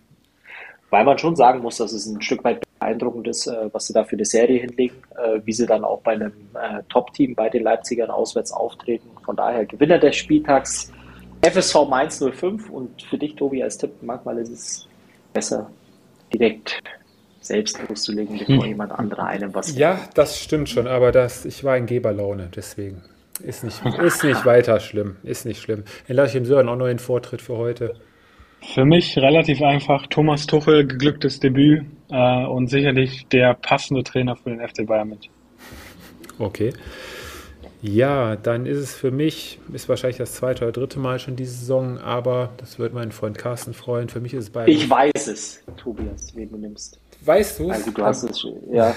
weil 0.89 1.03
man 1.03 1.17
schon 1.17 1.35
sagen 1.35 1.59
muss, 1.59 1.77
dass 1.77 1.91
es 1.91 2.05
ein 2.05 2.21
Stück 2.21 2.43
weit 2.43 2.63
beeindruckend 2.79 3.27
ist, 3.27 3.47
äh, 3.47 3.69
was 3.73 3.87
sie 3.87 3.93
da 3.93 4.05
für 4.05 4.15
eine 4.15 4.25
Serie 4.25 4.61
hinlegen, 4.61 4.95
äh, 5.17 5.41
wie 5.43 5.51
sie 5.51 5.65
dann 5.65 5.83
auch 5.83 6.01
bei 6.01 6.13
einem 6.13 6.31
Top-Team 6.87 7.35
bei 7.35 7.49
den 7.49 7.63
Leipzigern 7.63 8.11
auswärts 8.11 8.53
auftreten. 8.53 9.09
Von 9.25 9.35
daher 9.35 9.65
Gewinner 9.65 9.97
des 9.97 10.15
Spieltags 10.15 10.91
FSV 11.41 11.89
Mainz 11.89 12.23
05 12.23 12.69
und 12.69 13.01
für 13.01 13.17
dich, 13.17 13.35
Tobi, 13.35 13.61
als 13.63 13.77
Tipp, 13.77 13.91
manchmal 14.01 14.37
ist 14.37 14.49
es 14.49 14.87
besser, 15.33 15.69
direkt 16.33 16.81
selbst 17.41 17.79
loszulegen, 17.87 18.39
bevor 18.39 18.63
hm. 18.63 18.65
jemand 18.65 18.91
anderer 18.93 19.25
einem 19.25 19.53
was. 19.53 19.75
Ja, 19.75 19.99
das 20.13 20.39
stimmt 20.39 20.69
schon, 20.69 20.87
aber 20.87 21.11
das, 21.11 21.45
ich 21.45 21.63
war 21.63 21.75
in 21.77 21.85
Geberlaune, 21.85 22.49
deswegen. 22.55 23.01
Ist 23.41 23.63
nicht, 23.63 23.81
ist 23.99 24.23
nicht 24.23 24.45
weiter 24.45 24.79
schlimm. 24.79 25.17
Ist 25.23 25.45
nicht 25.45 25.61
schlimm. 25.61 25.83
Dann 26.07 26.17
lasse 26.17 26.29
ich 26.29 26.33
dem 26.33 26.45
Sören 26.45 26.69
auch 26.69 26.75
noch 26.75 26.85
einen 26.85 26.99
Vortritt 26.99 27.41
für 27.41 27.57
heute. 27.57 27.95
Für 28.61 28.85
mich 28.85 29.17
relativ 29.17 29.61
einfach. 29.61 30.07
Thomas 30.07 30.47
Tuchel, 30.47 30.87
geglücktes 30.87 31.39
Debüt 31.39 31.85
äh, 32.09 32.45
und 32.45 32.69
sicherlich 32.69 33.27
der 33.27 33.55
passende 33.55 34.03
Trainer 34.03 34.35
für 34.35 34.51
den 34.51 34.65
FC 34.65 34.85
Bayern 34.85 35.09
mit. 35.09 35.29
Okay. 36.39 36.73
Ja, 37.85 38.37
dann 38.37 38.65
ist 38.65 38.77
es 38.77 38.95
für 38.95 39.11
mich, 39.11 39.59
ist 39.73 39.89
wahrscheinlich 39.89 40.15
das 40.15 40.31
zweite 40.31 40.63
oder 40.63 40.71
dritte 40.71 40.99
Mal 40.99 41.19
schon 41.19 41.35
diese 41.35 41.51
Saison, 41.51 41.97
aber 41.97 42.53
das 42.55 42.79
wird 42.79 42.93
mein 42.93 43.11
Freund 43.11 43.37
Carsten 43.37 43.73
freuen. 43.73 44.07
Für 44.07 44.21
mich 44.21 44.33
ist 44.33 44.45
es 44.45 44.49
Bayern. 44.51 44.69
Ich 44.69 44.89
weiß 44.89 45.27
es, 45.27 45.61
Tobias, 45.75 46.33
wen 46.33 46.49
du 46.49 46.57
nimmst. 46.57 46.97
Weißt 47.25 47.59
du 47.59 47.69
Also 47.69 47.91
du 47.91 48.05
hast 48.05 48.23
es 48.23 48.39
schon, 48.39 48.55
ja. 48.71 48.95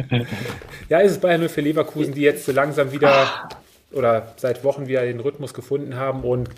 ja, 0.90 0.98
ist 0.98 1.12
es 1.12 1.18
Bayern 1.18 1.48
für 1.48 1.62
Leverkusen, 1.62 2.12
die 2.12 2.20
jetzt 2.20 2.44
so 2.44 2.52
langsam 2.52 2.92
wieder 2.92 3.48
oder 3.90 4.34
seit 4.36 4.64
Wochen 4.64 4.86
wieder 4.86 5.02
den 5.02 5.20
Rhythmus 5.20 5.54
gefunden 5.54 5.96
haben 5.96 6.24
und 6.24 6.50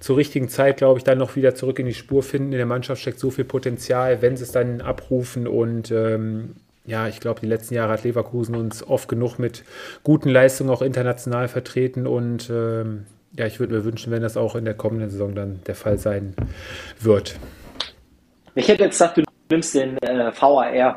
zur 0.00 0.18
richtigen 0.18 0.50
Zeit, 0.50 0.76
glaube 0.76 0.98
ich, 0.98 1.04
dann 1.04 1.16
noch 1.16 1.34
wieder 1.34 1.54
zurück 1.54 1.78
in 1.78 1.86
die 1.86 1.94
Spur 1.94 2.22
finden. 2.22 2.52
In 2.52 2.58
der 2.58 2.66
Mannschaft 2.66 3.00
steckt 3.00 3.20
so 3.20 3.30
viel 3.30 3.44
Potenzial, 3.44 4.20
wenn 4.20 4.36
sie 4.36 4.42
es 4.42 4.52
dann 4.52 4.82
abrufen. 4.82 5.46
Und 5.46 5.90
ähm, 5.92 6.56
ja, 6.84 7.06
ich 7.06 7.20
glaube, 7.20 7.40
die 7.40 7.46
letzten 7.46 7.74
Jahre 7.74 7.92
hat 7.92 8.04
Leverkusen 8.04 8.56
uns 8.56 8.86
oft 8.86 9.08
genug 9.08 9.38
mit 9.38 9.64
guten 10.02 10.28
Leistungen 10.28 10.70
auch 10.70 10.82
international 10.82 11.48
vertreten. 11.48 12.06
Und 12.06 12.50
ähm, 12.50 13.06
ja, 13.36 13.46
ich 13.46 13.60
würde 13.60 13.74
mir 13.74 13.84
wünschen, 13.84 14.10
wenn 14.12 14.22
das 14.22 14.36
auch 14.36 14.56
in 14.56 14.64
der 14.64 14.74
kommenden 14.74 15.08
Saison 15.10 15.34
dann 15.34 15.60
der 15.66 15.74
Fall 15.74 15.98
sein 15.98 16.34
wird. 17.00 17.38
Ich 18.54 18.68
hätte 18.68 18.84
jetzt 18.84 18.94
gesagt, 18.94 19.18
du 19.18 19.22
nimmst 19.50 19.74
den 19.74 19.96
äh, 19.98 20.32
VAR, 20.38 20.74
äh, 20.74 20.92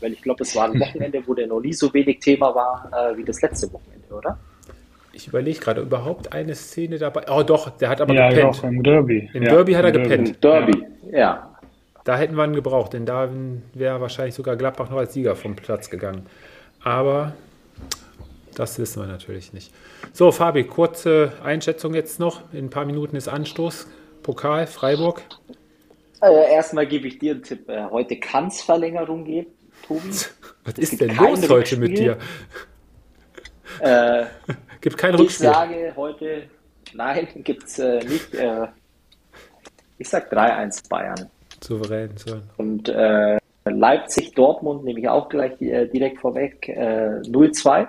weil 0.00 0.12
ich 0.12 0.22
glaube, 0.22 0.42
es 0.42 0.56
war 0.56 0.70
ein 0.70 0.80
Wochenende, 0.80 1.22
wo 1.26 1.34
der 1.34 1.46
noch 1.46 1.60
nie 1.60 1.72
so 1.72 1.92
wenig 1.92 2.18
Thema 2.20 2.54
war 2.54 2.90
äh, 2.92 3.16
wie 3.16 3.24
das 3.24 3.40
letzte 3.42 3.72
Wochenende, 3.72 4.08
oder? 4.14 4.38
Ich 5.12 5.28
überlege 5.28 5.58
gerade, 5.60 5.80
überhaupt 5.80 6.32
eine 6.32 6.54
Szene 6.54 6.98
dabei. 6.98 7.24
Oh 7.30 7.42
doch, 7.42 7.70
der 7.70 7.88
hat 7.88 8.00
aber 8.00 8.14
ja, 8.14 8.28
gepennt. 8.28 8.58
Doch, 8.58 8.64
im 8.64 8.82
Derby. 8.82 9.30
Im 9.32 9.42
ja, 9.44 9.50
Derby 9.50 9.72
hat 9.72 9.84
er 9.84 9.92
Derby. 9.92 10.08
gepennt. 10.08 10.28
Im 10.28 10.40
Derby, 10.40 10.84
ja. 11.10 11.55
Da 12.06 12.16
hätten 12.16 12.36
wir 12.36 12.44
ihn 12.44 12.54
gebraucht, 12.54 12.92
denn 12.92 13.04
da 13.04 13.28
wäre 13.74 14.00
wahrscheinlich 14.00 14.36
sogar 14.36 14.54
Gladbach 14.54 14.90
noch 14.90 14.98
als 14.98 15.12
Sieger 15.12 15.34
vom 15.34 15.56
Platz 15.56 15.90
gegangen. 15.90 16.24
Aber 16.84 17.32
das 18.54 18.78
wissen 18.78 19.02
wir 19.02 19.08
natürlich 19.08 19.52
nicht. 19.52 19.74
So, 20.12 20.30
Fabi, 20.30 20.62
kurze 20.62 21.32
Einschätzung 21.42 21.94
jetzt 21.94 22.20
noch. 22.20 22.42
In 22.52 22.66
ein 22.66 22.70
paar 22.70 22.84
Minuten 22.84 23.16
ist 23.16 23.26
Anstoß. 23.26 23.88
Pokal, 24.22 24.68
Freiburg. 24.68 25.20
Äh, 26.22 26.52
erstmal 26.54 26.86
gebe 26.86 27.08
ich 27.08 27.18
dir 27.18 27.32
einen 27.32 27.42
Tipp. 27.42 27.68
Äh, 27.68 27.86
heute 27.90 28.20
kann 28.20 28.46
es 28.46 28.60
Verlängerung 28.60 29.24
geben, 29.24 29.48
Tobi. 29.84 30.08
Was 30.64 30.74
ist 30.78 31.00
denn 31.00 31.16
los 31.16 31.48
heute 31.48 31.76
mit 31.76 31.98
dir? 31.98 32.18
Äh, 33.80 34.26
Gibt 34.80 34.96
kein 34.96 35.16
Rückspiel. 35.16 35.48
Ich 35.48 35.52
sage 35.52 35.92
heute, 35.96 36.42
nein, 36.94 37.26
gibt 37.42 37.64
es 37.64 37.80
äh, 37.80 37.98
nicht. 38.04 38.32
Äh, 38.32 38.68
ich 39.98 40.08
sage 40.08 40.28
3-1 40.30 40.88
Bayern. 40.88 41.30
Souverän, 41.62 42.16
so. 42.16 42.40
Und 42.56 42.88
äh, 42.88 43.38
Leipzig-Dortmund 43.64 44.84
nehme 44.84 45.00
ich 45.00 45.08
auch 45.08 45.28
gleich 45.28 45.60
äh, 45.60 45.86
direkt 45.86 46.20
vorweg. 46.20 46.68
Äh, 46.68 47.20
0-2. 47.22 47.88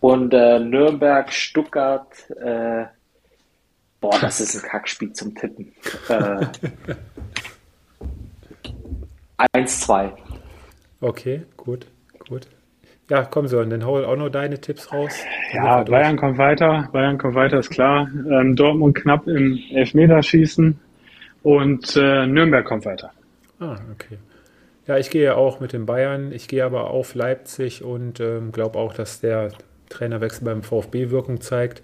Und 0.00 0.34
äh, 0.34 0.58
Nürnberg-Stuttgart, 0.58 2.12
äh, 2.40 2.84
boah, 4.00 4.18
das 4.20 4.40
ist 4.40 4.56
ein 4.56 4.62
Kackspiel 4.70 5.12
zum 5.12 5.34
Tippen. 5.34 5.72
Äh, 6.08 6.46
1-2. 9.56 10.12
Okay, 11.00 11.42
gut, 11.56 11.86
gut. 12.28 12.46
Ja, 13.10 13.24
komm 13.24 13.46
so, 13.48 13.58
und 13.58 13.68
dann 13.70 13.84
hol 13.84 14.04
auch 14.04 14.16
noch 14.16 14.30
deine 14.30 14.58
Tipps 14.58 14.90
raus. 14.90 15.12
Ja, 15.52 15.82
Bayern 15.82 16.16
kommt 16.16 16.38
weiter. 16.38 16.88
Bayern 16.92 17.18
kommt 17.18 17.34
weiter, 17.34 17.58
ist 17.58 17.68
klar. 17.70 18.08
Ähm, 18.30 18.56
Dortmund 18.56 18.94
knapp 18.96 19.26
im 19.26 19.58
Elfmeterschießen 19.72 20.80
und 21.44 21.94
äh, 21.94 22.26
Nürnberg 22.26 22.64
kommt 22.64 22.86
weiter. 22.86 23.12
Ah, 23.60 23.76
okay. 23.92 24.18
Ja, 24.86 24.98
ich 24.98 25.10
gehe 25.10 25.36
auch 25.36 25.60
mit 25.60 25.72
den 25.72 25.86
Bayern. 25.86 26.32
Ich 26.32 26.48
gehe 26.48 26.64
aber 26.64 26.90
auf 26.90 27.14
Leipzig 27.14 27.84
und 27.84 28.18
ähm, 28.18 28.50
glaube 28.50 28.78
auch, 28.78 28.92
dass 28.92 29.20
der 29.20 29.52
Trainerwechsel 29.90 30.44
beim 30.44 30.62
VfB 30.62 31.10
Wirkung 31.10 31.40
zeigt. 31.40 31.82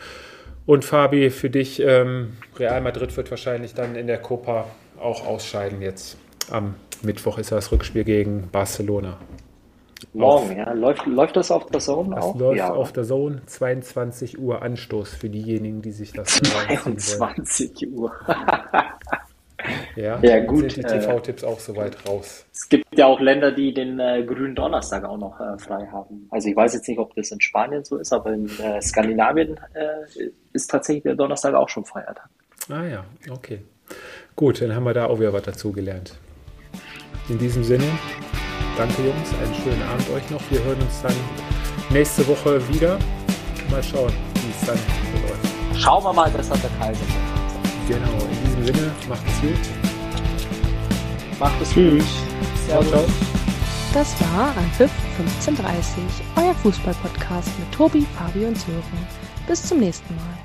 Und 0.67 0.85
Fabi, 0.85 1.31
für 1.31 1.51
dich, 1.51 1.81
ähm, 1.81 2.37
Real 2.59 2.81
Madrid 2.81 3.17
wird 3.17 3.31
wahrscheinlich 3.31 3.75
dann 3.75 3.97
in 3.97 4.07
der 4.07 4.19
Copa 4.19 4.67
auch 4.99 5.27
ausscheiden 5.27 5.83
jetzt. 5.83 6.19
Am 6.51 6.75
Mittwoch 7.03 7.39
ist 7.39 7.53
das 7.53 7.71
Rückspiel 7.71 8.05
gegen 8.05 8.49
Barcelona. 8.51 9.19
Morgen, 10.13 10.57
ja. 10.57 10.73
Läuft, 10.73 11.07
läuft 11.07 11.37
das 11.37 11.51
auf 11.51 11.67
der 11.67 11.81
Zone 11.81 12.15
das 12.15 12.25
auch? 12.25 12.39
läuft 12.39 12.59
ja. 12.59 12.73
auf 12.73 12.93
der 12.93 13.05
Zone, 13.05 13.43
22 13.47 14.39
Uhr 14.39 14.63
Anstoß 14.63 15.15
für 15.15 15.29
diejenigen, 15.29 15.83
die 15.83 15.93
sich 15.93 16.13
das 16.13 16.27
22 16.43 17.89
Uhr. 17.93 18.13
Ja, 20.01 20.19
Ja, 20.23 20.41
gut, 20.45 20.73
Sind 20.73 20.91
die 20.91 20.95
äh, 20.95 21.01
TV-Tipps 21.01 21.45
auch 21.45 21.59
soweit 21.59 21.97
raus? 22.09 22.45
Es 22.53 22.69
gibt 22.69 22.87
ja 22.97 23.07
auch 23.07 23.21
Länder, 23.21 23.53
die 23.53 23.73
den 23.73 23.99
äh, 23.99 24.23
grünen 24.25 24.55
Donnerstag 24.55 25.05
auch 25.05 25.19
noch 25.19 25.39
äh, 25.41 25.59
frei 25.59 25.87
haben. 25.93 26.27
Also 26.31 26.49
ich 26.49 26.57
weiß 26.57 26.75
jetzt 26.75 26.89
nicht, 26.89 26.99
ob 26.99 27.15
das 27.15 27.31
in 27.31 27.41
Spanien 27.41 27.85
so 27.85 27.97
ist, 27.99 28.13
aber 28.13 28.33
in 28.33 28.47
äh, 28.61 28.81
Skandinavien 28.81 29.59
äh, 29.75 30.31
ist 30.53 30.71
tatsächlich 30.71 31.05
der 31.05 31.15
Donnerstag 31.15 31.55
auch 31.55 31.69
schon 31.69 31.85
Feiertag. 31.85 32.29
Ah 32.69 32.85
ja, 32.85 33.05
okay. 33.31 33.61
Gut, 34.37 34.61
dann 34.63 34.75
haben 34.75 34.85
wir 34.85 34.95
da 34.95 35.07
auch 35.07 35.19
wieder 35.19 35.33
was 35.33 35.43
dazu 35.43 35.73
gelernt. 35.73 36.19
In 37.29 37.39
diesem 37.39 37.63
Sinne, 37.63 37.85
danke 38.77 39.03
Jungs, 39.03 39.35
einen 39.43 39.55
schönen 39.55 39.83
Abend 39.83 40.09
euch 40.11 40.31
noch. 40.31 40.41
Wir 40.51 40.63
hören 40.65 40.81
uns 40.81 41.03
dann 41.03 41.15
nächste 41.91 42.27
Woche 42.27 42.61
wieder. 42.69 42.99
Mal 43.71 43.83
schauen, 43.83 44.13
wie 44.35 44.51
es 44.51 44.67
dann 44.67 44.79
läuft. 45.23 45.81
Schauen 45.81 46.03
wir 46.05 46.13
mal, 46.13 46.31
das 46.37 46.51
hat 46.51 46.63
der 46.63 46.71
Kaiser. 46.79 47.05
Genau, 47.87 48.25
in 48.25 48.45
diesem 48.45 48.65
Sinne, 48.67 48.93
macht's 49.09 49.41
gut. 49.41 49.80
Macht 51.41 51.61
es 51.63 51.71
Tschüss. 51.71 52.05
gut. 52.05 52.69
Ciao, 52.69 52.85
ciao. 52.85 53.05
Das 53.95 54.15
war 54.21 54.55
Anpfiff 54.57 54.91
1530, 55.19 56.03
euer 56.37 56.55
Fußballpodcast 56.55 57.59
mit 57.59 57.73
Tobi, 57.73 58.07
Fabi 58.17 58.45
und 58.45 58.57
Sören. 58.57 58.83
Bis 59.49 59.67
zum 59.67 59.81
nächsten 59.81 60.15
Mal. 60.15 60.40